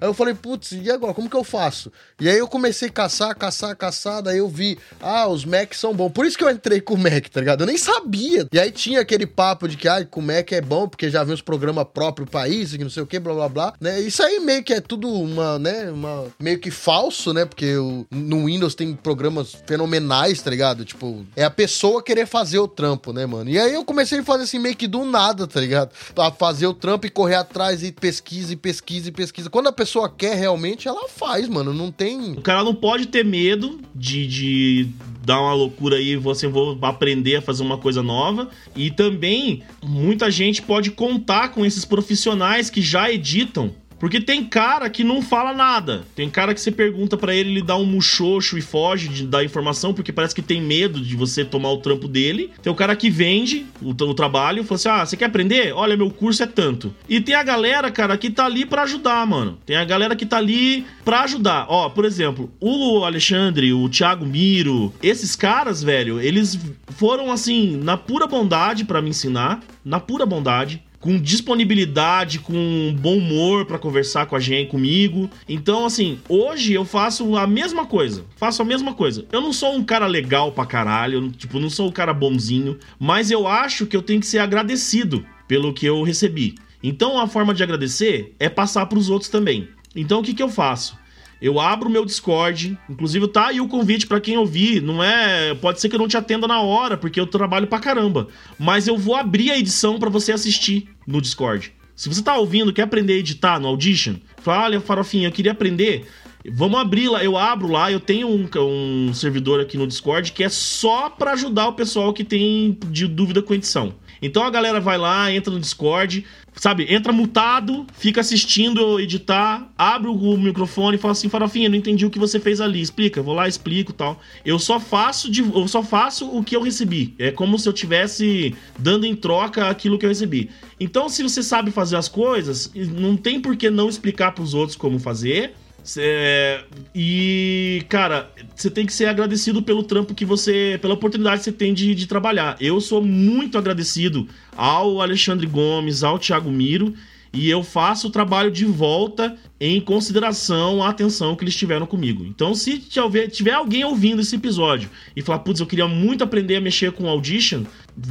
Aí 0.00 0.08
eu 0.08 0.14
falei, 0.14 0.34
putz, 0.34 0.72
e 0.72 0.90
agora? 0.90 1.12
Como 1.12 1.28
que 1.28 1.36
eu 1.36 1.44
faço? 1.44 1.92
E 2.20 2.28
aí 2.28 2.38
eu 2.38 2.48
comecei 2.48 2.88
a 2.88 2.92
caçar, 2.92 3.34
caçar, 3.36 3.76
caçar, 3.76 4.22
daí 4.22 4.38
eu 4.38 4.48
vi, 4.48 4.78
ah, 5.00 5.28
os 5.28 5.44
Macs 5.44 5.78
são 5.78 5.94
bons. 5.94 6.10
Por 6.10 6.24
isso 6.24 6.38
que 6.38 6.44
eu 6.44 6.50
entrei 6.50 6.80
com 6.80 6.94
o 6.94 6.98
Mac, 6.98 7.28
tá 7.28 7.40
ligado? 7.40 7.62
Eu 7.62 7.66
nem 7.66 7.76
sabia. 7.76 8.48
E 8.52 8.58
aí 8.58 8.70
tinha 8.70 9.00
aquele 9.00 9.26
papo 9.26 9.68
de 9.68 9.76
que, 9.76 9.88
ah, 9.88 10.04
com 10.04 10.20
o 10.20 10.22
Mac 10.22 10.52
é 10.52 10.60
bom, 10.60 10.88
porque 10.88 11.10
já 11.10 11.22
vem 11.22 11.34
os 11.34 11.42
programas 11.42 11.86
próprios 11.92 12.30
país, 12.30 12.72
que 12.72 12.82
não 12.82 12.90
sei 12.90 13.02
o 13.02 13.06
que, 13.06 13.18
blá 13.18 13.34
blá 13.34 13.48
blá. 13.48 13.74
Né? 13.80 14.00
Isso 14.00 14.22
aí 14.22 14.40
meio 14.40 14.62
que 14.62 14.72
é 14.72 14.80
tudo 14.80 15.08
uma, 15.08 15.58
né, 15.58 15.90
uma, 15.90 16.26
meio 16.38 16.58
que 16.58 16.70
falso, 16.70 17.34
né? 17.34 17.44
Porque 17.44 17.76
o, 17.76 18.06
no 18.10 18.46
Windows 18.46 18.74
tem 18.74 18.94
programas 18.94 19.56
fenomenais, 19.66 20.40
tá 20.40 20.50
ligado? 20.50 20.84
Tipo, 20.84 21.26
é 21.36 21.44
a 21.44 21.50
pessoa 21.50 22.02
querer 22.02 22.26
fazer 22.26 22.58
o 22.58 22.68
trampo, 22.68 23.12
né, 23.12 23.26
mano? 23.26 23.50
E 23.50 23.58
aí 23.58 23.74
eu 23.74 23.84
comecei 23.84 24.20
a 24.20 24.24
fazer 24.24 24.44
assim 24.44 24.58
meio 24.58 24.76
que 24.76 24.86
do 24.86 25.04
nada, 25.04 25.46
tá 25.46 25.60
ligado? 25.60 25.90
A 26.16 26.30
fazer 26.30 26.66
o 26.66 26.74
trampo 26.74 27.06
e 27.06 27.10
correr 27.10 27.34
atrás 27.34 27.82
e 27.82 27.92
pesquisa 27.92 28.52
e 28.52 28.56
pesquisa 28.56 29.08
e 29.08 29.12
pesquisa. 29.12 29.50
Quando 29.50 29.68
a 29.68 29.72
pessoa 29.72 29.89
pessoa 29.90 30.08
quer 30.08 30.36
realmente, 30.36 30.86
ela 30.86 31.08
faz, 31.08 31.48
mano. 31.48 31.74
Não 31.74 31.90
tem. 31.90 32.32
O 32.32 32.40
cara 32.40 32.62
não 32.62 32.74
pode 32.74 33.06
ter 33.06 33.24
medo 33.24 33.80
de, 33.92 34.24
de 34.26 34.88
dar 35.24 35.40
uma 35.40 35.52
loucura 35.52 35.96
aí, 35.96 36.14
você 36.16 36.46
vou 36.46 36.78
aprender 36.82 37.36
a 37.36 37.42
fazer 37.42 37.64
uma 37.64 37.76
coisa 37.76 38.00
nova. 38.00 38.48
E 38.76 38.90
também 38.90 39.64
muita 39.82 40.30
gente 40.30 40.62
pode 40.62 40.92
contar 40.92 41.48
com 41.48 41.66
esses 41.66 41.84
profissionais 41.84 42.70
que 42.70 42.80
já 42.80 43.10
editam 43.10 43.74
porque 44.00 44.18
tem 44.18 44.42
cara 44.42 44.88
que 44.88 45.04
não 45.04 45.20
fala 45.20 45.52
nada. 45.52 46.04
Tem 46.16 46.30
cara 46.30 46.54
que 46.54 46.60
você 46.60 46.72
pergunta 46.72 47.18
para 47.18 47.34
ele, 47.34 47.50
ele 47.50 47.62
dá 47.62 47.76
um 47.76 47.84
muxoxo 47.84 48.56
e 48.56 48.62
foge 48.62 49.08
de 49.08 49.26
dar 49.26 49.44
informação, 49.44 49.92
porque 49.92 50.10
parece 50.10 50.34
que 50.34 50.40
tem 50.40 50.60
medo 50.60 51.00
de 51.00 51.14
você 51.14 51.44
tomar 51.44 51.70
o 51.70 51.76
trampo 51.76 52.08
dele. 52.08 52.50
Tem 52.62 52.72
o 52.72 52.76
cara 52.76 52.96
que 52.96 53.10
vende 53.10 53.66
o, 53.82 53.90
o 53.90 54.14
trabalho 54.14 54.62
e 54.62 54.64
fala 54.64 54.76
assim: 54.76 54.88
ah, 54.88 55.04
você 55.04 55.16
quer 55.18 55.26
aprender? 55.26 55.74
Olha, 55.74 55.98
meu 55.98 56.10
curso 56.10 56.42
é 56.42 56.46
tanto. 56.46 56.94
E 57.06 57.20
tem 57.20 57.34
a 57.34 57.42
galera, 57.42 57.90
cara, 57.90 58.16
que 58.16 58.30
tá 58.30 58.46
ali 58.46 58.64
para 58.64 58.82
ajudar, 58.82 59.26
mano. 59.26 59.58
Tem 59.66 59.76
a 59.76 59.84
galera 59.84 60.16
que 60.16 60.24
tá 60.24 60.38
ali 60.38 60.86
para 61.04 61.20
ajudar. 61.20 61.66
Ó, 61.68 61.90
por 61.90 62.06
exemplo, 62.06 62.50
o 62.58 63.04
Alexandre, 63.04 63.72
o 63.74 63.86
Thiago 63.90 64.24
Miro, 64.24 64.94
esses 65.02 65.36
caras, 65.36 65.82
velho, 65.82 66.18
eles 66.18 66.58
foram 66.96 67.30
assim, 67.30 67.76
na 67.76 67.98
pura 67.98 68.26
bondade 68.26 68.84
para 68.84 69.02
me 69.02 69.10
ensinar, 69.10 69.60
na 69.84 70.00
pura 70.00 70.24
bondade 70.24 70.82
com 71.00 71.18
disponibilidade, 71.18 72.38
com 72.38 72.94
bom 73.00 73.16
humor 73.16 73.64
para 73.64 73.78
conversar 73.78 74.26
com 74.26 74.36
a 74.36 74.40
gente, 74.40 74.70
comigo. 74.70 75.30
Então, 75.48 75.86
assim, 75.86 76.20
hoje 76.28 76.74
eu 76.74 76.84
faço 76.84 77.36
a 77.36 77.46
mesma 77.46 77.86
coisa. 77.86 78.24
Faço 78.36 78.60
a 78.60 78.64
mesma 78.64 78.92
coisa. 78.92 79.24
Eu 79.32 79.40
não 79.40 79.52
sou 79.52 79.74
um 79.74 79.82
cara 79.82 80.06
legal 80.06 80.52
pra 80.52 80.66
caralho, 80.66 81.18
eu, 81.18 81.30
tipo, 81.32 81.58
não 81.58 81.70
sou 81.70 81.88
um 81.88 81.92
cara 81.92 82.12
bonzinho, 82.12 82.78
mas 82.98 83.30
eu 83.30 83.48
acho 83.48 83.86
que 83.86 83.96
eu 83.96 84.02
tenho 84.02 84.20
que 84.20 84.26
ser 84.26 84.38
agradecido 84.38 85.24
pelo 85.48 85.72
que 85.72 85.86
eu 85.86 86.02
recebi. 86.02 86.54
Então, 86.82 87.18
a 87.18 87.26
forma 87.26 87.54
de 87.54 87.62
agradecer 87.62 88.34
é 88.38 88.48
passar 88.48 88.86
para 88.86 88.98
os 88.98 89.08
outros 89.08 89.30
também. 89.30 89.68
Então, 89.96 90.20
o 90.20 90.22
que, 90.22 90.34
que 90.34 90.42
eu 90.42 90.48
faço? 90.48 90.96
Eu 91.40 91.58
abro 91.58 91.88
o 91.88 91.92
meu 91.92 92.04
Discord, 92.04 92.78
inclusive 92.88 93.26
tá 93.28 93.46
aí 93.46 93.60
o 93.60 93.68
convite 93.68 94.06
para 94.06 94.20
quem 94.20 94.36
ouvir, 94.36 94.82
não 94.82 95.02
é, 95.02 95.54
pode 95.54 95.80
ser 95.80 95.88
que 95.88 95.94
eu 95.94 95.98
não 95.98 96.08
te 96.08 96.16
atenda 96.16 96.46
na 96.46 96.60
hora, 96.60 96.96
porque 96.96 97.18
eu 97.18 97.26
trabalho 97.26 97.66
pra 97.66 97.78
caramba, 97.78 98.28
mas 98.58 98.86
eu 98.86 98.98
vou 98.98 99.14
abrir 99.14 99.50
a 99.50 99.58
edição 99.58 99.98
para 99.98 100.10
você 100.10 100.32
assistir 100.32 100.88
no 101.06 101.20
Discord. 101.20 101.72
Se 101.96 102.08
você 102.08 102.22
tá 102.22 102.36
ouvindo, 102.36 102.72
quer 102.72 102.82
aprender 102.82 103.14
a 103.14 103.18
editar 103.18 103.58
no 103.58 103.68
Audition, 103.68 104.16
fala, 104.42 104.64
olha, 104.64 104.80
Farofinha, 104.80 105.28
eu 105.28 105.32
queria 105.32 105.52
aprender, 105.52 106.06
Vamos 106.48 106.80
abrir 106.80 107.06
lá, 107.08 107.22
eu 107.22 107.36
abro 107.36 107.68
lá, 107.68 107.92
eu 107.92 108.00
tenho 108.00 108.26
um, 108.26 108.48
um 108.56 109.12
servidor 109.12 109.60
aqui 109.60 109.76
no 109.76 109.86
Discord 109.86 110.32
que 110.32 110.42
é 110.42 110.48
só 110.48 111.10
para 111.10 111.32
ajudar 111.32 111.68
o 111.68 111.74
pessoal 111.74 112.14
que 112.14 112.24
tem 112.24 112.78
de 112.86 113.06
dúvida 113.06 113.42
com 113.42 113.52
edição. 113.52 113.94
Então 114.22 114.42
a 114.42 114.50
galera 114.50 114.80
vai 114.80 114.96
lá, 114.96 115.30
entra 115.32 115.52
no 115.52 115.60
Discord, 115.60 116.24
sabe, 116.60 116.84
entra 116.92 117.10
mutado, 117.10 117.86
fica 117.94 118.20
assistindo 118.20 118.82
eu 118.82 119.00
editar, 119.00 119.66
abre 119.78 120.10
o 120.10 120.36
microfone 120.36 120.96
e 120.96 121.00
fala 121.00 121.12
assim: 121.12 121.26
"Farofinha, 121.26 121.70
não 121.70 121.76
entendi 121.76 122.04
o 122.04 122.10
que 122.10 122.18
você 122.18 122.38
fez 122.38 122.60
ali, 122.60 122.82
explica". 122.82 123.22
Vou 123.22 123.34
lá, 123.34 123.48
explico, 123.48 123.94
tal. 123.94 124.20
Eu 124.44 124.58
só 124.58 124.78
faço 124.78 125.30
de, 125.30 125.40
eu 125.40 125.66
só 125.66 125.82
faço 125.82 126.28
o 126.28 126.44
que 126.44 126.54
eu 126.54 126.60
recebi. 126.60 127.14
É 127.18 127.30
como 127.30 127.58
se 127.58 127.66
eu 127.66 127.72
tivesse 127.72 128.54
dando 128.78 129.06
em 129.06 129.16
troca 129.16 129.70
aquilo 129.70 129.98
que 129.98 130.04
eu 130.04 130.10
recebi. 130.10 130.50
Então, 130.78 131.08
se 131.08 131.22
você 131.22 131.42
sabe 131.42 131.70
fazer 131.70 131.96
as 131.96 132.10
coisas, 132.10 132.70
não 132.74 133.16
tem 133.16 133.40
por 133.40 133.56
que 133.56 133.70
não 133.70 133.88
explicar 133.88 134.32
para 134.32 134.44
os 134.44 134.52
outros 134.52 134.76
como 134.76 134.98
fazer 134.98 135.54
Cê, 135.82 136.60
e, 136.94 137.84
cara, 137.88 138.30
você 138.54 138.70
tem 138.70 138.84
que 138.84 138.92
ser 138.92 139.06
agradecido 139.06 139.62
pelo 139.62 139.82
trampo 139.82 140.14
que 140.14 140.24
você. 140.24 140.78
pela 140.80 140.94
oportunidade 140.94 141.38
que 141.38 141.44
você 141.44 141.52
tem 141.52 141.72
de, 141.72 141.94
de 141.94 142.06
trabalhar. 142.06 142.56
Eu 142.60 142.80
sou 142.80 143.02
muito 143.02 143.56
agradecido 143.56 144.28
ao 144.56 145.00
Alexandre 145.00 145.46
Gomes, 145.46 146.02
ao 146.02 146.18
Thiago 146.18 146.50
Miro, 146.50 146.94
e 147.32 147.48
eu 147.48 147.62
faço 147.62 148.08
o 148.08 148.10
trabalho 148.10 148.50
de 148.50 148.64
volta 148.64 149.36
em 149.60 149.80
consideração 149.80 150.82
à 150.82 150.88
atenção 150.88 151.36
que 151.36 151.44
eles 151.44 151.54
tiveram 151.54 151.86
comigo. 151.86 152.24
Então, 152.24 152.54
se 152.54 152.78
tiver, 152.78 153.52
alguém 153.52 153.84
ouvindo 153.84 154.20
esse 154.20 154.34
episódio 154.34 154.90
e 155.14 155.22
falar, 155.22 155.40
putz, 155.40 155.60
eu 155.60 155.66
queria 155.66 155.86
muito 155.86 156.24
aprender 156.24 156.56
a 156.56 156.60
mexer 156.60 156.92
com 156.92 157.08
Audition, 157.08 157.64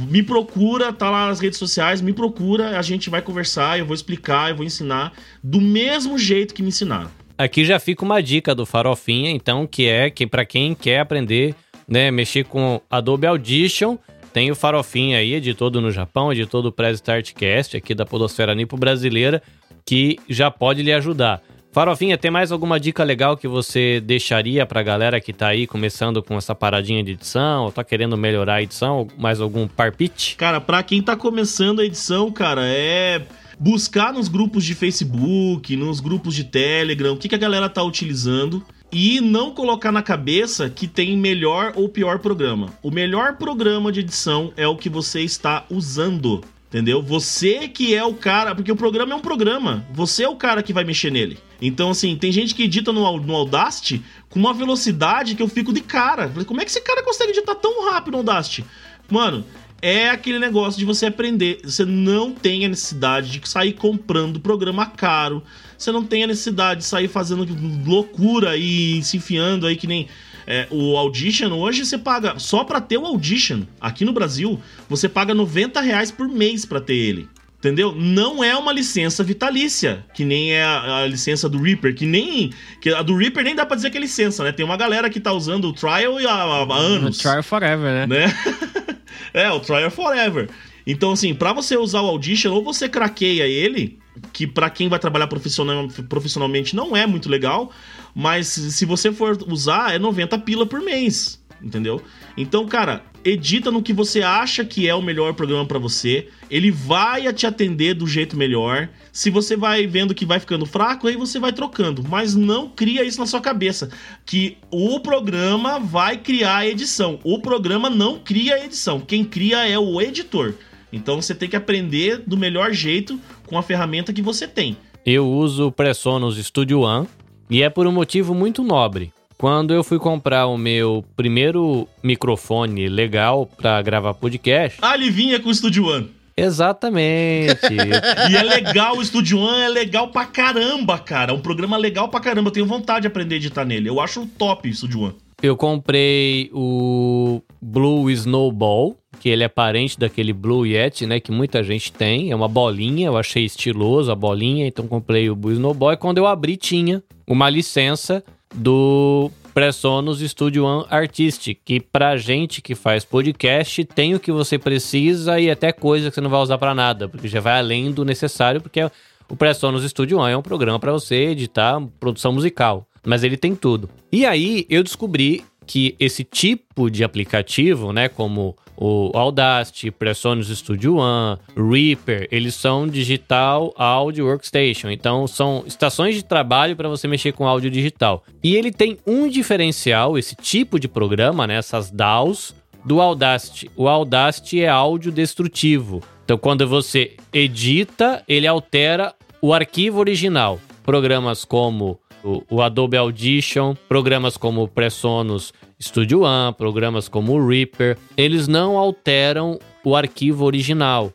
me 0.08 0.22
procura, 0.22 0.92
tá 0.92 1.10
lá 1.10 1.28
nas 1.28 1.40
redes 1.40 1.58
sociais, 1.58 2.00
me 2.00 2.12
procura, 2.12 2.78
a 2.78 2.82
gente 2.82 3.10
vai 3.10 3.20
conversar, 3.20 3.78
eu 3.78 3.84
vou 3.84 3.94
explicar, 3.94 4.50
eu 4.50 4.56
vou 4.56 4.64
ensinar 4.64 5.12
do 5.42 5.60
mesmo 5.60 6.18
jeito 6.18 6.54
que 6.54 6.62
me 6.62 6.68
ensinaram. 6.68 7.19
Aqui 7.40 7.64
já 7.64 7.78
fica 7.78 8.04
uma 8.04 8.22
dica 8.22 8.54
do 8.54 8.66
Farofinha, 8.66 9.30
então, 9.30 9.66
que 9.66 9.88
é 9.88 10.10
que 10.10 10.26
para 10.26 10.44
quem 10.44 10.74
quer 10.74 11.00
aprender, 11.00 11.54
né, 11.88 12.10
mexer 12.10 12.44
com 12.44 12.82
Adobe 12.90 13.26
Audition, 13.26 13.96
tem 14.30 14.50
o 14.50 14.54
Farofinha 14.54 15.16
aí, 15.16 15.32
editor 15.32 15.70
do 15.70 15.80
no 15.80 15.90
Japão, 15.90 16.30
editor 16.30 16.60
do 16.60 16.70
Press 16.70 16.96
Startcast 16.96 17.78
aqui 17.78 17.94
da 17.94 18.04
Podosfera 18.04 18.54
Nipo 18.54 18.76
Brasileira, 18.76 19.42
que 19.86 20.18
já 20.28 20.50
pode 20.50 20.82
lhe 20.82 20.92
ajudar. 20.92 21.40
Farofinha, 21.72 22.18
tem 22.18 22.30
mais 22.30 22.52
alguma 22.52 22.78
dica 22.78 23.02
legal 23.02 23.38
que 23.38 23.48
você 23.48 24.02
deixaria 24.02 24.66
pra 24.66 24.82
galera 24.82 25.18
que 25.18 25.32
tá 25.32 25.48
aí 25.48 25.66
começando 25.66 26.22
com 26.22 26.36
essa 26.36 26.54
paradinha 26.54 27.02
de 27.02 27.12
edição, 27.12 27.64
ou 27.64 27.72
tá 27.72 27.82
querendo 27.82 28.18
melhorar 28.18 28.56
a 28.56 28.62
edição, 28.62 29.08
mais 29.16 29.40
algum 29.40 29.66
parpite? 29.66 30.36
Cara, 30.36 30.60
pra 30.60 30.82
quem 30.82 31.00
tá 31.00 31.16
começando 31.16 31.80
a 31.80 31.86
edição, 31.86 32.30
cara, 32.30 32.66
é 32.66 33.22
buscar 33.60 34.10
nos 34.10 34.26
grupos 34.26 34.64
de 34.64 34.74
Facebook, 34.74 35.76
nos 35.76 36.00
grupos 36.00 36.34
de 36.34 36.44
Telegram, 36.44 37.12
o 37.12 37.18
que, 37.18 37.28
que 37.28 37.34
a 37.34 37.38
galera 37.38 37.68
tá 37.68 37.82
utilizando 37.82 38.64
e 38.90 39.20
não 39.20 39.52
colocar 39.52 39.92
na 39.92 40.02
cabeça 40.02 40.70
que 40.70 40.86
tem 40.86 41.14
melhor 41.14 41.74
ou 41.76 41.86
pior 41.86 42.20
programa. 42.20 42.72
O 42.82 42.90
melhor 42.90 43.36
programa 43.36 43.92
de 43.92 44.00
edição 44.00 44.50
é 44.56 44.66
o 44.66 44.76
que 44.76 44.88
você 44.88 45.20
está 45.20 45.66
usando. 45.70 46.42
Entendeu? 46.68 47.02
Você 47.02 47.66
que 47.66 47.94
é 47.96 48.04
o 48.04 48.14
cara, 48.14 48.54
porque 48.54 48.70
o 48.70 48.76
programa 48.76 49.12
é 49.12 49.16
um 49.16 49.20
programa, 49.20 49.84
você 49.92 50.22
é 50.22 50.28
o 50.28 50.36
cara 50.36 50.62
que 50.62 50.72
vai 50.72 50.84
mexer 50.84 51.10
nele. 51.10 51.36
Então, 51.60 51.90
assim, 51.90 52.16
tem 52.16 52.30
gente 52.30 52.54
que 52.54 52.62
edita 52.62 52.92
no, 52.92 53.18
no 53.18 53.34
Audacity 53.34 54.00
com 54.28 54.38
uma 54.38 54.54
velocidade 54.54 55.34
que 55.34 55.42
eu 55.42 55.48
fico 55.48 55.72
de 55.72 55.80
cara. 55.80 56.32
Como 56.46 56.60
é 56.60 56.64
que 56.64 56.70
esse 56.70 56.80
cara 56.80 57.02
consegue 57.02 57.32
editar 57.32 57.56
tão 57.56 57.90
rápido 57.90 58.12
no 58.12 58.18
Audacity? 58.18 58.64
Mano, 59.10 59.44
é 59.82 60.10
aquele 60.10 60.38
negócio 60.38 60.78
de 60.78 60.84
você 60.84 61.06
aprender. 61.06 61.60
Você 61.64 61.84
não 61.84 62.32
tem 62.32 62.64
a 62.64 62.68
necessidade 62.68 63.30
de 63.30 63.48
sair 63.48 63.72
comprando 63.72 64.40
programa 64.40 64.86
caro. 64.86 65.42
Você 65.76 65.90
não 65.90 66.04
tem 66.04 66.24
a 66.24 66.26
necessidade 66.26 66.80
de 66.80 66.86
sair 66.86 67.08
fazendo 67.08 67.46
loucura 67.86 68.56
e 68.56 69.02
se 69.02 69.16
enfiando 69.16 69.66
aí 69.66 69.76
que 69.76 69.86
nem 69.86 70.08
é, 70.46 70.66
o 70.70 70.96
Audition 70.96 71.52
hoje 71.52 71.84
você 71.84 71.96
paga 71.96 72.38
só 72.38 72.64
para 72.64 72.80
ter 72.80 72.98
o 72.98 73.06
Audition 73.06 73.62
aqui 73.80 74.04
no 74.04 74.12
Brasil, 74.12 74.60
você 74.88 75.08
paga 75.08 75.32
90 75.32 75.80
reais 75.80 76.10
por 76.10 76.28
mês 76.28 76.64
para 76.64 76.80
ter 76.80 76.96
ele. 76.96 77.28
Entendeu? 77.58 77.94
Não 77.94 78.42
é 78.42 78.56
uma 78.56 78.72
licença 78.72 79.22
vitalícia, 79.22 80.02
que 80.14 80.24
nem 80.24 80.54
é 80.54 80.64
a, 80.64 81.02
a, 81.02 81.06
licença 81.06 81.46
do 81.46 81.60
Reaper, 81.60 81.94
que 81.94 82.06
nem. 82.06 82.50
Que 82.80 82.88
a 82.88 83.02
do 83.02 83.14
Reaper 83.14 83.44
nem 83.44 83.54
dá 83.54 83.66
pra 83.66 83.76
dizer 83.76 83.90
que 83.90 83.98
é 83.98 84.00
licença, 84.00 84.42
né? 84.42 84.50
Tem 84.50 84.64
uma 84.64 84.78
galera 84.78 85.10
que 85.10 85.20
tá 85.20 85.30
usando 85.30 85.68
o 85.68 85.72
Trial 85.74 86.16
há, 86.26 86.32
há 86.32 86.74
anos. 86.74 87.18
O 87.18 87.20
Trial 87.20 87.42
Forever, 87.42 87.92
né? 87.92 88.06
né? 88.06 88.34
é, 89.32 89.50
o 89.50 89.60
Trial 89.60 89.90
Forever. 89.90 90.48
Então, 90.86 91.12
assim, 91.12 91.34
para 91.34 91.52
você 91.52 91.76
usar 91.76 92.00
o 92.02 92.06
Audition, 92.06 92.52
ou 92.52 92.64
você 92.64 92.88
craqueia 92.88 93.46
ele, 93.46 93.98
que 94.32 94.46
para 94.46 94.70
quem 94.70 94.88
vai 94.88 94.98
trabalhar 94.98 95.26
profissional, 95.26 95.88
profissionalmente 96.08 96.74
não 96.74 96.96
é 96.96 97.06
muito 97.06 97.28
legal, 97.28 97.70
mas 98.14 98.48
se 98.48 98.84
você 98.84 99.12
for 99.12 99.38
usar, 99.46 99.94
é 99.94 99.98
90 99.98 100.38
pila 100.38 100.66
por 100.66 100.80
mês 100.80 101.40
entendeu? 101.62 102.02
Então, 102.36 102.66
cara, 102.66 103.04
edita 103.24 103.70
no 103.70 103.82
que 103.82 103.92
você 103.92 104.22
acha 104.22 104.64
que 104.64 104.88
é 104.88 104.94
o 104.94 105.02
melhor 105.02 105.34
programa 105.34 105.66
para 105.66 105.78
você. 105.78 106.28
Ele 106.50 106.70
vai 106.70 107.32
te 107.32 107.46
atender 107.46 107.94
do 107.94 108.06
jeito 108.06 108.36
melhor. 108.36 108.88
Se 109.12 109.30
você 109.30 109.56
vai 109.56 109.86
vendo 109.86 110.14
que 110.14 110.24
vai 110.24 110.38
ficando 110.38 110.66
fraco, 110.66 111.08
aí 111.08 111.16
você 111.16 111.38
vai 111.38 111.52
trocando. 111.52 112.04
Mas 112.08 112.34
não 112.34 112.68
cria 112.68 113.04
isso 113.04 113.18
na 113.18 113.26
sua 113.26 113.40
cabeça. 113.40 113.90
Que 114.24 114.56
o 114.70 115.00
programa 115.00 115.78
vai 115.78 116.16
criar 116.16 116.58
a 116.58 116.66
edição. 116.66 117.18
O 117.24 117.40
programa 117.40 117.90
não 117.90 118.18
cria 118.18 118.54
a 118.54 118.64
edição. 118.64 119.00
Quem 119.00 119.24
cria 119.24 119.66
é 119.66 119.78
o 119.78 120.00
editor. 120.00 120.54
Então 120.92 121.20
você 121.20 121.34
tem 121.34 121.48
que 121.48 121.56
aprender 121.56 122.22
do 122.26 122.36
melhor 122.36 122.72
jeito 122.72 123.18
com 123.46 123.58
a 123.58 123.62
ferramenta 123.62 124.12
que 124.12 124.22
você 124.22 124.46
tem. 124.46 124.76
Eu 125.04 125.28
uso 125.28 125.68
o 125.68 125.72
Presonus 125.72 126.36
Studio 126.36 126.80
One 126.80 127.08
e 127.48 127.62
é 127.62 127.70
por 127.70 127.86
um 127.86 127.92
motivo 127.92 128.34
muito 128.34 128.62
nobre. 128.62 129.12
Quando 129.36 129.72
eu 129.72 129.82
fui 129.82 129.98
comprar 129.98 130.46
o 130.46 130.58
meu 130.58 131.02
primeiro 131.16 131.88
microfone 132.02 132.88
legal 132.88 133.46
para 133.46 133.80
gravar 133.80 134.12
podcast. 134.12 134.78
Ah, 134.82 134.94
ele 134.94 135.10
vinha 135.10 135.40
com 135.40 135.48
o 135.48 135.54
Studio 135.54 135.86
One. 135.86 136.19
Exatamente. 136.40 137.66
e 138.30 138.36
é 138.36 138.42
legal, 138.42 138.96
o 138.96 139.04
Studio 139.04 139.38
One 139.38 139.62
é 139.62 139.68
legal 139.68 140.08
pra 140.08 140.24
caramba, 140.26 140.98
cara. 140.98 141.32
É 141.32 141.34
um 141.34 141.40
programa 141.40 141.76
legal 141.76 142.08
pra 142.08 142.20
caramba. 142.20 142.48
Eu 142.48 142.52
tenho 142.52 142.66
vontade 142.66 143.02
de 143.02 143.06
aprender 143.06 143.34
a 143.34 143.38
editar 143.38 143.64
nele. 143.64 143.88
Eu 143.88 144.00
acho 144.00 144.26
top 144.38 144.68
o 144.68 144.74
Studio 144.74 145.00
One. 145.02 145.14
Eu 145.42 145.56
comprei 145.56 146.50
o 146.52 147.42
Blue 147.62 148.10
Snowball, 148.10 148.96
que 149.18 149.28
ele 149.28 149.42
é 149.42 149.48
parente 149.48 149.98
daquele 149.98 150.32
Blue 150.32 150.66
Yeti, 150.66 151.06
né? 151.06 151.18
Que 151.18 151.32
muita 151.32 151.62
gente 151.62 151.90
tem. 151.92 152.30
É 152.30 152.36
uma 152.36 152.48
bolinha, 152.48 153.06
eu 153.06 153.16
achei 153.16 153.44
estiloso 153.44 154.12
a 154.12 154.14
bolinha, 154.14 154.66
então 154.66 154.86
comprei 154.86 155.30
o 155.30 155.36
Blue 155.36 155.52
Snowball. 155.52 155.92
E 155.92 155.96
quando 155.96 156.18
eu 156.18 156.26
abri, 156.26 156.56
tinha 156.56 157.02
uma 157.26 157.48
licença 157.48 158.22
do 158.54 159.30
Presonus 159.52 160.20
Studio 160.20 160.64
One 160.64 160.86
Artistic, 160.88 161.58
que 161.64 161.80
pra 161.80 162.16
gente 162.16 162.62
que 162.62 162.74
faz 162.74 163.04
podcast 163.04 163.84
tem 163.84 164.14
o 164.14 164.20
que 164.20 164.30
você 164.30 164.58
precisa 164.58 165.40
e 165.40 165.50
até 165.50 165.72
coisa 165.72 166.08
que 166.08 166.14
você 166.14 166.20
não 166.20 166.30
vai 166.30 166.40
usar 166.40 166.58
para 166.58 166.74
nada, 166.74 167.08
porque 167.08 167.28
já 167.28 167.40
vai 167.40 167.58
além 167.58 167.90
do 167.90 168.04
necessário, 168.04 168.60
porque 168.60 168.80
o 169.28 169.36
Presonus 169.36 169.84
Studio 169.90 170.18
One 170.18 170.32
é 170.32 170.36
um 170.36 170.42
programa 170.42 170.78
para 170.78 170.92
você 170.92 171.14
editar 171.30 171.80
produção 171.98 172.32
musical, 172.32 172.86
mas 173.04 173.24
ele 173.24 173.36
tem 173.36 173.54
tudo. 173.54 173.88
E 174.10 174.24
aí 174.24 174.66
eu 174.68 174.82
descobri 174.82 175.44
que 175.66 175.94
esse 176.00 176.24
tipo 176.24 176.90
de 176.90 177.04
aplicativo, 177.04 177.92
né, 177.92 178.08
como 178.08 178.56
o 178.80 179.10
Audacity, 179.12 179.90
Presonus 179.90 180.48
Studio 180.48 180.96
One, 180.96 181.38
Reaper, 181.54 182.26
eles 182.32 182.54
são 182.54 182.88
digital 182.88 183.74
audio 183.76 184.24
workstation. 184.24 184.88
Então 184.88 185.26
são 185.26 185.62
estações 185.66 186.14
de 186.14 186.24
trabalho 186.24 186.74
para 186.74 186.88
você 186.88 187.06
mexer 187.06 187.32
com 187.32 187.46
áudio 187.46 187.70
digital. 187.70 188.24
E 188.42 188.56
ele 188.56 188.72
tem 188.72 188.96
um 189.06 189.28
diferencial, 189.28 190.16
esse 190.16 190.34
tipo 190.34 190.80
de 190.80 190.88
programa, 190.88 191.46
né, 191.46 191.56
essas 191.56 191.90
DAWs 191.90 192.54
do 192.82 193.02
Audacity. 193.02 193.70
O 193.76 193.86
Audacity 193.86 194.62
é 194.62 194.68
áudio 194.70 195.12
destrutivo. 195.12 196.02
Então 196.24 196.38
quando 196.38 196.66
você 196.66 197.16
edita, 197.34 198.24
ele 198.26 198.46
altera 198.46 199.14
o 199.42 199.52
arquivo 199.52 200.00
original. 200.00 200.58
Programas 200.82 201.44
como 201.44 202.00
o, 202.22 202.62
Adobe 202.62 202.96
Audition, 202.96 203.74
programas 203.88 204.36
como 204.36 204.62
o 204.62 204.68
Presonus 204.68 205.52
Studio 205.80 206.22
One, 206.22 206.54
programas 206.54 207.08
como 207.08 207.32
o 207.32 207.48
Reaper, 207.48 207.96
eles 208.16 208.46
não 208.46 208.76
alteram 208.76 209.58
o 209.84 209.96
arquivo 209.96 210.44
original. 210.44 211.12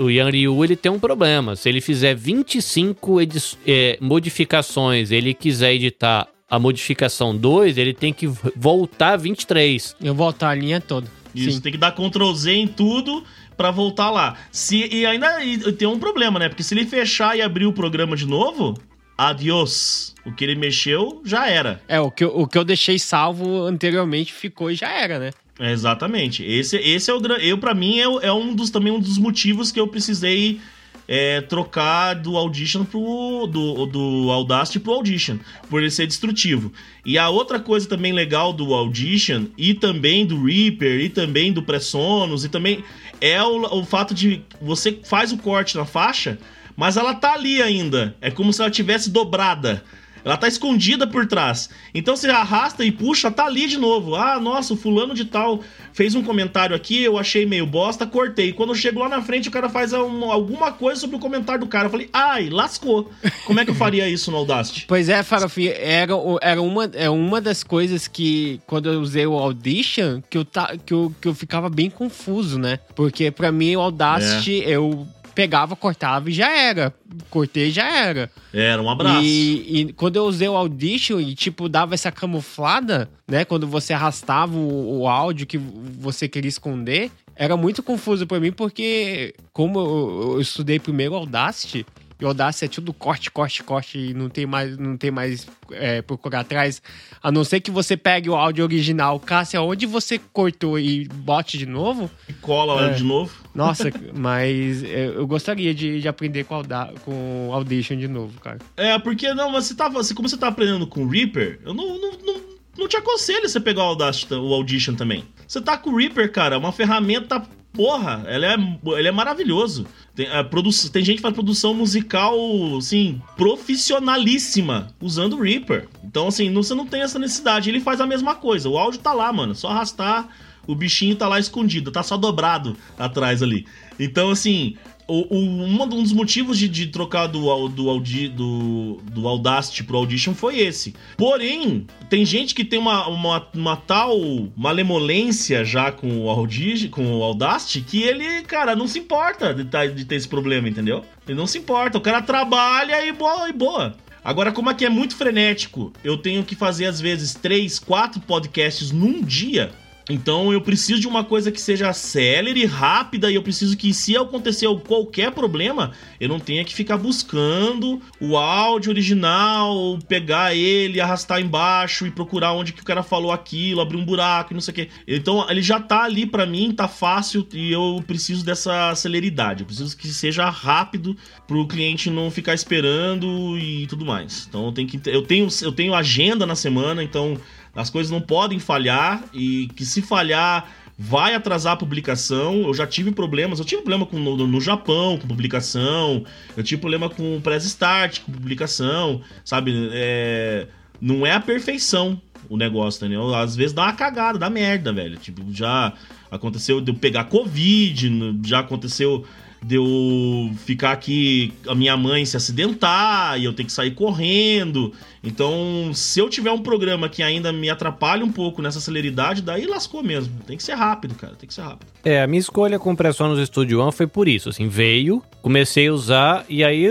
O 0.00 0.10
Yan 0.10 0.30
Ryu 0.30 0.64
ele 0.64 0.74
tem 0.74 0.90
um 0.90 0.98
problema. 0.98 1.54
Se 1.54 1.68
ele 1.68 1.80
fizer 1.80 2.16
25 2.16 3.18
é, 3.64 3.96
modificações, 4.00 5.12
ele 5.12 5.32
quiser 5.32 5.72
editar 5.74 6.26
a 6.50 6.58
modificação 6.58 7.36
2, 7.36 7.78
ele 7.78 7.94
tem 7.94 8.12
que 8.12 8.26
voltar 8.56 9.16
23. 9.16 9.96
Eu 10.02 10.14
voltar 10.14 10.50
a 10.50 10.54
linha 10.54 10.80
toda. 10.80 11.08
Isso, 11.34 11.56
Sim. 11.56 11.60
tem 11.60 11.72
que 11.72 11.78
dar 11.78 11.92
Ctrl 11.92 12.32
Z 12.32 12.52
em 12.52 12.66
tudo 12.66 13.22
para 13.56 13.70
voltar 13.70 14.10
lá. 14.10 14.36
Se, 14.50 14.88
e 14.92 15.06
ainda 15.06 15.44
e 15.44 15.72
tem 15.72 15.86
um 15.86 15.98
problema, 15.98 16.38
né? 16.38 16.48
Porque 16.48 16.62
se 16.62 16.74
ele 16.74 16.86
fechar 16.86 17.36
e 17.36 17.42
abrir 17.42 17.66
o 17.66 17.72
programa 17.72 18.16
de 18.16 18.26
novo, 18.26 18.74
adiós. 19.16 20.14
O 20.24 20.32
que 20.32 20.44
ele 20.44 20.54
mexeu 20.54 21.22
já 21.24 21.48
era. 21.48 21.80
É, 21.88 22.00
o 22.00 22.10
que, 22.10 22.24
eu, 22.24 22.36
o 22.36 22.46
que 22.46 22.58
eu 22.58 22.64
deixei 22.64 22.98
salvo 22.98 23.62
anteriormente 23.62 24.32
ficou 24.32 24.70
e 24.70 24.74
já 24.74 24.90
era, 24.90 25.18
né? 25.18 25.30
É, 25.58 25.72
exatamente. 25.72 26.44
Esse, 26.44 26.76
esse 26.76 27.10
é 27.10 27.14
o 27.14 27.20
eu 27.38 27.58
para 27.58 27.74
mim 27.74 27.98
é, 27.98 28.26
é, 28.26 28.32
um 28.32 28.54
dos 28.54 28.70
também 28.70 28.92
um 28.92 29.00
dos 29.00 29.18
motivos 29.18 29.72
que 29.72 29.80
eu 29.80 29.88
precisei 29.88 30.60
é, 31.08 31.40
trocar 31.40 32.14
do 32.14 32.36
Audition 32.36 32.84
pro 32.84 33.46
do, 33.46 33.86
do 33.86 34.30
Audacity 34.30 34.80
pro 34.80 34.94
Audition, 34.94 35.38
por 35.70 35.80
ele 35.80 35.90
ser 35.90 36.06
destrutivo. 36.06 36.72
E 37.04 37.16
a 37.16 37.28
outra 37.30 37.58
coisa 37.58 37.88
também 37.88 38.12
legal 38.12 38.52
do 38.52 38.74
Audition 38.74 39.46
e 39.56 39.72
também 39.72 40.26
do 40.26 40.44
Reaper 40.44 41.00
e 41.00 41.08
também 41.08 41.52
do 41.52 41.62
Presonus 41.62 42.44
e 42.44 42.48
também 42.48 42.84
é 43.20 43.42
o, 43.42 43.78
o 43.78 43.84
fato 43.84 44.12
de 44.12 44.42
você 44.60 44.98
faz 45.04 45.32
o 45.32 45.38
corte 45.38 45.76
na 45.76 45.86
faixa, 45.86 46.38
mas 46.76 46.96
ela 46.96 47.14
tá 47.14 47.32
ali 47.32 47.62
ainda. 47.62 48.14
É 48.20 48.30
como 48.30 48.52
se 48.52 48.60
ela 48.60 48.70
tivesse 48.70 49.10
dobrada. 49.10 49.82
Ela 50.26 50.36
tá 50.36 50.48
escondida 50.48 51.06
por 51.06 51.24
trás. 51.24 51.70
Então 51.94 52.16
você 52.16 52.28
arrasta 52.28 52.84
e 52.84 52.90
puxa, 52.90 53.30
tá 53.30 53.46
ali 53.46 53.68
de 53.68 53.76
novo. 53.76 54.16
Ah, 54.16 54.40
nossa, 54.40 54.74
o 54.74 54.76
fulano 54.76 55.14
de 55.14 55.24
tal 55.24 55.60
fez 55.92 56.16
um 56.16 56.22
comentário 56.22 56.74
aqui, 56.74 57.00
eu 57.00 57.16
achei 57.16 57.46
meio 57.46 57.64
bosta, 57.64 58.04
cortei. 58.04 58.52
Quando 58.52 58.70
eu 58.70 58.74
chego 58.74 58.98
lá 58.98 59.08
na 59.08 59.22
frente, 59.22 59.48
o 59.48 59.52
cara 59.52 59.68
faz 59.68 59.92
um, 59.92 60.24
alguma 60.24 60.72
coisa 60.72 61.00
sobre 61.00 61.14
o 61.14 61.20
comentário 61.20 61.60
do 61.60 61.68
cara. 61.68 61.86
Eu 61.86 61.90
falei, 61.90 62.10
ai, 62.12 62.48
lascou. 62.50 63.08
Como 63.46 63.60
é 63.60 63.64
que 63.64 63.70
eu 63.70 63.74
faria 63.76 64.08
isso 64.08 64.32
no 64.32 64.38
Audacity? 64.38 64.86
Pois 64.96 65.08
é, 65.08 65.22
Farofi, 65.22 65.68
era, 65.68 66.14
era 66.40 66.60
uma, 66.60 66.84
é 66.94 67.08
uma 67.08 67.40
das 67.40 67.62
coisas 67.62 68.08
que, 68.08 68.60
quando 68.66 68.90
eu 68.90 69.00
usei 69.00 69.26
o 69.26 69.34
Audition, 69.34 70.20
que 70.28 70.38
eu, 70.38 70.44
tá, 70.44 70.74
que 70.84 70.92
eu, 70.92 71.14
que 71.20 71.28
eu 71.28 71.34
ficava 71.34 71.68
bem 71.68 71.88
confuso, 71.88 72.58
né? 72.58 72.80
Porque 72.94 73.30
para 73.30 73.52
mim 73.52 73.76
o 73.76 73.80
Audacity, 73.80 74.64
é. 74.64 74.70
eu 74.70 75.06
pegava, 75.36 75.76
cortava 75.76 76.30
e 76.30 76.32
já 76.32 76.50
era. 76.50 76.94
Cortei 77.28 77.68
e 77.68 77.70
já 77.70 77.94
era. 77.94 78.30
Era, 78.52 78.80
um 78.80 78.88
abraço. 78.88 79.20
E, 79.22 79.82
e, 79.82 79.92
quando 79.92 80.16
eu 80.16 80.24
usei 80.24 80.48
o 80.48 80.56
Audition 80.56 81.20
e, 81.20 81.34
tipo, 81.34 81.68
dava 81.68 81.94
essa 81.94 82.10
camuflada, 82.10 83.08
né? 83.28 83.44
Quando 83.44 83.66
você 83.66 83.92
arrastava 83.92 84.56
o, 84.56 85.00
o 85.00 85.08
áudio 85.08 85.46
que 85.46 85.58
você 85.58 86.26
queria 86.26 86.48
esconder, 86.48 87.12
era 87.36 87.54
muito 87.54 87.82
confuso 87.82 88.26
para 88.26 88.40
mim, 88.40 88.50
porque 88.50 89.34
como 89.52 89.78
eu, 89.78 90.32
eu 90.32 90.40
estudei 90.40 90.78
primeiro 90.78 91.14
Audacity, 91.14 91.84
E 92.18 92.24
o 92.24 92.28
Audacity 92.28 92.64
é 92.64 92.68
tudo 92.68 92.94
corte, 92.94 93.30
corte, 93.30 93.62
corte 93.62 93.98
e 93.98 94.14
não 94.14 94.28
tem 94.30 94.46
mais, 94.46 94.78
não 94.78 94.96
tem 94.96 95.10
mais 95.10 95.46
é, 95.72 96.00
procurar 96.00 96.40
atrás. 96.40 96.80
A 97.22 97.30
não 97.30 97.44
ser 97.44 97.60
que 97.60 97.70
você 97.70 97.94
pegue 97.96 98.30
o 98.30 98.34
áudio 98.34 98.64
original, 98.64 99.20
Cássia, 99.20 99.60
onde 99.60 99.84
você 99.84 100.18
cortou 100.32 100.78
e 100.78 101.06
bote 101.08 101.58
de 101.58 101.66
novo. 101.66 102.10
E 102.28 102.32
cola 102.32 102.74
lá 102.74 102.90
É. 102.90 102.94
de 102.94 103.04
novo. 103.04 103.34
Nossa, 103.54 103.90
mas 104.16 104.82
é, 104.82 105.08
eu 105.08 105.26
gostaria 105.26 105.74
de, 105.74 106.00
de 106.00 106.08
aprender 106.08 106.44
com, 106.44 106.54
Auda 106.54 106.92
com 107.04 107.50
Audition 107.52 107.96
de 107.98 108.08
novo, 108.08 108.40
cara. 108.40 108.58
É, 108.76 108.98
porque 108.98 109.34
não, 109.34 109.50
mas 109.50 109.64
você 109.66 109.74
tava. 109.74 110.02
Você, 110.02 110.14
como 110.14 110.28
você 110.28 110.38
tá 110.38 110.48
aprendendo 110.48 110.86
com 110.86 111.04
o 111.04 111.08
Reaper, 111.08 111.60
eu 111.64 111.74
não, 111.74 111.98
não, 111.98 112.12
não, 112.24 112.40
não 112.78 112.88
te 112.88 112.96
aconselho 112.96 113.46
você 113.46 113.60
pegar 113.60 113.82
o 113.82 113.88
Audacity, 113.88 114.32
o 114.32 114.54
Audition 114.54 114.94
também. 114.94 115.24
Você 115.46 115.60
tá 115.60 115.76
com 115.76 115.90
o 115.90 115.96
Reaper, 115.96 116.32
cara, 116.32 116.54
é 116.54 116.58
uma 116.58 116.72
ferramenta. 116.72 117.42
Porra, 117.76 118.24
ela 118.26 118.46
é, 118.46 118.56
ele 118.98 119.08
é 119.08 119.12
maravilhoso. 119.12 119.86
Tem, 120.14 120.26
a 120.28 120.42
produ 120.42 120.70
tem 120.90 121.04
gente 121.04 121.16
que 121.16 121.22
faz 121.22 121.34
produção 121.34 121.74
musical, 121.74 122.34
assim, 122.78 123.20
profissionalíssima 123.36 124.88
usando 125.00 125.34
o 125.34 125.42
Reaper. 125.42 125.86
Então, 126.02 126.28
assim, 126.28 126.48
não, 126.48 126.62
você 126.62 126.74
não 126.74 126.86
tem 126.86 127.02
essa 127.02 127.18
necessidade. 127.18 127.68
Ele 127.68 127.80
faz 127.80 128.00
a 128.00 128.06
mesma 128.06 128.34
coisa. 128.34 128.68
O 128.68 128.78
áudio 128.78 129.00
tá 129.00 129.12
lá, 129.12 129.30
mano. 129.30 129.54
Só 129.54 129.68
arrastar, 129.68 130.28
o 130.66 130.74
bichinho 130.74 131.14
tá 131.16 131.28
lá 131.28 131.38
escondido, 131.38 131.92
tá 131.92 132.02
só 132.02 132.16
dobrado 132.16 132.76
atrás 132.98 133.42
ali. 133.42 133.66
Então, 133.98 134.30
assim, 134.30 134.76
o, 135.08 135.36
um 135.36 135.86
dos 135.88 136.12
motivos 136.12 136.58
de, 136.58 136.68
de 136.68 136.88
trocar 136.88 137.26
do, 137.26 137.68
do, 137.68 137.88
Audi, 137.88 138.28
do, 138.28 139.00
do 139.12 139.26
Audacity 139.28 139.84
pro 139.84 139.98
Audition 139.98 140.34
foi 140.34 140.58
esse. 140.58 140.94
Porém, 141.16 141.86
tem 142.10 142.24
gente 142.24 142.54
que 142.54 142.64
tem 142.64 142.78
uma, 142.78 143.06
uma, 143.08 143.48
uma 143.54 143.76
tal 143.76 144.18
malemolência 144.56 145.64
já 145.64 145.92
com 145.92 146.24
o, 146.24 146.28
Audi, 146.28 146.88
com 146.88 147.18
o 147.18 147.22
Audacity 147.22 147.80
que 147.82 148.02
ele, 148.02 148.42
cara, 148.42 148.74
não 148.74 148.88
se 148.88 148.98
importa 148.98 149.54
de, 149.54 149.64
tá- 149.64 149.86
de 149.86 150.04
ter 150.04 150.16
esse 150.16 150.28
problema, 150.28 150.68
entendeu? 150.68 151.04
Ele 151.26 151.36
não 151.38 151.46
se 151.46 151.58
importa. 151.58 151.98
O 151.98 152.00
cara 152.00 152.20
trabalha 152.20 153.04
e 153.06 153.12
boa. 153.12 153.48
E 153.48 153.52
boa. 153.52 153.96
Agora, 154.24 154.50
como 154.50 154.68
aqui 154.68 154.84
é 154.84 154.88
muito 154.90 155.14
frenético, 155.14 155.92
eu 156.02 156.16
tenho 156.16 156.42
que 156.42 156.56
fazer 156.56 156.86
às 156.86 157.00
vezes 157.00 157.32
três, 157.32 157.78
quatro 157.78 158.20
podcasts 158.20 158.90
num 158.90 159.22
dia. 159.22 159.70
Então 160.08 160.52
eu 160.52 160.60
preciso 160.60 161.00
de 161.00 161.08
uma 161.08 161.24
coisa 161.24 161.50
que 161.50 161.60
seja 161.60 161.92
célere, 161.92 162.64
rápida, 162.64 163.30
e 163.30 163.34
eu 163.34 163.42
preciso 163.42 163.76
que, 163.76 163.92
se 163.92 164.16
acontecer 164.16 164.66
qualquer 164.86 165.32
problema, 165.32 165.92
eu 166.20 166.28
não 166.28 166.38
tenha 166.38 166.64
que 166.64 166.74
ficar 166.74 166.96
buscando 166.96 168.00
o 168.20 168.36
áudio 168.36 168.90
original, 168.90 169.98
pegar 170.08 170.54
ele, 170.54 171.00
arrastar 171.00 171.40
embaixo 171.40 172.06
e 172.06 172.10
procurar 172.10 172.52
onde 172.52 172.72
que 172.72 172.82
o 172.82 172.84
cara 172.84 173.02
falou 173.02 173.32
aquilo, 173.32 173.80
abrir 173.80 173.96
um 173.96 174.04
buraco 174.04 174.52
e 174.52 174.54
não 174.54 174.60
sei 174.60 174.72
o 174.72 174.74
quê. 174.74 174.88
Então 175.08 175.44
ele 175.50 175.62
já 175.62 175.80
tá 175.80 176.04
ali 176.04 176.24
pra 176.24 176.46
mim, 176.46 176.72
tá 176.72 176.86
fácil 176.86 177.46
e 177.52 177.72
eu 177.72 178.02
preciso 178.06 178.44
dessa 178.44 178.94
celeridade. 178.94 179.62
Eu 179.62 179.66
preciso 179.66 179.96
que 179.96 180.06
seja 180.08 180.48
rápido 180.48 181.16
pro 181.48 181.66
cliente 181.66 182.10
não 182.10 182.30
ficar 182.30 182.54
esperando 182.54 183.58
e 183.58 183.86
tudo 183.88 184.04
mais. 184.04 184.46
Então 184.48 184.66
eu 184.66 184.72
tenho 184.72 184.88
que 184.88 185.00
eu 185.06 185.22
tenho 185.22 185.48
eu 185.62 185.72
tenho 185.72 185.94
agenda 185.94 186.46
na 186.46 186.54
semana, 186.54 187.02
então 187.02 187.36
as 187.76 187.90
coisas 187.90 188.10
não 188.10 188.20
podem 188.20 188.58
falhar 188.58 189.22
e 189.34 189.68
que 189.76 189.84
se 189.84 190.00
falhar 190.00 190.68
vai 190.98 191.34
atrasar 191.34 191.74
a 191.74 191.76
publicação. 191.76 192.62
Eu 192.62 192.74
já 192.74 192.86
tive 192.86 193.12
problemas, 193.12 193.58
eu 193.58 193.64
tive 193.64 193.82
problema 193.82 194.06
com, 194.06 194.18
no, 194.18 194.46
no 194.46 194.60
Japão 194.60 195.18
com 195.18 195.28
publicação, 195.28 196.24
eu 196.56 196.64
tive 196.64 196.80
problema 196.80 197.10
com 197.10 197.36
o 197.36 197.40
press 197.40 197.64
start 197.66 198.20
com 198.20 198.32
publicação, 198.32 199.20
sabe? 199.44 199.90
É, 199.92 200.66
não 201.00 201.26
é 201.26 201.32
a 201.32 201.40
perfeição 201.40 202.20
o 202.48 202.56
negócio, 202.56 203.04
entendeu? 203.04 203.34
Às 203.34 203.56
vezes 203.56 203.72
dá 203.72 203.82
uma 203.82 203.92
cagada, 203.92 204.38
dá 204.38 204.48
merda, 204.48 204.92
velho. 204.92 205.16
Tipo, 205.16 205.42
já 205.52 205.92
aconteceu 206.30 206.80
de 206.80 206.90
eu 206.90 206.94
pegar 206.94 207.24
Covid, 207.24 208.38
já 208.44 208.60
aconteceu 208.60 209.26
de 209.66 209.74
eu 209.74 210.52
ficar 210.64 210.92
aqui, 210.92 211.52
a 211.66 211.74
minha 211.74 211.96
mãe 211.96 212.24
se 212.24 212.36
acidentar 212.36 213.36
e 213.36 213.44
eu 213.44 213.52
ter 213.52 213.64
que 213.64 213.72
sair 213.72 213.90
correndo. 213.90 214.92
Então, 215.24 215.90
se 215.92 216.20
eu 216.20 216.30
tiver 216.30 216.52
um 216.52 216.62
programa 216.62 217.08
que 217.08 217.20
ainda 217.20 217.52
me 217.52 217.68
atrapalha 217.68 218.24
um 218.24 218.30
pouco 218.30 218.62
nessa 218.62 218.78
celeridade, 218.78 219.42
daí 219.42 219.66
lascou 219.66 220.04
mesmo. 220.04 220.38
Tem 220.46 220.56
que 220.56 220.62
ser 220.62 220.74
rápido, 220.74 221.16
cara, 221.16 221.34
tem 221.34 221.48
que 221.48 221.54
ser 221.54 221.62
rápido. 221.62 221.88
É, 222.04 222.22
a 222.22 222.28
minha 222.28 222.38
escolha 222.38 222.78
com 222.78 222.92
o 222.92 222.96
PreSonus 222.96 223.44
Studio 223.48 223.80
One 223.80 223.90
foi 223.90 224.06
por 224.06 224.28
isso, 224.28 224.48
assim, 224.50 224.68
veio, 224.68 225.20
comecei 225.42 225.88
a 225.88 225.92
usar 225.92 226.46
e 226.48 226.62
aí, 226.62 226.86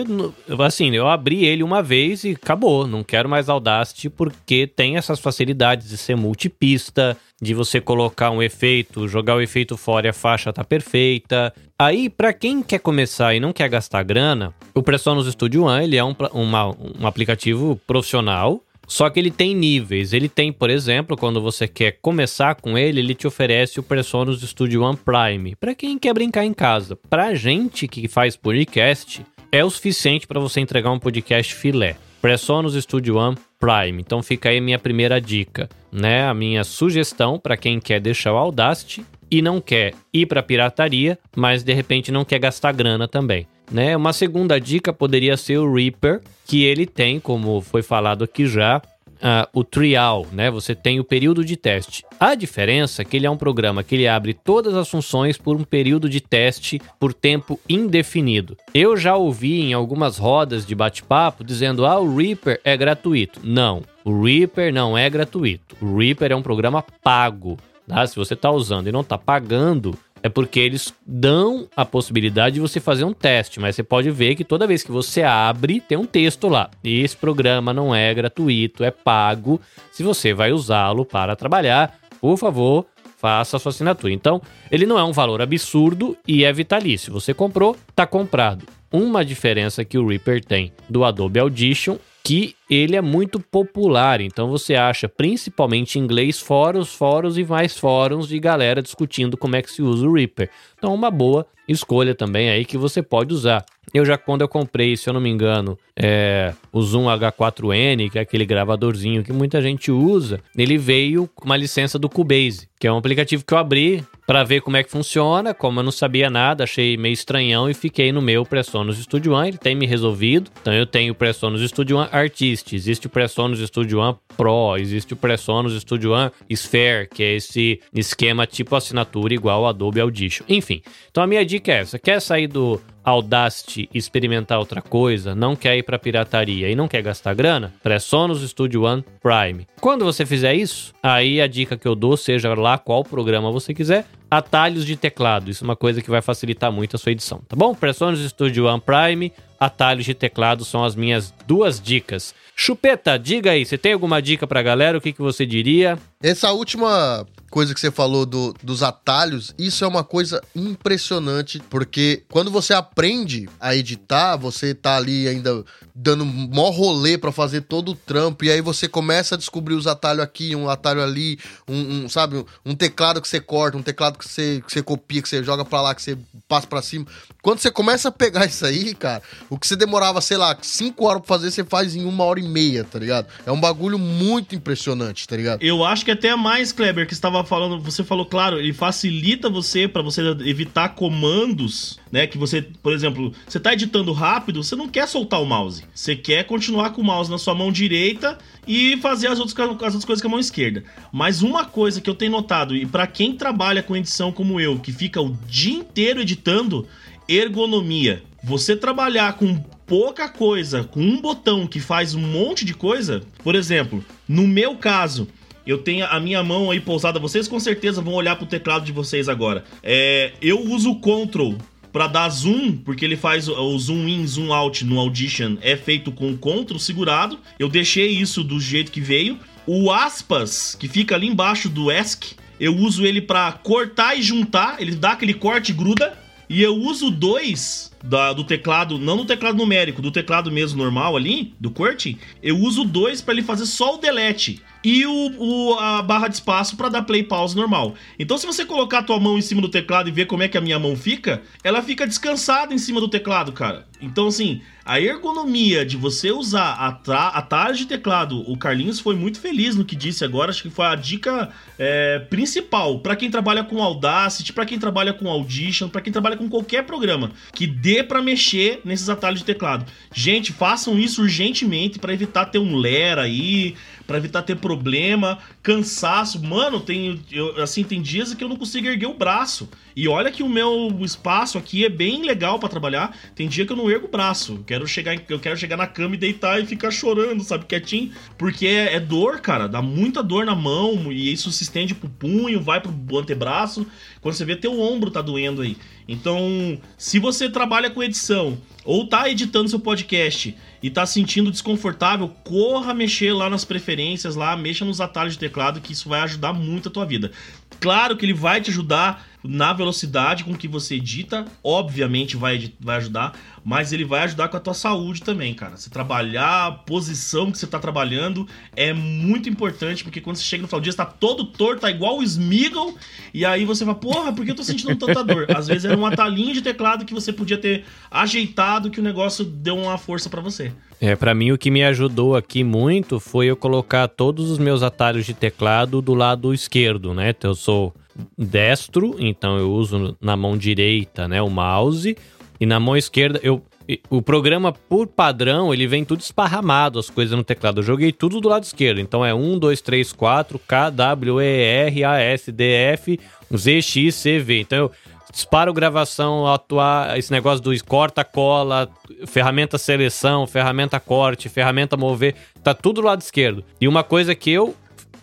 assim, 0.60 0.94
eu 0.94 1.08
abri 1.08 1.46
ele 1.46 1.64
uma 1.64 1.82
vez 1.82 2.26
e 2.26 2.32
acabou, 2.32 2.86
não 2.86 3.06
quero 3.06 3.30
mais 3.30 3.48
Audacity 3.48 4.10
porque 4.10 4.68
tem 4.68 4.98
essas 4.98 5.18
facilidades 5.22 5.88
de 5.88 5.98
ser 5.98 6.18
multipista, 6.18 7.16
de 7.42 7.54
você 7.54 7.80
colocar 7.80 8.32
um 8.32 8.42
efeito, 8.42 9.08
jogar 9.08 9.36
o 9.36 9.42
efeito 9.42 9.78
fora 9.78 10.08
e 10.08 10.10
a 10.10 10.14
faixa 10.14 10.52
tá 10.52 10.64
perfeita. 10.64 11.54
Aí, 11.78 12.10
pra 12.10 12.32
quem 12.32 12.64
quer 12.64 12.80
começar 12.80 13.36
e 13.36 13.40
não 13.40 13.52
quer 13.52 13.68
gastar 13.68 14.02
grana, 14.04 14.54
o 14.74 14.82
PreSonus 14.82 15.28
Studio 15.34 15.64
One, 15.66 15.84
ele 15.84 15.98
é 15.98 16.04
um, 16.04 16.16
uma- 16.34 16.70
um 16.70 17.06
aplicativo 17.06 17.80
profissional, 17.86 18.64
só 18.88 19.10
que 19.10 19.20
ele 19.20 19.30
tem 19.30 19.54
níveis. 19.54 20.14
Ele 20.14 20.30
tem, 20.30 20.54
por 20.54 20.70
exemplo, 20.70 21.18
quando 21.18 21.42
você 21.42 21.68
quer 21.68 21.98
começar 22.02 22.56
com 22.56 22.78
ele, 22.78 23.02
ele 23.02 23.14
te 23.14 23.28
oferece 23.28 23.78
o 23.80 23.84
PreSonus 23.84 24.42
Studio 24.42 24.84
One 24.84 24.98
Prime. 24.98 25.56
Para 25.56 25.76
quem 25.76 26.00
quer 26.00 26.14
brincar 26.14 26.46
em 26.46 26.54
casa. 26.54 26.98
Pra 27.10 27.34
gente 27.36 27.90
que 27.90 28.08
faz 28.08 28.38
podcast, 28.38 29.26
é 29.52 29.64
o 29.66 29.70
suficiente 29.70 30.26
para 30.28 30.40
você 30.40 30.62
entregar 30.62 30.92
um 30.92 31.00
podcast 31.00 31.54
filé. 31.54 31.98
PreSonus 32.26 32.74
Studio 32.74 33.18
One 33.18 33.38
Prime. 33.60 34.02
Então 34.02 34.24
fica 34.24 34.50
aí 34.50 34.58
a 34.58 34.62
minha 34.62 34.80
primeira 34.80 35.22
dica, 35.22 35.70
né? 35.92 36.28
A 36.28 36.34
minha 36.34 36.64
sugestão 36.64 37.38
para 37.38 37.56
quem 37.56 37.80
quer 37.80 38.00
deixar 38.00 38.34
o 38.34 38.38
Audacity 38.38 39.06
e 39.30 39.44
não 39.44 39.62
quer 39.62 39.94
ir 40.12 40.26
para 40.26 40.42
pirataria, 40.42 41.20
mas 41.36 41.62
de 41.62 41.72
repente 41.72 42.12
não 42.12 42.26
quer 42.26 42.40
gastar 42.40 42.72
grana 42.72 43.08
também. 43.08 43.46
Né? 43.72 43.96
Uma 43.96 44.12
segunda 44.12 44.60
dica 44.60 44.92
poderia 44.92 45.38
ser 45.38 45.60
o 45.60 45.72
Reaper, 45.72 46.20
que 46.48 46.64
ele 46.64 46.88
tem, 46.88 47.20
como 47.20 47.62
foi 47.62 47.84
falado 47.84 48.24
aqui 48.24 48.48
já, 48.48 48.82
ah, 49.22 49.48
o 49.54 49.64
trial, 49.64 50.26
né? 50.32 50.50
Você 50.52 50.76
tem 50.76 51.00
o 51.00 51.04
período 51.04 51.44
de 51.44 51.56
teste. 51.56 52.04
A 52.20 52.36
diferença 52.36 53.02
é 53.02 53.06
que 53.06 53.18
ele 53.18 53.26
é 53.26 53.30
um 53.30 53.38
programa 53.38 53.84
que 53.84 53.96
ele 53.96 54.08
abre 54.08 54.34
todas 54.34 54.76
as 54.76 54.90
funções 54.90 55.38
por 55.38 55.56
um 55.56 55.64
período 55.64 56.10
de 56.10 56.22
teste 56.22 56.82
por 57.00 57.14
tempo 57.14 57.60
indefinido. 57.68 58.58
Eu 58.74 58.96
já 58.98 59.16
ouvi 59.16 59.62
em 59.62 59.74
algumas 59.74 60.18
rodas 60.18 60.66
de 60.66 60.76
bate-papo 60.76 61.44
dizendo: 61.44 61.86
ah, 61.86 62.00
o 62.00 62.16
Reaper 62.16 62.60
é 62.64 62.76
gratuito. 62.76 63.40
Não, 63.44 63.84
o 64.04 64.24
Reaper 64.24 64.74
não 64.74 64.98
é 64.98 65.10
gratuito. 65.10 65.76
O 65.82 65.98
Reaper 65.98 66.32
é 66.32 66.36
um 66.36 66.44
programa 66.44 66.84
pago. 67.04 67.58
Tá? 67.88 68.06
Se 68.08 68.16
você 68.16 68.34
está 68.34 68.52
usando 68.52 68.88
e 68.88 68.92
não 68.92 69.02
está 69.02 69.18
pagando, 69.18 69.98
é 70.26 70.30
porque 70.30 70.60
eles 70.60 70.92
dão 71.06 71.70
a 71.76 71.86
possibilidade 71.86 72.56
de 72.56 72.60
você 72.60 72.80
fazer 72.80 73.04
um 73.04 73.14
teste, 73.14 73.60
mas 73.60 73.76
você 73.76 73.84
pode 73.84 74.10
ver 74.10 74.34
que 74.34 74.44
toda 74.44 74.66
vez 74.66 74.82
que 74.82 74.92
você 74.92 75.22
abre, 75.22 75.80
tem 75.80 76.00
um 76.00 76.06
texto 76.08 76.48
lá. 76.48 76.72
Esse 76.84 77.16
programa 77.16 77.72
não 77.72 77.94
é 77.94 78.12
gratuito, 78.12 78.84
é 78.84 78.90
pago. 78.90 79.62
Se 79.92 80.02
você 80.02 80.34
vai 80.34 80.52
usá-lo 80.52 81.06
para 81.06 81.36
trabalhar, 81.36 82.00
por 82.20 82.38
favor, 82.38 82.88
faça 83.20 83.58
a 83.58 83.60
sua 83.60 83.70
assinatura. 83.70 84.12
Então, 84.12 84.42
ele 84.72 84.88
não 84.88 84.98
é 84.98 85.04
um 85.04 85.12
valor 85.12 85.44
absurdo 85.44 86.18
e 86.28 86.44
é 86.44 86.52
vitalício. 86.52 87.14
Você 87.14 87.32
comprou, 87.32 87.78
tá 87.96 88.08
comprado. 88.08 88.66
Uma 88.92 89.24
diferença 89.24 89.86
que 89.86 89.96
o 89.96 90.08
Reaper 90.08 90.44
tem 90.44 90.74
do 90.90 91.06
Adobe 91.06 91.40
Audition 91.40 91.98
que 92.26 92.56
ele 92.68 92.96
é 92.96 93.02
muito 93.02 93.40
popular, 93.40 94.20
então 94.20 94.50
você 94.50 94.74
acha 94.74 95.08
principalmente 95.08 96.00
em 96.00 96.02
inglês 96.02 96.40
fóruns, 96.40 96.92
fóruns 96.92 97.38
e 97.38 97.44
mais 97.44 97.78
fóruns 97.78 98.28
de 98.28 98.40
galera 98.40 98.82
discutindo 98.82 99.38
como 99.38 99.56
é 99.56 99.62
que 99.62 99.70
se 99.70 99.84
usa 99.84 100.08
o 100.08 100.12
Reaper. 100.12 100.50
Então 100.76 100.92
uma 100.92 101.12
boa 101.12 101.46
escolha 101.68 102.16
também 102.16 102.50
aí 102.50 102.66
que 102.66 102.80
você 102.80 103.04
pode 103.04 103.32
usar. 103.32 103.64
Eu 103.94 104.04
já 104.04 104.18
quando 104.18 104.42
eu 104.42 104.48
comprei, 104.48 104.98
se 104.98 105.08
eu 105.08 105.14
não 105.14 105.22
me 105.22 105.30
engano, 105.30 105.78
é, 105.96 106.52
o 106.74 106.82
Zoom 106.82 107.06
H4n, 107.06 108.10
que 108.10 108.18
é 108.18 108.22
aquele 108.24 108.44
gravadorzinho 108.44 109.24
que 109.24 109.32
muita 109.32 109.62
gente 109.62 109.92
usa, 109.92 110.42
ele 110.58 110.80
veio 110.80 111.30
com 111.36 111.46
uma 111.46 111.56
licença 111.56 112.00
do 112.00 112.10
Cubase, 112.10 112.68
que 112.80 112.88
é 112.88 112.92
um 112.92 112.98
aplicativo 112.98 113.46
que 113.46 113.54
eu 113.54 113.58
abri 113.60 114.04
para 114.26 114.44
ver 114.44 114.62
como 114.62 114.78
é 114.78 114.84
que 114.84 114.92
funciona. 114.92 115.54
Como 115.54 115.80
eu 115.80 115.84
não 115.84 115.92
sabia 115.92 116.30
nada, 116.30 116.64
achei 116.64 116.98
meio 116.98 117.14
estranhão 117.14 117.70
e 117.70 117.74
fiquei 117.74 118.12
no 118.12 118.22
meu 118.22 118.46
PreSonus 118.46 118.98
Studio 118.98 119.34
One. 119.34 119.50
Ele 119.50 119.58
tem 119.58 119.76
me 119.76 119.86
resolvido. 119.86 120.52
Então 120.62 120.74
eu 120.74 120.86
tenho 120.86 121.14
o 121.14 121.16
PreSonus 121.16 121.62
Studio 121.70 121.98
One 121.98 122.10
Artist, 122.12 122.76
existe 122.76 123.08
o 123.08 123.10
PreSonus 123.10 123.60
Studio 123.60 124.00
One 124.00 124.18
Pro, 124.36 124.78
existe 124.78 125.14
o 125.14 125.16
PreSonus 125.16 125.80
Studio 125.82 126.12
One 126.12 126.32
Sphere, 126.50 127.08
que 127.08 127.24
é 127.24 127.36
esse 127.36 127.80
esquema 127.94 128.46
tipo 128.46 128.76
assinatura 128.76 129.34
igual 129.34 129.66
Adobe 129.66 130.00
Audition. 130.00 130.46
Enfim, 130.50 130.82
então 131.10 131.24
a 131.24 131.28
minha 131.28 131.46
dica 131.46 131.72
é 131.72 131.80
essa: 131.80 132.00
quer 132.00 132.20
sair 132.20 132.48
do 132.48 132.82
Audacity 133.06 133.88
experimentar 133.94 134.58
outra 134.58 134.82
coisa, 134.82 135.36
não 135.36 135.56
quer 135.56 135.78
ir 135.78 135.84
para 135.84 136.00
pirataria 136.00 136.70
e 136.70 136.76
não 136.76 136.88
quer 136.88 137.02
gastar 137.02 137.36
grana, 137.36 137.74
PreSonus 137.84 138.42
Studio 138.50 138.84
One 138.84 139.06
Prime. 139.22 139.68
Quando 139.80 140.04
você 140.04 140.26
fizer 140.26 140.56
isso, 140.56 140.94
aí 141.04 141.40
a 141.40 141.48
dica 141.48 141.78
que 141.78 141.88
eu 141.88 141.96
dou, 141.96 142.18
seja 142.18 142.54
lá 142.56 142.78
qual 142.78 143.04
programa 143.04 143.52
você 143.52 143.74
quiser, 143.74 144.06
atalhos 144.30 144.86
de 144.86 144.96
teclado. 144.96 145.52
Isso 145.52 145.64
é 145.64 145.68
uma 145.68 145.76
coisa 145.76 146.02
que 146.02 146.10
vai 146.10 146.22
facilitar 146.22 146.72
muito 146.72 146.96
a 146.96 147.00
sua 147.00 147.12
edição, 147.12 147.42
tá 147.48 147.56
bom? 147.56 147.76
PreSonus 147.76 148.20
Studio 148.28 148.66
One 148.66 148.82
Prime, 148.82 149.32
atalhos 149.60 150.06
de 150.06 150.14
teclado 150.14 150.66
são 150.66 150.84
as 150.84 150.96
minhas 150.96 151.34
duas 151.46 151.80
dicas. 151.80 152.34
Chupeta, 152.56 153.20
diga 153.20 153.52
aí, 153.52 153.66
você 153.66 153.78
tem 153.78 153.94
alguma 153.94 154.22
dica 154.22 154.48
pra 154.48 154.62
galera? 154.62 154.98
O 154.98 155.02
que, 155.02 155.12
que 155.12 155.22
você 155.22 155.46
diria? 155.46 155.98
Essa 156.24 156.52
última 156.52 157.26
coisa 157.56 157.74
que 157.74 157.80
você 157.80 157.90
falou 157.90 158.26
do, 158.26 158.54
dos 158.62 158.84
atalhos, 158.84 159.56
isso 159.58 159.86
é 159.86 159.88
uma 159.88 160.04
coisa 160.04 160.44
impressionante, 160.54 161.58
porque 161.70 162.22
quando 162.30 162.52
você 162.52 162.74
aprende 162.74 163.48
a 163.62 163.74
editar, 163.74 164.36
você 164.36 164.74
tá 164.74 164.98
ali 164.98 165.26
ainda 165.26 165.64
dando 165.96 166.26
mó 166.26 166.70
rolê 166.70 167.18
para 167.18 167.32
fazer 167.32 167.62
todo 167.62 167.94
o 167.94 167.96
trampo, 167.96 168.44
e 168.44 168.52
aí 168.52 168.60
você 168.60 168.90
começa 168.90 169.36
a 169.36 169.38
descobrir 169.38 169.74
os 169.74 169.88
atalhos 169.88 170.22
aqui, 170.22 170.54
um 170.54 170.70
atalho 170.70 171.02
ali, 171.02 171.40
um, 171.66 172.04
um 172.04 172.10
sabe, 172.10 172.46
um 172.66 172.76
teclado 172.76 173.22
que 173.22 173.28
você 173.30 173.40
corta, 173.40 173.78
um 173.78 173.82
teclado 173.82 174.20
que 174.20 174.28
você, 174.28 174.62
que 174.68 174.74
você 174.74 174.84
copia, 174.84 175.22
que 175.22 175.30
você 175.30 175.42
joga 175.42 175.64
para 175.64 175.82
lá, 175.82 175.96
que 175.96 176.02
você 176.02 176.18
passa 176.50 176.68
para 176.68 176.82
cima. 176.82 177.06
Quando 177.42 177.60
você 177.60 177.72
começa 177.72 178.10
a 178.10 178.12
pegar 178.12 178.46
isso 178.46 178.66
aí, 178.66 178.94
cara, 178.94 179.24
o 179.50 179.58
que 179.58 179.66
você 179.66 179.78
demorava, 179.78 180.20
sei 180.20 180.36
lá, 180.36 180.58
cinco 180.62 181.06
horas 181.06 181.22
pra 181.22 181.38
fazer, 181.38 181.52
você 181.52 181.64
faz 181.64 181.96
em 181.96 182.04
uma 182.04 182.26
hora 182.26 182.42
e 182.42 182.44
meia, 182.44 182.84
tá 182.84 183.00
ligado? 183.00 183.28
É 183.46 183.52
um 183.52 183.60
bagulho 183.62 183.98
muito 183.98 184.54
impressionante, 184.54 185.26
tá 185.26 185.38
ligado? 185.38 185.64
Eu 185.64 185.86
acho 185.86 186.04
que 186.04 186.12
até 186.12 186.36
mais, 186.36 186.74
Kleber, 186.74 187.08
que 187.08 187.14
estava 187.14 187.45
falando, 187.46 187.80
você 187.80 188.04
falou, 188.04 188.26
claro, 188.26 188.60
ele 188.60 188.74
facilita 188.74 189.50
você 189.50 189.88
para 189.88 190.02
você 190.02 190.22
evitar 190.46 190.90
comandos, 190.90 192.00
né? 192.12 192.28
Que 192.28 192.38
você, 192.38 192.62
por 192.62 192.94
exemplo, 192.94 193.32
você 193.48 193.60
tá 193.60 193.74
editando 193.74 194.12
rápido, 194.12 194.64
você 194.64 194.76
não 194.76 194.90
quer 194.90 195.08
soltar 195.08 195.42
o 195.42 195.46
mouse. 195.46 195.84
Você 195.94 196.16
quer 196.16 196.44
continuar 196.46 196.90
com 196.92 197.02
o 197.02 197.06
mouse 197.06 197.30
na 197.30 197.38
sua 197.38 197.56
mão 197.56 197.72
direita 197.72 198.38
e 198.68 198.98
fazer 198.98 199.28
as 199.28 199.40
outras, 199.40 199.58
as 199.58 199.70
outras 199.70 200.06
coisas 200.06 200.22
com 200.22 200.28
a 200.28 200.32
mão 200.32 200.40
esquerda. 200.40 200.84
Mas 201.12 201.42
uma 201.42 201.66
coisa 201.66 202.02
que 202.02 202.10
eu 202.10 202.16
tenho 202.16 202.32
notado, 202.32 202.76
e 202.76 202.86
para 202.86 203.08
quem 203.08 203.36
trabalha 203.36 203.84
com 203.84 203.96
edição 203.96 204.32
como 204.32 204.60
eu, 204.60 204.80
que 204.80 204.92
fica 204.92 205.22
o 205.22 205.38
dia 205.48 205.76
inteiro 205.76 206.22
editando, 206.22 206.88
ergonomia. 207.28 208.24
Você 208.44 208.76
trabalhar 208.76 209.34
com 209.34 209.56
pouca 209.86 210.28
coisa, 210.28 210.84
com 210.84 211.00
um 211.00 211.22
botão 211.22 211.68
que 211.68 211.80
faz 211.80 212.14
um 212.16 212.22
monte 212.22 212.66
de 212.66 212.74
coisa, 212.74 213.24
por 213.44 213.56
exemplo, 213.56 214.04
no 214.28 214.48
meu 214.48 214.76
caso, 214.76 215.28
eu 215.66 215.80
tenho 215.80 216.06
a 216.06 216.20
minha 216.20 216.44
mão 216.44 216.70
aí 216.70 216.80
pousada, 216.80 217.20
vocês 217.20 217.48
com 217.48 217.60
certeza 217.60 218.02
vão 218.02 218.14
olhar 218.14 218.36
pro 218.36 218.46
teclado 218.46 218.86
de 218.86 218.92
vocês 218.92 219.28
agora. 219.28 219.64
É, 219.82 220.34
eu 220.42 220.60
uso 220.60 220.92
o 220.92 220.96
Ctrl 220.96 221.56
para 221.92 222.08
dar 222.08 222.30
zoom, 222.30 222.74
porque 222.76 223.06
ele 223.06 223.16
faz 223.16 223.48
o 223.48 223.80
zoom 223.80 224.08
in, 224.08 224.28
zoom 224.28 224.54
out 224.54 224.84
no 224.84 225.00
Audition, 225.00 225.58
é 225.62 225.78
feito 225.78 226.12
com 226.12 226.32
o 226.32 226.38
Ctrl 226.38 226.78
segurado. 226.78 227.40
Eu 227.58 227.70
deixei 227.70 228.10
isso 228.10 228.44
do 228.44 228.60
jeito 228.60 228.92
que 228.92 229.00
veio. 229.00 229.40
O 229.66 229.90
aspas, 229.90 230.76
que 230.76 230.88
fica 230.88 231.16
ali 231.16 231.28
embaixo 231.28 231.70
do 231.70 231.90
ESC, 231.92 232.36
eu 232.60 232.76
uso 232.76 233.06
ele 233.06 233.22
para 233.22 233.52
cortar 233.54 234.16
e 234.18 234.22
juntar, 234.22 234.82
ele 234.82 234.94
dá 234.96 235.14
aquele 235.14 235.34
corte 235.34 235.72
e 235.72 235.74
gruda. 235.74 236.18
E 236.48 236.62
eu 236.62 236.76
uso 236.76 237.10
dois 237.10 237.92
da, 238.04 238.32
do 238.34 238.44
teclado, 238.44 239.00
não 239.00 239.18
do 239.18 239.26
teclado 239.26 239.58
numérico, 239.58 240.02
do 240.02 240.12
teclado 240.12 240.52
mesmo 240.52 240.78
normal 240.78 241.16
ali, 241.16 241.54
do 241.60 241.72
QWERTY, 241.72 242.18
eu 242.44 242.58
uso 242.60 242.84
dois 242.84 243.22
para 243.22 243.34
ele 243.34 243.42
fazer 243.42 243.66
só 243.66 243.96
o 243.96 243.98
delete 243.98 244.62
e 244.86 245.04
o, 245.04 245.32
o 245.40 245.80
a 245.80 246.04
barra 246.04 246.28
de 246.28 246.36
espaço 246.36 246.78
para 246.78 246.90
dar 246.90 247.02
play 247.02 247.24
pause 247.24 247.56
normal. 247.56 247.96
Então, 248.20 248.38
se 248.38 248.46
você 248.46 248.64
colocar 248.64 249.00
a 249.00 249.04
tua 249.04 249.20
mão 249.20 249.36
em 249.36 249.42
cima 249.42 249.60
do 249.60 249.68
teclado 249.68 250.08
e 250.08 250.12
ver 250.12 250.28
como 250.28 250.44
é 250.44 250.48
que 250.48 250.60
a 250.60 250.62
minha 250.62 250.78
mão 250.78 250.96
fica, 250.96 251.42
ela 251.64 251.82
fica 251.82 252.06
descansada 252.06 252.72
em 252.72 252.78
cima 252.78 253.02
do 253.02 253.08
teclado, 253.08 253.52
cara. 253.52 253.88
Então, 254.00 254.28
assim, 254.28 254.62
a 254.86 255.02
ergonomia 255.02 255.84
de 255.84 255.98
você 255.98 256.32
usar 256.32 256.74
a 257.08 257.28
atalhos 257.30 257.80
de 257.80 257.88
teclado, 257.88 258.40
o 258.48 258.56
Carlinhos 258.56 259.00
foi 259.00 259.16
muito 259.16 259.40
feliz 259.40 259.76
no 259.76 259.84
que 259.84 259.96
disse 259.96 260.24
agora, 260.24 260.52
acho 260.52 260.62
que 260.62 260.70
foi 260.70 260.86
a 260.86 260.94
dica 260.94 261.50
é, 261.80 262.20
principal 262.20 263.00
para 263.00 263.16
quem 263.16 263.32
trabalha 263.32 263.64
com 263.64 263.82
Audacity, 263.82 264.54
para 264.54 264.64
quem 264.64 264.78
trabalha 264.78 265.12
com 265.12 265.28
Audition, 265.28 265.90
para 265.90 266.02
quem 266.02 266.14
trabalha 266.14 266.38
com 266.38 266.48
qualquer 266.48 266.86
programa 266.86 267.32
que 267.52 267.66
dê 267.66 268.04
para 268.04 268.22
mexer 268.22 268.82
nesses 268.86 269.10
atalhos 269.10 269.40
de 269.40 269.46
teclado. 269.46 269.92
Gente, 270.14 270.54
façam 270.54 271.00
isso 271.00 271.24
urgentemente 271.24 271.98
para 271.98 272.14
evitar 272.14 272.46
ter 272.46 272.60
um 272.60 272.76
lera 272.76 273.24
aí, 273.24 273.76
para 274.06 274.18
evitar 274.18 274.44
ter 274.44 274.56
problema, 274.58 275.40
cansaço. 275.64 276.44
Mano, 276.44 276.80
tem 276.80 277.20
eu, 277.32 277.60
assim 277.60 277.84
tem 277.84 278.04
dias 278.04 278.36
que 278.36 278.44
eu 278.44 278.50
não 278.50 278.56
consigo 278.56 278.88
erguer 278.88 279.08
o 279.08 279.16
braço. 279.16 279.68
E 279.96 280.08
olha 280.10 280.30
que 280.30 280.44
o 280.44 280.50
meu 280.50 280.94
espaço 281.02 281.58
aqui 281.58 281.86
é 281.86 281.90
bem 281.90 282.24
legal 282.24 282.60
para 282.60 282.68
trabalhar. 282.68 283.18
Tem 283.34 283.48
dia 283.48 283.66
que 283.66 283.72
eu 283.72 283.78
não 283.78 283.90
ergo 283.90 284.08
o 284.08 284.12
braço. 284.12 284.62
Quero 284.68 284.86
chegar, 284.86 285.16
eu 285.30 285.40
quero 285.40 285.56
chegar 285.56 285.78
na 285.78 285.88
cama 285.88 286.16
e 286.16 286.18
deitar 286.18 286.62
e 286.62 286.66
ficar 286.66 286.92
chorando, 286.92 287.44
sabe, 287.44 287.66
quietinho, 287.66 288.12
porque 288.38 288.68
é, 288.68 288.96
é 288.96 289.00
dor, 289.00 289.40
cara, 289.40 289.68
dá 289.68 289.82
muita 289.82 290.22
dor 290.22 290.46
na 290.46 290.54
mão 290.54 291.12
e 291.12 291.32
isso 291.32 291.50
se 291.52 291.64
estende 291.64 291.96
pro 291.96 292.10
punho, 292.10 292.62
vai 292.62 292.82
pro 292.82 292.94
antebraço. 293.18 293.88
Quando 294.20 294.36
você 294.36 294.44
vê 294.44 294.56
teu 294.56 294.80
ombro 294.82 295.10
tá 295.10 295.22
doendo 295.22 295.62
aí. 295.62 295.78
Então, 296.08 296.80
se 296.98 297.18
você 297.18 297.50
trabalha 297.50 297.90
com 297.90 298.04
edição 298.04 298.58
ou 298.84 299.08
tá 299.08 299.30
editando 299.30 299.70
seu 299.70 299.80
podcast 299.80 300.56
e 300.84 300.90
tá 300.90 301.06
sentindo 301.06 301.50
desconfortável, 301.50 302.28
corra 302.44 302.94
mexer 302.94 303.34
lá 303.34 303.50
nas 303.50 303.66
preferências, 303.66 304.36
lá, 304.36 304.56
mexa 304.56 304.86
nos 304.86 305.02
atalhos 305.02 305.34
de 305.34 305.40
teclado, 305.40 305.82
que 305.82 305.94
isso 305.94 306.10
vai 306.10 306.20
ajudar 306.22 306.54
muito 306.54 306.90
a 306.90 306.92
tua 306.92 307.06
vida. 307.06 307.32
Claro 307.80 308.16
que 308.16 308.26
ele 308.26 308.34
vai 308.34 308.62
te 308.62 308.70
ajudar 308.70 309.35
na 309.48 309.74
velocidade 309.74 310.44
com 310.44 310.56
que 310.56 310.68
você 310.68 310.96
edita, 310.96 311.46
obviamente 311.64 312.38
vai, 312.38 312.72
vai 312.80 312.98
ajudar, 312.98 313.34
mas 313.64 313.92
ele 313.92 314.06
vai 314.06 314.22
ajudar 314.22 314.48
com 314.48 314.58
a 314.58 314.60
tua 314.60 314.74
saúde 314.74 315.22
também, 315.22 315.54
cara. 315.54 315.76
Você 315.76 315.90
trabalhar 315.90 316.68
a 316.68 316.72
posição 316.72 317.52
que 317.52 317.58
você 317.58 317.66
tá 317.66 317.80
trabalhando 317.80 318.48
é 318.76 318.94
muito 318.94 319.50
importante, 319.50 320.04
porque 320.04 320.22
quando 320.22 320.36
você 320.38 320.44
chega 320.44 320.62
no 320.62 320.68
final 320.68 320.80
do 320.80 320.84
dia, 320.84 320.92
você 320.92 320.98
tá 320.98 321.06
todo 321.06 321.46
torto, 321.46 321.82
tá 321.82 321.90
igual 321.90 322.20
o 322.20 322.24
Smeagol, 322.24 322.96
e 323.34 323.46
aí 323.46 323.66
você 323.66 323.84
fala, 323.84 323.98
porra, 323.98 324.34
por 324.34 324.46
que 324.46 324.52
eu 324.52 324.56
tô 324.56 324.64
sentindo 324.64 324.96
tanta 324.96 325.24
dor? 325.24 325.46
Às 325.56 325.68
vezes 325.68 325.86
era 325.86 325.98
um 325.98 326.06
atalhinho 326.06 326.54
de 326.54 326.62
teclado 326.62 327.06
que 327.06 327.14
você 327.14 327.34
podia 327.34 327.58
ter 327.58 327.86
ajeitado 328.12 328.90
que 328.90 329.00
o 329.00 329.04
negócio 329.04 329.44
deu 329.44 329.78
uma 329.78 329.98
força 329.98 330.30
para 330.30 330.42
você. 330.42 330.72
É, 331.00 331.16
para 331.16 331.34
mim 331.34 331.52
o 331.52 331.58
que 331.58 331.70
me 331.70 331.84
ajudou 331.84 332.36
aqui 332.36 332.64
muito 332.64 333.20
foi 333.20 333.48
eu 333.48 333.58
colocar 333.58 334.08
todos 334.08 334.50
os 334.50 334.58
meus 334.58 334.82
atalhos 334.82 335.26
de 335.26 335.34
teclado 335.34 336.02
do 336.02 336.14
lado 336.14 336.54
esquerdo, 336.54 337.14
né? 337.14 337.32
Então 337.32 337.52
eu 337.52 337.56
sou 337.56 337.94
destro, 338.38 339.16
então 339.20 339.58
eu 339.58 339.72
uso 339.72 340.18
na 340.22 340.36
mão 340.36 340.58
direita, 340.58 341.28
né, 341.28 341.42
o 341.42 341.50
mouse, 341.50 342.18
e 342.60 342.66
na 342.66 342.80
mão 342.80 342.96
esquerda 342.96 343.40
eu 343.44 343.62
o 344.10 344.22
programa 344.22 344.72
por 344.72 345.08
padrão, 345.08 345.74
ele 345.74 345.86
vem 345.86 346.04
tudo 346.04 346.22
esparramado, 346.22 346.98
as 346.98 347.10
coisas 347.10 347.38
no 347.38 347.44
teclado. 347.44 347.82
Eu 347.82 347.84
joguei 347.84 348.12
tudo 348.12 348.42
do 348.42 348.50
lado 348.50 348.64
esquerdo. 348.64 349.00
Então 349.00 349.24
é 349.24 349.34
1, 349.34 349.60
2, 349.60 349.82
3, 349.82 350.12
4, 350.12 350.60
K, 350.60 350.90
W, 350.90 351.42
E, 351.42 351.64
R, 351.64 352.04
A, 352.04 352.20
S, 352.20 352.52
D, 352.52 352.64
F, 352.64 353.20
Z, 353.56 353.82
X, 353.82 354.16
C, 354.16 354.40
V. 354.40 354.60
Então 354.60 354.78
eu 354.78 354.92
disparo 355.32 355.74
gravação, 355.74 356.48
atuar, 356.48 357.18
esse 357.18 357.32
negócio 357.32 357.64
do 357.64 357.86
corta, 357.86 358.24
cola, 358.24 358.90
ferramenta 359.28 359.78
seleção, 359.78 360.48
ferramenta 360.48 361.00
corte, 361.00 361.50
ferramenta 361.50 361.98
mover, 361.98 362.36
tá 362.64 362.74
tudo 362.74 363.02
do 363.02 363.08
lado 363.08 363.22
esquerdo. 363.22 363.64
E 363.80 363.88
uma 363.88 364.04
coisa 364.04 364.34
que 364.34 364.50
eu 364.50 364.74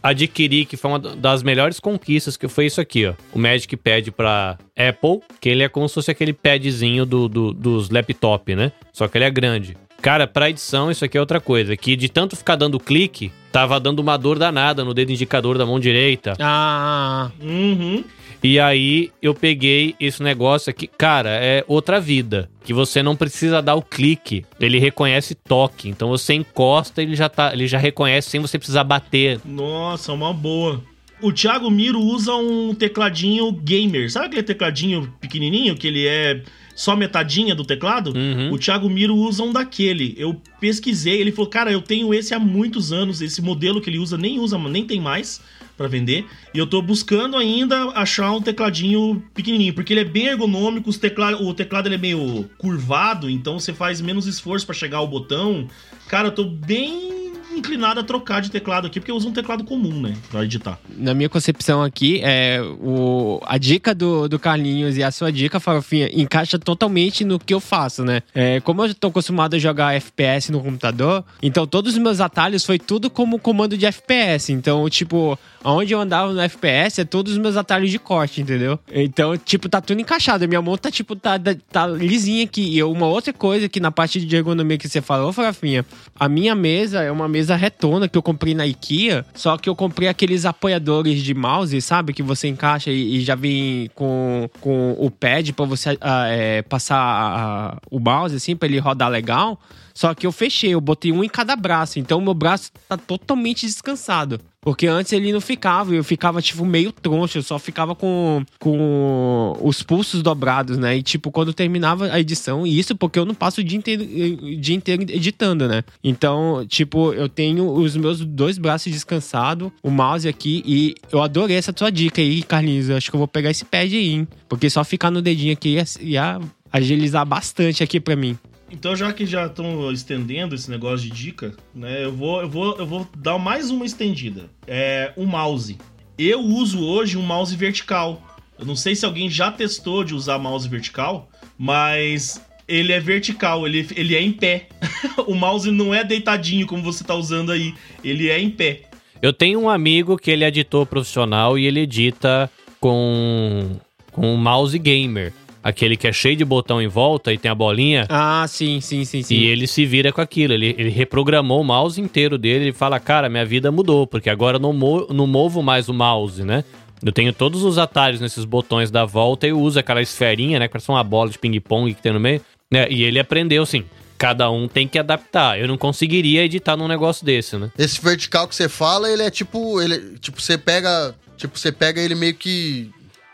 adquiri, 0.03 0.65
que 0.65 0.77
foi 0.77 0.91
uma 0.91 0.99
das 0.99 1.43
melhores 1.43 1.79
conquistas, 1.79 2.37
que 2.37 2.49
foi 2.49 2.67
isso 2.67 2.81
aqui, 2.81 3.07
ó. 3.07 3.15
O 3.33 3.39
Magic 3.39 3.77
Pad 3.77 4.11
para 4.11 4.59
Apple, 4.77 5.21
que 5.41 5.49
ele 5.49 5.63
é 5.63 5.69
como 5.69 5.89
se 5.89 5.95
fosse 5.95 6.11
aquele 6.11 6.33
padzinho 6.33 7.07
do, 7.07 7.29
do, 7.29 7.53
dos 7.53 7.91
laptop, 7.91 8.55
né? 8.55 8.73
Só 8.93 9.07
que 9.09 9.19
ele 9.19 9.25
é 9.25 9.31
grande. 9.31 9.77
Cara, 10.01 10.27
pra 10.27 10.51
edição, 10.51 10.91
isso 10.91 11.05
aqui 11.05 11.17
é 11.17 11.21
outra 11.21 11.41
coisa. 11.41 11.77
Que 11.77 11.95
de 11.95 12.09
tanto 12.09 12.35
ficar 12.35 12.57
dando 12.57 12.81
clique, 12.81 13.31
tava 13.53 13.79
dando 13.79 14.01
uma 14.01 14.17
dor 14.17 14.39
danada 14.39 14.83
no 14.85 14.95
dedo 14.95 15.13
indicador 15.13 15.59
da 15.59 15.67
mão 15.67 15.79
direita. 15.79 16.35
Ah, 16.41 17.31
Uhum. 17.41 18.03
E 18.43 18.59
aí 18.59 19.13
eu 19.23 19.35
peguei 19.35 19.95
esse 20.01 20.21
negócio 20.21 20.69
aqui. 20.69 20.89
Cara, 20.89 21.31
é 21.31 21.65
outra 21.69 22.01
vida. 22.01 22.51
Que 22.65 22.75
você 22.75 23.01
não 23.01 23.15
precisa 23.15 23.63
dar 23.63 23.77
o 23.77 23.83
clique. 23.83 24.45
Ele 24.59 24.81
reconhece 24.81 25.35
toque. 25.37 25.89
Então 25.89 26.09
você 26.09 26.35
encosta, 26.35 27.01
ele 27.01 27.15
já 27.15 27.29
tá. 27.29 27.53
Ele 27.53 27.69
já 27.69 27.79
reconhece 27.79 28.31
sem 28.31 28.41
você 28.41 28.59
precisar 28.59 28.83
bater. 28.83 29.41
Nossa, 29.45 30.13
uma 30.13 30.33
boa. 30.33 30.83
O 31.21 31.33
Thiago 31.33 31.71
Miro 31.71 32.01
usa 32.01 32.35
um 32.35 32.75
tecladinho 32.75 33.53
gamer. 33.53 34.11
Sabe 34.11 34.27
aquele 34.27 34.43
tecladinho 34.43 35.13
pequenininho 35.21 35.77
que 35.77 35.87
ele 35.87 36.05
é 36.05 36.43
só 36.83 36.97
metadinha 36.97 37.55
do 37.55 37.65
teclado? 37.65 38.13
Uhum. 38.13 38.53
O 38.53 38.59
Thiago 38.59 38.91
Miro 38.91 39.15
usa 39.15 39.45
um 39.45 39.53
daquele. 39.53 40.17
Eu 40.19 40.41
pesquisei, 40.61 41.21
ele 41.21 41.31
falou: 41.31 41.49
"Cara, 41.49 41.71
eu 41.71 41.81
tenho 41.81 42.13
esse 42.13 42.35
há 42.35 42.41
muitos 42.41 42.93
anos, 42.93 43.21
esse 43.21 43.41
modelo 43.41 43.81
que 43.81 43.89
ele 43.89 44.01
usa 44.01 44.19
nem 44.19 44.41
usa, 44.41 44.59
nem 44.59 44.85
tem 44.85 45.01
mais 45.01 45.41
para 45.77 45.87
vender, 45.87 46.27
e 46.53 46.59
eu 46.59 46.67
tô 46.67 46.83
buscando 46.83 47.37
ainda 47.37 47.85
achar 47.91 48.31
um 48.33 48.43
tecladinho 48.43 49.23
pequenininho, 49.33 49.73
porque 49.73 49.93
ele 49.93 50.01
é 50.01 50.05
bem 50.05 50.27
ergonômico, 50.27 50.91
os 50.91 50.99
tecla... 50.99 51.41
o 51.41 51.55
teclado 51.55 51.87
ele 51.87 51.95
é 51.95 51.99
meio 51.99 52.49
curvado, 52.59 53.31
então 53.31 53.59
você 53.59 53.73
faz 53.73 54.01
menos 54.01 54.27
esforço 54.27 54.67
para 54.67 54.75
chegar 54.75 54.99
ao 54.99 55.07
botão. 55.07 55.69
Cara, 56.09 56.29
eu 56.29 56.33
tô 56.33 56.45
bem 56.45 57.22
inclinado 57.57 58.01
a 58.01 58.03
trocar 58.03 58.41
de 58.41 58.51
teclado 58.51 58.87
aqui, 58.87 59.01
porque 59.01 59.11
eu 59.11 59.17
uso 59.17 59.29
um 59.29 59.33
teclado 59.33 59.65
comum, 59.65 60.01
né, 60.01 60.15
pra 60.31 60.45
editar. 60.45 60.79
na 60.97 61.15
minha 61.15 61.29
concepção 61.29 61.83
aqui, 61.83 62.21
é, 62.23 62.61
o, 62.81 63.41
a 63.45 63.59
dica 63.59 63.95
do, 63.95 64.29
do 64.29 64.39
Carlinhos 64.39 64.97
e 64.97 65.03
a 65.03 65.11
sua 65.11 65.31
dica, 65.33 65.61
Farofinha, 65.61 66.09
encaixa 66.13 66.59
totalmente 66.59 67.25
no 67.25 67.39
que 67.39 67.55
eu 67.55 67.61
faço, 67.61 68.05
né? 68.05 68.23
É, 68.35 68.61
como 68.61 68.85
eu 68.85 68.95
tô 68.95 69.09
acostumado 69.09 69.55
a 69.55 69.59
jogar 69.59 69.95
FPS 69.95 70.51
no 70.51 70.61
computador, 70.61 71.25
então 71.43 71.67
todos 71.67 71.93
os 71.93 71.99
meus 71.99 72.21
atalhos 72.21 72.65
foi 72.65 72.79
tudo 72.79 73.11
como 73.11 73.39
comando 73.39 73.77
de 73.77 73.87
FPS. 73.87 74.53
Então, 74.53 74.89
tipo, 74.89 75.39
aonde 75.63 75.93
eu 75.93 76.01
andava 76.01 76.33
no 76.33 76.41
FPS 76.41 77.01
é 77.01 77.05
todos 77.05 77.33
os 77.33 77.39
meus 77.39 77.57
atalhos 77.57 77.91
de 77.91 77.99
corte, 77.99 78.41
entendeu? 78.41 78.79
Então, 78.93 79.37
tipo, 79.37 79.69
tá 79.69 79.81
tudo 79.81 80.01
encaixado. 80.01 80.47
Minha 80.49 80.63
mão 80.63 80.77
tá, 80.77 80.91
tipo, 80.91 81.17
tá, 81.17 81.39
tá 81.71 81.87
lisinha 81.87 82.45
aqui. 82.45 82.77
E 82.77 82.83
uma 82.83 83.07
outra 83.07 83.33
coisa 83.33 83.69
que 83.69 83.81
na 83.81 83.91
parte 83.91 84.25
de 84.25 84.37
ergonomia 84.37 84.79
que 84.79 84.89
você 84.89 85.01
falou, 85.01 85.33
Farofinha, 85.33 85.85
a 86.19 86.29
minha 86.29 86.55
mesa 86.55 87.03
é 87.03 87.11
uma 87.11 87.29
mesa 87.29 87.42
mesa 87.43 87.57
retona 87.57 88.09
que 88.09 88.17
eu 88.17 88.23
comprei 88.23 88.55
na 88.55 88.65
IKEA, 88.67 89.27
só 89.35 89.57
que 89.59 89.69
eu 89.69 89.75
comprei 89.75 90.09
aqueles 90.09 90.47
apoiadores 90.47 91.21
de 91.23 91.35
mouse, 91.35 91.81
sabe? 91.83 92.13
Que 92.13 92.23
você 92.23 92.47
encaixa 92.47 92.91
e, 92.91 93.17
e 93.17 93.21
já 93.21 93.35
vem 93.35 93.91
com, 93.95 94.49
com 94.61 94.93
o 94.99 95.11
pad 95.11 95.53
pra 95.53 95.67
você 95.67 95.99
ah, 96.01 96.29
é, 96.29 96.63
passar 96.63 97.79
o 97.91 97.99
mouse, 97.99 98.37
assim, 98.37 98.55
pra 98.55 98.69
ele 98.69 98.79
rodar 98.79 99.11
legal. 99.11 99.61
Só 99.95 100.15
que 100.15 100.27
eu 100.27 100.33
fechei, 100.33 100.75
eu 100.75 100.81
botei 100.81 101.13
um 101.13 101.23
em 101.23 101.29
cada 101.29 101.57
braço. 101.57 101.99
Então 101.99 102.21
meu 102.21 102.35
braço 102.35 102.71
tá 102.89 102.97
totalmente 102.97 103.67
descansado. 103.67 104.41
Porque 104.65 104.87
antes 104.87 105.13
ele 105.13 105.33
não 105.33 105.41
ficava, 105.41 105.93
eu 105.93 106.05
ficava, 106.05 106.41
tipo, 106.41 106.65
meio 106.65 106.93
troncho, 106.93 107.39
eu 107.39 107.43
só 107.43 107.59
ficava 107.59 107.97
com, 107.97 108.45
com 108.61 109.59
os 109.61 109.83
pulsos 109.83 110.23
dobrados, 110.23 110.79
né? 110.79 110.97
E, 110.99 111.03
tipo, 111.03 111.33
quando 111.33 111.53
terminava 111.53 112.07
a 112.07 112.21
edição, 112.21 112.65
e 112.65 112.79
isso 112.79 112.95
porque 112.95 113.19
eu 113.19 113.25
não 113.25 113.35
passo 113.35 113.61
o 113.61 113.65
dia 113.65 113.77
inteiro, 113.77 114.05
o 114.05 114.57
dia 114.57 114.77
inteiro 114.77 115.03
editando, 115.03 115.67
né? 115.67 115.83
Então, 116.03 116.65
tipo, 116.69 117.13
eu 117.13 117.29
tenho 117.29 117.73
os 117.73 117.97
meus 117.97 118.25
dois 118.25 118.57
braços 118.57 118.93
descansados, 118.93 119.73
o 119.83 119.91
mouse 119.91 120.29
aqui, 120.29 120.63
e 120.65 120.95
eu 121.11 121.21
adorei 121.21 121.57
essa 121.57 121.73
tua 121.73 121.91
dica 121.91 122.23
aí, 122.23 122.41
Carlinhos. 122.45 122.89
Eu 122.89 122.97
acho 122.97 123.11
que 123.11 123.17
eu 123.17 123.19
vou 123.19 123.27
pegar 123.27 123.51
esse 123.51 123.65
pad 123.65 123.93
aí, 123.93 124.11
hein? 124.11 124.29
Porque 124.49 124.71
só 124.71 124.85
ficar 124.85 125.11
no 125.11 125.21
dedinho 125.21 125.55
aqui 125.55 125.71
ia, 125.71 125.85
ia 126.01 126.41
agilizar 126.73 127.27
bastante 127.27 127.83
aqui 127.83 127.99
pra 127.99 128.15
mim. 128.15 128.39
Então, 128.73 128.97
já 128.97 129.13
que 129.13 129.27
já 129.27 129.47
estão 129.47 129.93
estendendo 129.93 130.55
esse 130.55 130.71
negócio 130.71 131.07
de 131.07 131.11
dica, 131.11 131.55
né? 131.75 132.05
Eu 132.05 132.13
vou, 132.13 132.41
eu 132.41 132.49
vou, 132.49 132.77
eu 132.79 132.87
vou 132.87 133.07
dar 133.17 133.39
mais 133.39 133.71
uma 133.71 133.85
estendida. 133.85 134.49
É 134.67 135.13
o 135.15 135.27
mouse. 135.27 135.77
Eu 136.19 136.41
uso 136.41 136.83
hoje 136.83 137.19
um 137.19 137.23
mouse 137.23 137.55
vertical. 137.55 138.23
Eu 138.59 138.65
não 138.65 138.75
sei 138.75 138.95
se 138.95 139.05
alguém 139.05 139.29
já 139.29 139.53
testou 139.53 140.03
de 140.03 140.15
usar 140.15 140.39
mouse 140.39 140.67
vertical, 140.67 141.29
mas 141.59 142.41
ele 142.67 142.93
é 142.93 143.01
vertical, 143.01 143.67
ele, 143.67 143.87
ele 143.95 144.17
é 144.17 144.23
em 144.23 144.33
pé. 144.33 144.69
o 145.27 145.35
mouse 145.35 145.71
não 145.71 145.95
é 145.95 146.03
deitadinho 146.03 146.67
como 146.67 146.83
você 146.83 147.05
tá 147.05 147.15
usando 147.15 147.53
aí, 147.53 147.75
ele 148.03 148.31
é 148.31 148.41
em 148.41 148.51
pé. 148.51 148.83
Eu 149.21 149.33
tenho 149.33 149.61
um 149.61 149.69
amigo 149.69 150.17
que 150.17 150.31
ele 150.31 150.45
é 150.45 150.49
editor 150.49 150.87
profissional 150.87 151.59
e 151.59 151.67
ele 151.67 151.81
edita 151.81 152.51
com 152.81 153.77
com 154.13 154.35
um 154.35 154.37
mouse 154.37 154.79
gamer. 154.79 155.33
Aquele 155.63 155.97
que 155.97 156.09
é 156.09 156.13
cheio 156.13 156.35
de 156.35 156.45
botão 156.45 156.83
em 156.83 156.89
volta 156.89 157.33
e 157.33 157.39
tem 157.39 157.51
a 157.51 157.55
bolinha. 157.55 158.07
Ah, 158.09 158.45
sim, 158.49 158.81
sim, 158.81 159.05
sim, 159.05 159.23
sim. 159.23 159.35
E 159.35 159.47
ele 159.47 159.67
se 159.67 159.87
vira 159.87 160.13
com 160.13 160.21
aquilo. 160.21 160.53
Ele, 160.53 160.75
ele 160.77 160.91
reprogramou 160.91 161.61
o 161.61 161.65
mouse 161.65 162.01
inteiro 162.01 162.37
dele. 162.37 162.65
Ele 162.65 162.73
fala: 162.73 162.99
Cara, 162.99 163.29
minha 163.29 163.45
vida 163.45 163.71
mudou, 163.71 164.07
porque 164.07 164.29
agora 164.29 164.57
eu 164.57 164.61
não, 164.61 164.73
mo 164.73 165.07
não 165.11 165.27
movo 165.27 165.63
mais 165.63 165.89
o 165.89 165.95
mouse, 165.95 166.43
né? 166.43 166.65
Eu 167.05 167.13
tenho 167.13 167.33
todos 167.33 167.63
os 167.65 167.79
atalhos 167.79 168.21
nesses 168.21 168.45
botões 168.45 168.91
da 168.91 169.05
volta 169.05 169.47
e 169.47 169.51
eu 169.51 169.61
uso 169.61 169.79
aquela 169.79 170.03
esferinha, 170.03 170.59
né? 170.59 170.67
Que 170.67 170.73
parece 170.73 170.89
uma 170.89 171.03
bola 171.03 171.31
de 171.31 171.39
ping-pong 171.39 171.93
que 171.95 172.03
tem 172.03 172.13
no 172.13 172.21
meio. 172.21 172.41
Né? 172.71 172.89
E 172.91 173.03
ele 173.03 173.19
aprendeu 173.19 173.63
assim. 173.63 173.85
Cada 174.19 174.51
um 174.51 174.69
tem 174.69 174.87
que 174.87 174.99
adaptar. 174.99 175.59
Eu 175.59 175.67
não 175.67 175.77
conseguiria 175.77 176.45
editar 176.45 176.77
num 176.77 176.87
negócio 176.87 177.27
desse, 177.27 177.57
né? 177.57 177.71
Esse 177.77 178.01
vertical 178.01 178.47
que 178.47 178.55
você 178.55 178.69
fala, 178.69 179.11
ele 179.11 179.23
é 179.23 179.31
tipo. 179.31 179.81
Ele, 179.81 180.17
tipo, 180.19 180.41
você 180.41 180.57
pega. 180.57 181.15
Tipo, 181.37 181.59
você 181.59 181.73
pega 181.73 182.01
ele 182.01 182.15
meio 182.15 182.35
que 182.35 182.89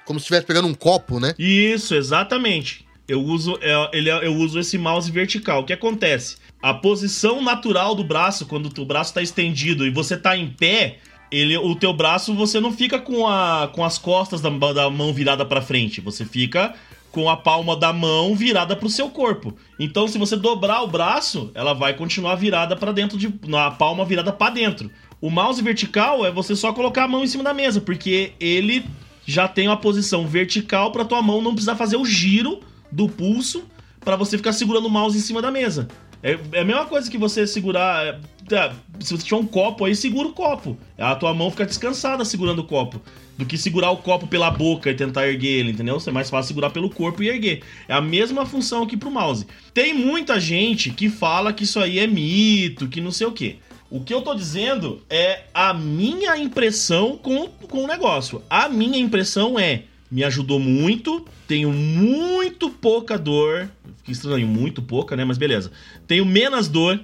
como 0.08 0.18
se 0.18 0.24
estivesse 0.24 0.46
pegando 0.46 0.66
um 0.66 0.72
copo, 0.72 1.20
né? 1.20 1.34
Isso, 1.38 1.94
exatamente. 1.94 2.86
Eu 3.06 3.22
uso, 3.22 3.58
é, 3.60 3.90
ele, 3.92 4.10
eu 4.10 4.34
uso 4.36 4.58
esse 4.58 4.78
mouse 4.78 5.10
vertical. 5.10 5.60
O 5.60 5.64
que 5.64 5.72
acontece? 5.72 6.38
A 6.62 6.72
posição 6.72 7.42
natural 7.42 7.94
do 7.94 8.02
braço, 8.02 8.46
quando 8.46 8.72
o 8.80 8.86
braço 8.86 9.10
está 9.10 9.20
estendido 9.20 9.86
e 9.86 9.90
você 9.90 10.14
está 10.14 10.34
em 10.34 10.48
pé, 10.48 10.96
ele, 11.30 11.58
o 11.58 11.74
teu 11.74 11.92
braço 11.92 12.34
você 12.34 12.58
não 12.58 12.72
fica 12.72 12.98
com, 12.98 13.26
a, 13.26 13.70
com 13.70 13.84
as 13.84 13.98
costas 13.98 14.40
da, 14.40 14.48
da 14.48 14.88
mão 14.88 15.12
virada 15.12 15.44
para 15.44 15.60
frente. 15.60 16.00
Você 16.00 16.24
fica 16.24 16.74
com 17.12 17.28
a 17.28 17.36
palma 17.36 17.76
da 17.76 17.92
mão 17.92 18.34
virada 18.34 18.74
para 18.74 18.86
o 18.86 18.90
seu 18.90 19.10
corpo. 19.10 19.54
Então, 19.78 20.08
se 20.08 20.16
você 20.16 20.36
dobrar 20.36 20.82
o 20.82 20.88
braço, 20.88 21.50
ela 21.54 21.74
vai 21.74 21.92
continuar 21.92 22.34
virada 22.36 22.74
para 22.74 22.92
dentro 22.92 23.18
de, 23.18 23.32
na 23.46 23.70
palma 23.70 24.06
virada 24.06 24.32
para 24.32 24.54
dentro. 24.54 24.90
O 25.20 25.30
mouse 25.30 25.60
vertical 25.62 26.24
é 26.24 26.30
você 26.30 26.56
só 26.56 26.72
colocar 26.72 27.04
a 27.04 27.08
mão 27.08 27.24
em 27.24 27.26
cima 27.26 27.44
da 27.44 27.52
mesa, 27.52 27.80
porque 27.80 28.32
ele 28.40 28.86
já 29.28 29.46
tem 29.46 29.68
uma 29.68 29.76
posição 29.76 30.26
vertical 30.26 30.90
para 30.90 31.04
tua 31.04 31.20
mão 31.20 31.42
não 31.42 31.52
precisar 31.52 31.76
fazer 31.76 31.98
o 31.98 32.04
giro 32.06 32.60
do 32.90 33.06
pulso 33.06 33.62
para 34.00 34.16
você 34.16 34.38
ficar 34.38 34.54
segurando 34.54 34.86
o 34.86 34.90
mouse 34.90 35.18
em 35.18 35.20
cima 35.20 35.42
da 35.42 35.50
mesa. 35.50 35.86
É, 36.22 36.38
é 36.52 36.60
a 36.60 36.64
mesma 36.64 36.86
coisa 36.86 37.10
que 37.10 37.18
você 37.18 37.46
segurar. 37.46 38.06
É, 38.06 38.18
é, 38.50 38.72
se 39.00 39.14
você 39.14 39.22
tiver 39.22 39.36
um 39.36 39.46
copo 39.46 39.84
aí, 39.84 39.94
segura 39.94 40.28
o 40.28 40.32
copo. 40.32 40.78
A 40.96 41.14
tua 41.14 41.34
mão 41.34 41.50
fica 41.50 41.66
descansada 41.66 42.24
segurando 42.24 42.60
o 42.60 42.64
copo. 42.64 43.02
Do 43.36 43.44
que 43.44 43.58
segurar 43.58 43.90
o 43.90 43.98
copo 43.98 44.26
pela 44.26 44.50
boca 44.50 44.90
e 44.90 44.94
tentar 44.94 45.28
erguer 45.28 45.58
ele, 45.58 45.72
entendeu? 45.72 46.02
É 46.04 46.10
mais 46.10 46.30
fácil 46.30 46.48
segurar 46.48 46.70
pelo 46.70 46.88
corpo 46.88 47.22
e 47.22 47.28
erguer. 47.28 47.60
É 47.86 47.92
a 47.92 48.00
mesma 48.00 48.46
função 48.46 48.82
aqui 48.82 48.96
pro 48.96 49.10
mouse. 49.10 49.46
Tem 49.74 49.92
muita 49.92 50.40
gente 50.40 50.88
que 50.88 51.10
fala 51.10 51.52
que 51.52 51.64
isso 51.64 51.78
aí 51.78 51.98
é 51.98 52.06
mito, 52.06 52.88
que 52.88 52.98
não 52.98 53.12
sei 53.12 53.26
o 53.26 53.32
quê. 53.32 53.58
O 53.90 54.00
que 54.00 54.12
eu 54.12 54.20
tô 54.20 54.34
dizendo 54.34 55.00
é 55.08 55.44
a 55.54 55.72
minha 55.72 56.36
impressão 56.36 57.16
com, 57.16 57.48
com 57.48 57.84
o 57.84 57.86
negócio. 57.86 58.42
A 58.50 58.68
minha 58.68 58.98
impressão 58.98 59.58
é: 59.58 59.84
me 60.10 60.22
ajudou 60.24 60.60
muito, 60.60 61.24
tenho 61.46 61.72
muito 61.72 62.68
pouca 62.68 63.18
dor. 63.18 63.70
Que 64.04 64.12
estranho, 64.12 64.46
muito 64.46 64.82
pouca, 64.82 65.16
né? 65.16 65.24
Mas 65.24 65.38
beleza. 65.38 65.70
Tenho 66.06 66.26
menos 66.26 66.68
dor 66.68 67.00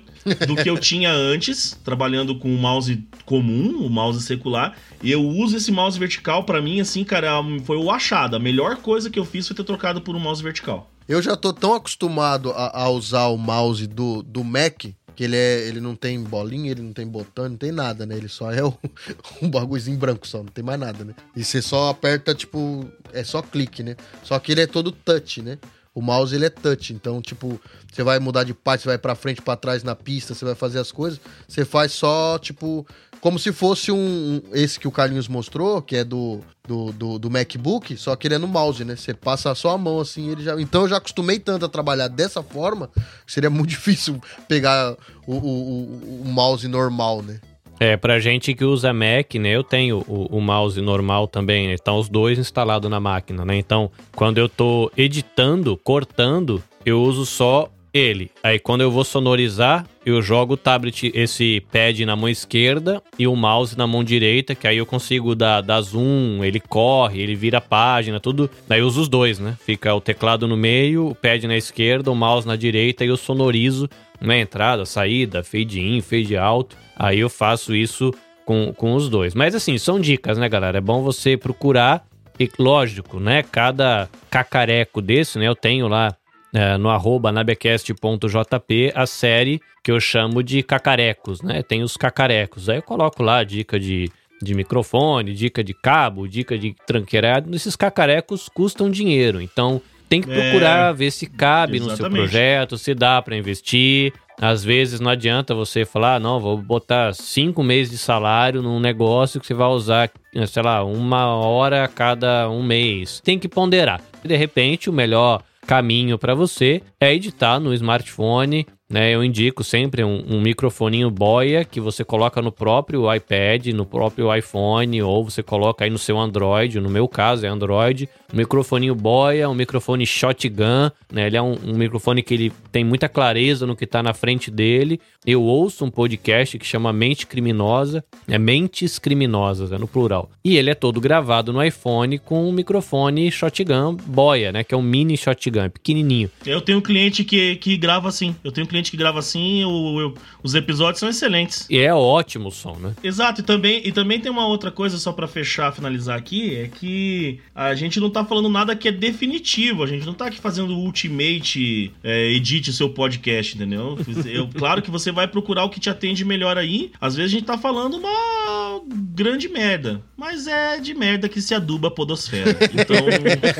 do 0.47 0.57
que 0.57 0.68
eu 0.68 0.78
tinha 0.78 1.11
antes, 1.11 1.78
trabalhando 1.85 2.39
com 2.39 2.55
o 2.55 2.59
mouse 2.59 3.03
comum, 3.24 3.85
o 3.85 3.89
mouse 3.89 4.22
secular. 4.22 4.76
E 5.03 5.11
eu 5.11 5.22
uso 5.26 5.57
esse 5.57 5.72
mouse 5.72 5.99
vertical, 5.99 6.45
para 6.45 6.61
mim, 6.61 6.80
assim, 6.80 7.03
cara, 7.03 7.43
foi 7.64 7.78
o 7.78 7.91
achado. 7.91 8.37
A 8.37 8.39
melhor 8.39 8.76
coisa 8.76 9.09
que 9.09 9.18
eu 9.18 9.24
fiz 9.24 9.47
foi 9.47 9.57
ter 9.57 9.64
trocado 9.64 10.03
por 10.03 10.14
um 10.14 10.20
mouse 10.20 10.43
vertical. 10.43 10.91
Eu 11.07 11.20
já 11.20 11.37
tô 11.37 11.53
tão 11.53 11.74
acostumado 11.74 12.51
a, 12.51 12.85
a 12.85 12.89
usar 12.91 13.26
o 13.26 13.37
mouse 13.37 13.87
do, 13.87 14.22
do 14.22 14.43
Mac 14.43 14.87
que 15.15 15.25
ele, 15.25 15.37
é, 15.37 15.67
ele 15.67 15.81
não 15.81 15.95
tem 15.95 16.21
bolinha, 16.21 16.71
ele 16.71 16.83
não 16.83 16.93
tem 16.93 17.07
botão, 17.07 17.49
não 17.49 17.57
tem 17.57 17.71
nada, 17.71 18.05
né? 18.05 18.17
Ele 18.17 18.29
só 18.29 18.53
é 18.53 18.62
o, 18.62 18.77
um 19.43 19.49
bagulhozinho 19.49 19.97
branco 19.97 20.27
só, 20.27 20.39
não 20.39 20.47
tem 20.47 20.65
mais 20.65 20.79
nada, 20.79 21.05
né? 21.05 21.15
E 21.37 21.45
você 21.45 21.62
só 21.62 21.91
aperta, 21.91 22.35
tipo, 22.35 22.89
é 23.12 23.23
só 23.23 23.41
clique, 23.43 23.83
né? 23.83 23.97
Só 24.23 24.39
que 24.39 24.53
ele 24.53 24.62
é 24.62 24.67
todo 24.67 24.93
touch, 24.93 25.43
né? 25.43 25.59
O 25.95 26.03
mouse 26.03 26.35
ele 26.35 26.47
é 26.47 26.51
touch, 26.51 26.93
então 26.93 27.23
tipo, 27.23 27.61
você 27.93 28.03
vai 28.03 28.19
mudar 28.19 28.43
de 28.43 28.53
parte, 28.53 28.83
você 28.83 28.89
vai 28.89 28.99
para 28.99 29.15
frente, 29.15 29.41
para 29.41 29.57
trás 29.57 29.85
na 29.85 29.95
pista, 29.95 30.35
você 30.35 30.45
vai 30.45 30.57
fazer 30.57 30.81
as 30.81 30.91
coisas, 30.91 31.21
você 31.47 31.65
faz 31.65 31.93
só 31.93 32.37
tipo 32.37 32.85
como 33.25 33.39
se 33.39 33.55
fosse 33.55 33.91
um, 33.91 34.43
esse 34.53 34.79
que 34.79 34.87
o 34.87 34.91
Carlinhos 34.91 35.29
mostrou, 35.29 35.81
que 35.81 35.97
é 35.97 36.05
do, 36.05 36.41
do, 36.68 36.93
do, 36.93 37.18
do, 37.18 37.31
MacBook, 37.31 37.97
só 37.97 38.14
que 38.14 38.27
ele 38.27 38.35
é 38.35 38.39
no 38.39 38.47
mouse, 38.47 38.85
né? 38.85 38.97
Você 38.97 39.14
passa 39.14 39.55
só 39.55 39.70
a 39.70 39.79
mão 39.79 39.99
assim, 39.99 40.31
ele 40.31 40.43
já. 40.43 40.61
Então 40.61 40.83
eu 40.83 40.89
já 40.89 40.99
acostumei 40.99 41.39
tanto 41.39 41.64
a 41.64 41.68
trabalhar 41.70 42.09
dessa 42.09 42.43
forma, 42.43 42.91
seria 43.27 43.49
muito 43.49 43.70
difícil 43.72 44.20
pegar 44.47 44.95
o, 45.27 45.37
o, 45.37 46.20
o 46.20 46.25
mouse 46.27 46.68
normal, 46.68 47.22
né? 47.22 47.41
É, 47.81 47.97
pra 47.97 48.20
gente 48.20 48.53
que 48.53 48.62
usa 48.62 48.93
Mac, 48.93 49.37
né? 49.37 49.57
Eu 49.57 49.64
tenho 49.64 50.05
o, 50.07 50.27
o 50.37 50.39
mouse 50.39 50.79
normal 50.83 51.27
também, 51.27 51.68
né? 51.68 51.72
Estão 51.72 51.99
os 51.99 52.11
dois 52.11 52.39
instalados 52.39 52.91
na 52.91 53.01
máquina, 53.01 53.43
né? 53.43 53.57
Então, 53.57 53.91
quando 54.14 54.37
eu 54.37 54.51
tô 54.51 54.93
editando, 54.95 55.79
cortando, 55.79 56.62
eu 56.85 57.01
uso 57.01 57.25
só 57.25 57.70
ele. 57.95 58.30
Aí 58.42 58.59
quando 58.59 58.80
eu 58.80 58.90
vou 58.90 59.05
sonorizar, 59.05 59.86
eu 60.05 60.20
jogo 60.20 60.55
o 60.55 60.57
tablet, 60.57 61.12
esse 61.14 61.62
pad 61.72 62.05
na 62.05 62.16
mão 62.16 62.28
esquerda 62.28 63.01
e 63.16 63.26
o 63.28 63.36
mouse 63.36 63.78
na 63.78 63.86
mão 63.86 64.03
direita, 64.03 64.55
que 64.55 64.66
aí 64.66 64.76
eu 64.76 64.84
consigo 64.84 65.34
dar, 65.36 65.61
dar 65.61 65.80
zoom, 65.80 66.45
ele 66.45 66.59
corre, 66.59 67.22
ele 67.22 67.36
vira 67.36 67.59
a 67.59 67.61
página, 67.61 68.18
tudo. 68.18 68.51
Daí 68.66 68.80
eu 68.80 68.86
uso 68.86 69.03
os 69.03 69.09
dois, 69.09 69.38
né? 69.38 69.57
Fica 69.64 69.95
o 69.95 70.01
teclado 70.01 70.49
no 70.49 70.57
meio, 70.57 71.09
o 71.09 71.14
pad 71.14 71.47
na 71.47 71.57
esquerda, 71.57 72.11
o 72.11 72.16
mouse 72.16 72.47
na 72.47 72.57
direita 72.57 73.05
e 73.05 73.09
eu 73.09 73.16
sonorizo 73.16 73.88
na 74.20 74.36
entrada, 74.36 74.84
saída, 74.84 75.45
fade 75.45 75.80
in, 75.80 76.01
fade 76.01 76.36
out. 76.36 76.76
Aí 76.97 77.20
eu 77.20 77.30
faço 77.30 77.74
isso 77.74 78.12
com, 78.45 78.72
com 78.74 78.95
os 78.95 79.09
dois. 79.09 79.34
Mas 79.34 79.55
assim, 79.55 79.78
são 79.78 80.01
dicas, 80.01 80.36
né, 80.36 80.49
galera? 80.49 80.78
É 80.78 80.80
bom 80.80 81.03
você 81.03 81.36
procurar. 81.36 82.05
E 82.38 82.51
lógico, 82.59 83.20
né? 83.20 83.45
Cada 83.45 84.09
cacareco 84.28 85.01
desse, 85.01 85.38
né? 85.38 85.47
Eu 85.47 85.55
tenho 85.55 85.86
lá 85.86 86.16
é, 86.55 86.78
no 86.78 86.88
arroba 86.88 87.32
nabecast.jp 87.32 88.92
a 88.94 89.07
série 89.07 89.61
que 89.82 89.90
eu 89.90 89.98
chamo 89.98 90.42
de 90.42 90.62
cacarecos, 90.62 91.42
né? 91.42 91.62
Tem 91.62 91.82
os 91.82 91.96
cacarecos. 91.96 92.68
Aí 92.68 92.78
eu 92.78 92.82
coloco 92.82 93.22
lá 93.22 93.38
a 93.38 93.44
dica 93.44 93.78
de, 93.78 94.09
de 94.40 94.55
microfone, 94.55 95.34
dica 95.34 95.64
de 95.64 95.74
cabo, 95.74 96.28
dica 96.28 96.57
de 96.57 96.74
tranqueirado. 96.86 97.55
Esses 97.55 97.74
cacarecos 97.74 98.48
custam 98.48 98.88
dinheiro, 98.88 99.42
então 99.42 99.82
tem 100.09 100.20
que 100.20 100.28
procurar 100.28 100.90
é, 100.90 100.92
ver 100.94 101.11
se 101.11 101.26
cabe 101.26 101.78
exatamente. 101.78 102.02
no 102.02 102.09
seu 102.09 102.11
projeto, 102.11 102.78
se 102.78 102.94
dá 102.94 103.20
para 103.20 103.36
investir. 103.36 104.12
Às 104.40 104.64
vezes 104.64 105.00
não 105.00 105.11
adianta 105.11 105.55
você 105.55 105.84
falar, 105.84 106.16
ah, 106.16 106.20
não, 106.20 106.40
vou 106.40 106.57
botar 106.57 107.14
cinco 107.14 107.62
meses 107.62 107.90
de 107.92 107.98
salário 107.98 108.62
num 108.62 108.80
negócio 108.80 109.40
que 109.40 109.46
você 109.46 109.55
vai 109.55 109.68
usar, 109.68 110.11
sei 110.48 110.62
lá, 110.62 110.84
uma 110.84 111.34
hora 111.36 111.84
a 111.84 111.88
cada 111.88 112.48
um 112.48 112.62
mês. 112.62 113.20
Tem 113.24 113.38
que 113.38 113.48
ponderar. 113.48 114.00
De 114.24 114.36
repente, 114.36 114.90
o 114.90 114.92
melhor 114.92 115.42
caminho 115.65 116.19
para 116.19 116.35
você 116.35 116.83
é 117.01 117.12
editar 117.12 117.59
no 117.59 117.75
smartphone, 117.75 118.67
né? 118.95 119.12
Eu 119.12 119.24
indico 119.24 119.64
sempre 119.64 120.05
um, 120.05 120.24
um 120.28 120.40
microfoninho 120.40 121.11
boia 121.11 121.64
que 121.64 121.80
você 121.80 122.05
coloca 122.05 122.40
no 122.40 122.53
próprio 122.53 123.12
iPad, 123.12 123.66
no 123.74 123.84
próprio 123.84 124.32
iPhone, 124.32 125.03
ou 125.03 125.24
você 125.24 125.42
coloca 125.42 125.84
aí 125.84 125.90
no 125.90 125.99
seu 125.99 126.16
Android. 126.16 126.78
No 126.78 126.88
meu 126.88 127.09
caso 127.09 127.45
é 127.45 127.49
Android. 127.49 128.09
Um 128.32 128.36
microfoninho 128.36 128.95
boia, 128.95 129.49
um 129.49 129.55
microfone 129.55 130.07
shotgun, 130.07 130.92
né? 131.12 131.26
Ele 131.26 131.36
é 131.36 131.42
um, 131.42 131.59
um 131.64 131.74
microfone 131.76 132.22
que 132.22 132.34
ele 132.34 132.53
tem 132.70 132.84
muita 132.84 133.09
clareza 133.09 133.66
no 133.66 133.74
que 133.74 133.82
está 133.82 134.01
na 134.01 134.14
frente 134.14 134.49
dele. 134.49 135.01
Eu 135.26 135.42
ouço 135.42 135.84
um 135.84 135.90
podcast 135.90 136.57
que 136.57 136.66
chama 136.66 136.92
Mente 136.92 137.26
Criminosa, 137.26 138.05
é 138.28 138.38
Mentes 138.38 138.99
Criminosas, 138.99 139.72
é 139.72 139.78
no 139.78 139.88
plural. 139.88 140.30
E 140.45 140.57
ele 140.57 140.70
é 140.70 140.74
todo 140.74 141.01
gravado 141.01 141.53
no 141.53 141.64
iPhone 141.64 142.18
com 142.18 142.49
um 142.49 142.53
microfone 142.53 143.30
shotgun 143.30 143.97
boia, 144.07 144.53
né? 144.53 144.62
Que 144.62 144.74
é 144.74 144.78
um 144.78 144.82
mini 144.82 145.16
shotgun, 145.16 145.70
pequenininho. 145.70 146.30
Eu 146.47 146.61
tenho 146.61 146.78
um 146.78 146.82
cliente 146.82 147.24
que, 147.24 147.57
que 147.57 147.76
grava 147.76 148.09
assim. 148.09 148.36
Eu 148.45 148.53
tenho 148.53 148.66
um 148.66 148.68
cliente 148.68 148.84
que 148.91 148.97
grava 148.97 149.18
assim, 149.18 149.64
o, 149.64 150.09
o- 150.09 150.14
os 150.43 150.55
episódios 150.55 151.01
são 151.01 151.09
excelentes. 151.09 151.66
E 151.70 151.78
é 151.78 151.93
ótimo 151.95 152.49
o 152.49 152.53
som, 152.53 152.76
né? 152.76 152.95
Exato, 153.03 153.41
e 153.41 153.45
também, 153.45 153.80
e 153.85 153.93
também 153.93 154.20
tem 154.20 154.30
uma 154.30 154.47
outra 154.47 154.70
coisa, 154.70 154.99
só 154.99 155.12
pra 155.12 155.26
fechar, 155.26 155.72
finalizar 155.72 156.16
aqui, 156.18 156.55
é 156.57 156.68
que 156.68 157.41
a 157.55 157.74
gente 157.74 157.99
não 158.01 158.11
tá 158.11 158.24
falando 158.24 158.49
nada 158.49 158.74
que 158.76 158.89
é 158.89 158.93
definitivo, 158.93 159.82
a 159.82 159.87
gente 159.87 160.07
não 160.07 160.14
tá 160.14 160.26
aqui 160.26 160.39
fazendo 160.41 160.74
o 160.74 160.78
ultimate 160.78 161.93
é, 162.03 162.28
edit 162.32 162.72
seu 162.72 162.89
podcast, 162.91 163.55
entendeu? 163.57 163.99
Eu, 164.26 164.49
claro 164.55 164.82
que 164.82 164.91
você 164.91 165.11
vai 165.12 165.26
procurar 165.28 165.64
o 165.64 165.70
que 165.70 165.80
te 165.80 165.89
atende 165.91 166.24
melhor 166.24 166.57
aí, 166.59 166.91
às 167.01 167.14
vezes 167.14 167.32
a 167.32 167.35
gente 167.39 167.47
tá 167.47 167.59
falando 167.59 167.97
uma 167.99 168.80
grande 169.14 169.49
merda, 169.49 170.03
mas 170.16 170.47
é 170.47 170.78
de 170.78 170.95
merda 170.95 171.28
que 171.28 171.41
se 171.41 171.55
aduba 171.55 171.89
a 171.89 171.91
podosfera. 171.91 172.57
Então, 172.72 172.97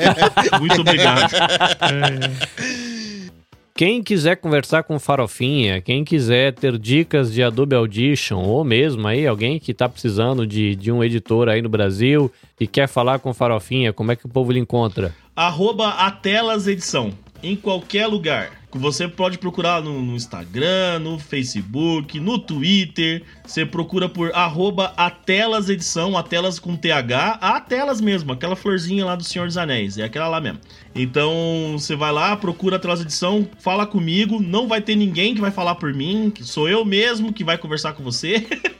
muito 0.59 0.81
obrigado. 0.81 1.31
Quem 3.77 4.01
quiser 4.01 4.37
conversar 4.37 4.83
com 4.83 4.97
Farofinha, 4.97 5.81
quem 5.81 6.05
quiser 6.05 6.53
ter 6.53 6.77
dicas 6.77 7.33
de 7.33 7.43
Adobe 7.43 7.75
Audition, 7.75 8.41
ou 8.41 8.63
mesmo 8.63 9.05
aí 9.05 9.27
alguém 9.27 9.59
que 9.59 9.73
tá 9.73 9.89
precisando 9.89 10.47
de, 10.47 10.77
de 10.77 10.93
um 10.93 11.03
editor 11.03 11.49
aí 11.49 11.61
no 11.61 11.67
Brasil 11.67 12.31
e 12.57 12.65
quer 12.65 12.87
falar 12.87 13.19
com 13.19 13.33
Farofinha, 13.33 13.91
como 13.91 14.13
é 14.13 14.15
que 14.15 14.25
o 14.25 14.29
povo 14.29 14.53
lhe 14.53 14.61
encontra? 14.61 15.13
arroba 15.35 15.89
Atelas 15.89 16.67
Edição, 16.67 17.11
em 17.43 17.57
qualquer 17.57 18.07
lugar. 18.07 18.49
Você 18.77 19.07
pode 19.07 19.37
procurar 19.37 19.81
no, 19.81 20.01
no 20.01 20.17
Instagram, 20.17 20.99
no 20.99 21.17
Facebook, 21.17 22.19
no 22.19 22.37
Twitter. 22.37 23.23
Você 23.45 23.65
procura 23.65 24.09
por 24.09 24.35
arroba 24.35 24.93
Atelas 24.97 25.69
Edição, 25.69 26.17
Atelas 26.17 26.59
com 26.59 26.75
TH, 26.75 27.39
Atelas 27.39 28.01
mesmo, 28.01 28.33
aquela 28.33 28.53
florzinha 28.53 29.05
lá 29.05 29.15
do 29.15 29.23
Senhor 29.23 29.47
dos 29.47 29.57
Anéis, 29.57 29.97
é 29.97 30.03
aquela 30.03 30.27
lá 30.27 30.41
mesmo. 30.41 30.59
Então 30.93 31.31
você 31.71 31.95
vai 31.95 32.11
lá, 32.11 32.35
procura 32.35 32.75
Atelas 32.75 32.99
Edição, 32.99 33.47
fala 33.59 33.87
comigo, 33.87 34.41
não 34.41 34.67
vai 34.67 34.81
ter 34.81 34.97
ninguém 34.97 35.33
que 35.33 35.39
vai 35.39 35.51
falar 35.51 35.75
por 35.75 35.93
mim, 35.93 36.33
sou 36.41 36.67
eu 36.67 36.83
mesmo 36.83 37.31
que 37.31 37.45
vai 37.45 37.57
conversar 37.57 37.93
com 37.93 38.03
você. 38.03 38.45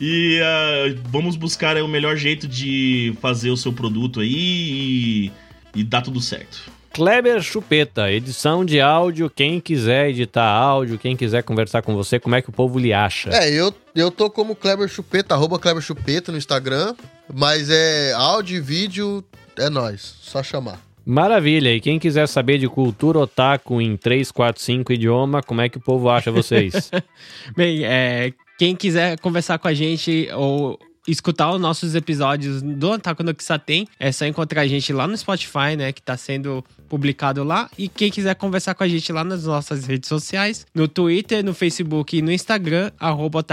E 0.00 0.38
ah, 0.40 0.96
vamos 1.06 1.34
buscar 1.34 1.76
aí 1.76 1.82
o 1.82 1.88
melhor 1.88 2.14
jeito 2.16 2.46
de 2.46 3.12
fazer 3.20 3.50
o 3.50 3.56
seu 3.56 3.72
produto 3.72 4.20
aí 4.20 4.30
e, 4.32 5.32
e 5.74 5.82
dar 5.82 6.02
tudo 6.02 6.20
certo. 6.20 6.70
Kleber 6.98 7.40
Chupeta, 7.40 8.10
edição 8.10 8.64
de 8.64 8.80
áudio, 8.80 9.30
quem 9.30 9.60
quiser 9.60 10.08
editar 10.10 10.50
áudio, 10.50 10.98
quem 10.98 11.16
quiser 11.16 11.44
conversar 11.44 11.80
com 11.80 11.94
você, 11.94 12.18
como 12.18 12.34
é 12.34 12.42
que 12.42 12.50
o 12.50 12.52
povo 12.52 12.76
lhe 12.76 12.92
acha? 12.92 13.30
É, 13.30 13.48
eu, 13.48 13.72
eu 13.94 14.10
tô 14.10 14.28
como 14.28 14.56
Kleber 14.56 14.88
Chupeta, 14.88 15.32
arroba 15.32 15.60
Kleber 15.60 15.80
Chupeta 15.80 16.32
no 16.32 16.38
Instagram, 16.38 16.96
mas 17.32 17.70
é 17.70 18.12
áudio 18.14 18.56
e 18.56 18.60
vídeo, 18.60 19.24
é 19.56 19.70
nós, 19.70 20.16
só 20.20 20.42
chamar. 20.42 20.80
Maravilha, 21.06 21.72
e 21.72 21.80
quem 21.80 22.00
quiser 22.00 22.26
saber 22.26 22.58
de 22.58 22.68
cultura 22.68 23.20
otaku 23.20 23.80
em 23.80 23.96
3, 23.96 24.32
4, 24.32 24.60
5 24.60 24.92
idioma, 24.92 25.40
como 25.40 25.60
é 25.60 25.68
que 25.68 25.76
o 25.78 25.80
povo 25.80 26.10
acha 26.10 26.32
vocês? 26.32 26.90
Bem, 27.56 27.84
é, 27.84 28.32
quem 28.58 28.74
quiser 28.74 29.20
conversar 29.20 29.60
com 29.60 29.68
a 29.68 29.72
gente 29.72 30.28
ou 30.34 30.76
escutar 31.10 31.50
os 31.50 31.60
nossos 31.60 31.94
episódios 31.94 32.62
do 32.62 32.90
Otaku 32.90 33.22
no 33.22 33.34
Kisaten, 33.34 33.88
é 33.98 34.12
só 34.12 34.26
encontrar 34.26 34.62
a 34.62 34.66
gente 34.66 34.92
lá 34.92 35.06
no 35.06 35.16
Spotify, 35.16 35.76
né, 35.76 35.92
que 35.92 36.02
tá 36.02 36.16
sendo 36.16 36.64
publicado 36.88 37.42
lá. 37.42 37.70
E 37.78 37.88
quem 37.88 38.10
quiser 38.10 38.34
conversar 38.34 38.74
com 38.74 38.84
a 38.84 38.88
gente 38.88 39.10
lá 39.12 39.24
nas 39.24 39.44
nossas 39.44 39.86
redes 39.86 40.08
sociais, 40.08 40.66
no 40.74 40.86
Twitter, 40.86 41.44
no 41.44 41.54
Facebook 41.54 42.16
e 42.16 42.22
no 42.22 42.30
Instagram, 42.30 42.90
arroba. 42.98 43.44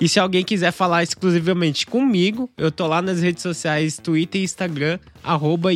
E 0.00 0.08
se 0.08 0.18
alguém 0.18 0.44
quiser 0.44 0.72
falar 0.72 1.02
exclusivamente 1.02 1.86
comigo, 1.86 2.50
eu 2.56 2.70
tô 2.70 2.86
lá 2.86 3.02
nas 3.02 3.20
redes 3.20 3.42
sociais 3.42 3.98
Twitter 3.98 4.40
e 4.40 4.44
Instagram, 4.44 4.98
arroba 5.22 5.70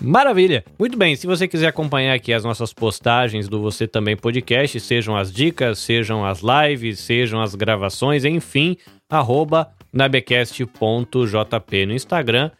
Maravilha! 0.00 0.62
Muito 0.78 0.98
bem, 0.98 1.16
se 1.16 1.26
você 1.26 1.48
quiser 1.48 1.68
acompanhar 1.68 2.14
aqui 2.14 2.32
as 2.32 2.44
nossas 2.44 2.72
postagens 2.72 3.48
do 3.48 3.62
Você 3.62 3.86
Também 3.86 4.14
Podcast, 4.14 4.78
sejam 4.78 5.16
as 5.16 5.32
dicas, 5.32 5.78
sejam 5.78 6.24
as 6.24 6.40
lives, 6.42 7.00
sejam 7.00 7.40
as 7.40 7.54
gravações, 7.54 8.24
enfim, 8.26 8.76
arroba 9.08 9.72
nabecast.jp 9.96 11.86
no 11.86 11.94
Instagram 11.94 12.50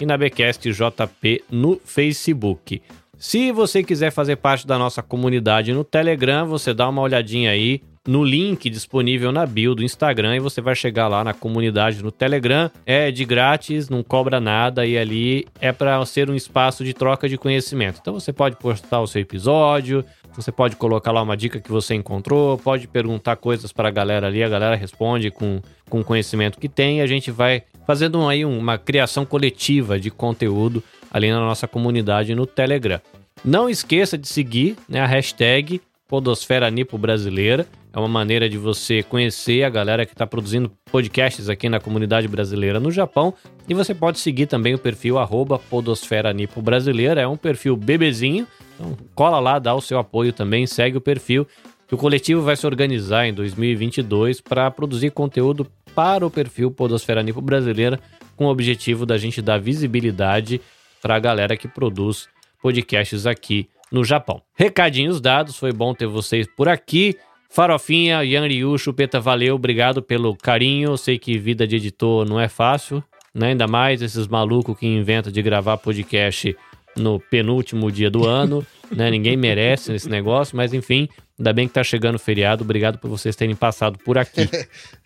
e 0.00 0.06
nabecastjp 0.06 1.44
no 1.50 1.78
Facebook. 1.84 2.82
Se 3.18 3.52
você 3.52 3.82
quiser 3.82 4.10
fazer 4.10 4.36
parte 4.36 4.66
da 4.66 4.78
nossa 4.78 5.02
comunidade 5.02 5.72
no 5.72 5.84
Telegram, 5.84 6.46
você 6.46 6.74
dá 6.74 6.88
uma 6.88 7.02
olhadinha 7.02 7.50
aí 7.50 7.82
no 8.06 8.22
link 8.24 8.70
disponível 8.70 9.32
na 9.32 9.44
bio 9.44 9.74
do 9.74 9.82
Instagram 9.82 10.36
e 10.36 10.40
você 10.40 10.60
vai 10.60 10.74
chegar 10.74 11.08
lá 11.08 11.24
na 11.24 11.34
comunidade 11.34 12.02
no 12.02 12.12
Telegram. 12.12 12.70
É 12.84 13.10
de 13.10 13.24
grátis, 13.24 13.88
não 13.88 14.02
cobra 14.02 14.40
nada 14.40 14.86
e 14.86 14.96
ali 14.96 15.46
é 15.60 15.72
para 15.72 16.04
ser 16.06 16.30
um 16.30 16.34
espaço 16.34 16.84
de 16.84 16.94
troca 16.94 17.28
de 17.28 17.36
conhecimento. 17.36 17.98
Então 18.00 18.14
você 18.14 18.32
pode 18.32 18.56
postar 18.56 19.00
o 19.00 19.06
seu 19.06 19.20
episódio, 19.22 20.04
você 20.36 20.52
pode 20.52 20.76
colocar 20.76 21.12
lá 21.12 21.22
uma 21.22 21.36
dica 21.36 21.60
que 21.60 21.70
você 21.70 21.94
encontrou, 21.94 22.58
pode 22.58 22.86
perguntar 22.86 23.36
coisas 23.36 23.72
para 23.72 23.88
a 23.88 23.90
galera 23.90 24.26
ali, 24.26 24.42
a 24.42 24.48
galera 24.48 24.76
responde 24.76 25.30
com, 25.30 25.60
com 25.88 26.00
o 26.00 26.04
conhecimento 26.04 26.58
que 26.58 26.68
tem 26.68 26.98
e 26.98 27.00
a 27.00 27.06
gente 27.06 27.30
vai 27.30 27.62
fazendo 27.86 28.26
aí 28.28 28.44
uma 28.44 28.78
criação 28.78 29.24
coletiva 29.24 29.98
de 29.98 30.10
conteúdo 30.10 30.82
ali 31.10 31.30
na 31.30 31.40
nossa 31.40 31.66
comunidade 31.66 32.34
no 32.34 32.46
Telegram. 32.46 33.00
Não 33.44 33.68
esqueça 33.68 34.18
de 34.18 34.28
seguir 34.28 34.76
né, 34.88 35.00
a 35.00 35.06
hashtag 35.06 35.80
Podosfera 36.08 36.70
Nipo 36.70 36.96
Brasileira. 36.98 37.66
É 37.92 37.98
uma 37.98 38.08
maneira 38.08 38.48
de 38.48 38.58
você 38.58 39.02
conhecer 39.02 39.64
a 39.64 39.70
galera 39.70 40.04
que 40.04 40.12
está 40.12 40.26
produzindo 40.26 40.70
podcasts 40.90 41.48
aqui 41.48 41.68
na 41.68 41.80
comunidade 41.80 42.28
brasileira 42.28 42.78
no 42.78 42.90
Japão. 42.90 43.32
E 43.68 43.74
você 43.74 43.94
pode 43.94 44.18
seguir 44.18 44.46
também 44.46 44.74
o 44.74 44.78
perfil 44.78 45.18
arroba 45.18 45.58
Podosfera 45.58 46.32
Nipo 46.32 46.60
Brasileira. 46.60 47.22
É 47.22 47.26
um 47.26 47.36
perfil 47.36 47.76
bebezinho. 47.76 48.46
Então 48.76 48.96
cola 49.14 49.40
lá, 49.40 49.58
dá 49.58 49.74
o 49.74 49.80
seu 49.80 49.98
apoio 49.98 50.32
também, 50.32 50.66
segue 50.66 50.96
o 50.96 51.00
perfil. 51.00 51.46
Que 51.88 51.94
o 51.94 51.98
coletivo 51.98 52.42
vai 52.42 52.56
se 52.56 52.66
organizar 52.66 53.26
em 53.26 53.32
2022 53.32 54.40
para 54.40 54.70
produzir 54.70 55.10
conteúdo 55.10 55.66
para 55.94 56.26
o 56.26 56.30
perfil 56.30 56.70
Podosfera 56.70 57.22
Nipo 57.22 57.40
Brasileira, 57.40 57.98
com 58.36 58.46
o 58.46 58.50
objetivo 58.50 59.06
da 59.06 59.16
gente 59.16 59.40
dar 59.40 59.58
visibilidade 59.58 60.60
para 61.00 61.16
a 61.16 61.18
galera 61.18 61.56
que 61.56 61.68
produz 61.68 62.28
podcasts 62.60 63.26
aqui 63.26 63.68
no 63.90 64.04
Japão. 64.04 64.42
Recadinhos 64.54 65.20
dados, 65.20 65.56
foi 65.56 65.72
bom 65.72 65.94
ter 65.94 66.06
vocês 66.06 66.46
por 66.56 66.68
aqui. 66.68 67.16
Farofinha, 67.48 68.22
Yan 68.22 68.46
Ryu, 68.46 68.76
Chupeta, 68.76 69.20
valeu, 69.20 69.54
obrigado 69.54 70.02
pelo 70.02 70.36
carinho. 70.36 70.96
Sei 70.96 71.18
que 71.18 71.38
vida 71.38 71.66
de 71.66 71.76
editor 71.76 72.28
não 72.28 72.40
é 72.40 72.48
fácil, 72.48 73.02
né? 73.32 73.48
Ainda 73.48 73.66
mais 73.66 74.02
esses 74.02 74.26
malucos 74.26 74.76
que 74.76 74.86
inventam 74.86 75.32
de 75.32 75.40
gravar 75.40 75.76
podcast 75.78 76.56
no 76.96 77.20
penúltimo 77.20 77.90
dia 77.90 78.10
do 78.10 78.26
ano, 78.26 78.66
né? 78.90 79.10
Ninguém 79.10 79.36
merece 79.36 79.92
esse 79.92 80.08
negócio, 80.08 80.56
mas 80.56 80.72
enfim, 80.72 81.08
ainda 81.38 81.52
bem 81.52 81.68
que 81.68 81.74
tá 81.74 81.84
chegando 81.84 82.16
o 82.16 82.18
feriado. 82.18 82.64
Obrigado 82.64 82.98
por 82.98 83.08
vocês 83.08 83.36
terem 83.36 83.54
passado 83.54 83.98
por 83.98 84.18
aqui. 84.18 84.48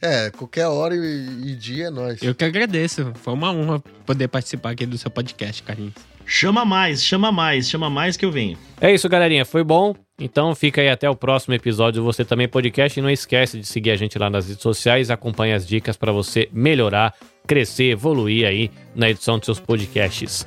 É, 0.03 0.30
qualquer 0.30 0.66
hora 0.66 0.97
e, 0.97 1.51
e 1.51 1.55
dia 1.55 1.88
é 1.88 1.91
nós. 1.91 2.22
Eu 2.22 2.34
que 2.34 2.43
agradeço. 2.43 3.12
Foi 3.16 3.34
uma 3.34 3.53
honra 3.53 3.80
poder 4.07 4.28
participar 4.28 4.70
aqui 4.70 4.86
do 4.86 4.97
seu 4.97 5.11
podcast, 5.11 5.62
Carlinhos. 5.62 5.93
Chama 6.24 6.64
mais, 6.64 7.03
chama 7.03 7.30
mais, 7.30 7.68
chama 7.68 7.91
mais 7.91 8.16
que 8.16 8.24
eu 8.24 8.30
venho. 8.30 8.57
É 8.80 8.95
isso, 8.95 9.09
galerinha. 9.11 9.45
Foi 9.45 9.62
bom? 9.62 9.95
Então 10.18 10.55
fica 10.55 10.80
aí 10.80 10.88
até 10.88 11.11
o 11.11 11.14
próximo 11.16 11.55
episódio 11.55 12.01
do 12.01 12.05
Você 12.07 12.24
Também 12.24 12.49
Podcast. 12.49 12.99
E 12.99 13.03
não 13.03 13.11
esquece 13.11 13.59
de 13.59 13.66
seguir 13.66 13.91
a 13.91 13.97
gente 13.97 14.18
lá 14.18 14.30
nas 14.30 14.49
redes 14.49 14.62
sociais. 14.62 15.11
Acompanhe 15.11 15.53
as 15.53 15.66
dicas 15.66 15.97
para 15.97 16.12
você 16.12 16.49
melhorar, 16.53 17.14
crescer, 17.47 17.91
evoluir 17.91 18.47
aí 18.47 18.70
na 18.95 19.11
edição 19.11 19.38
dos 19.38 19.45
seus 19.47 19.61
podcasts. 19.61 20.47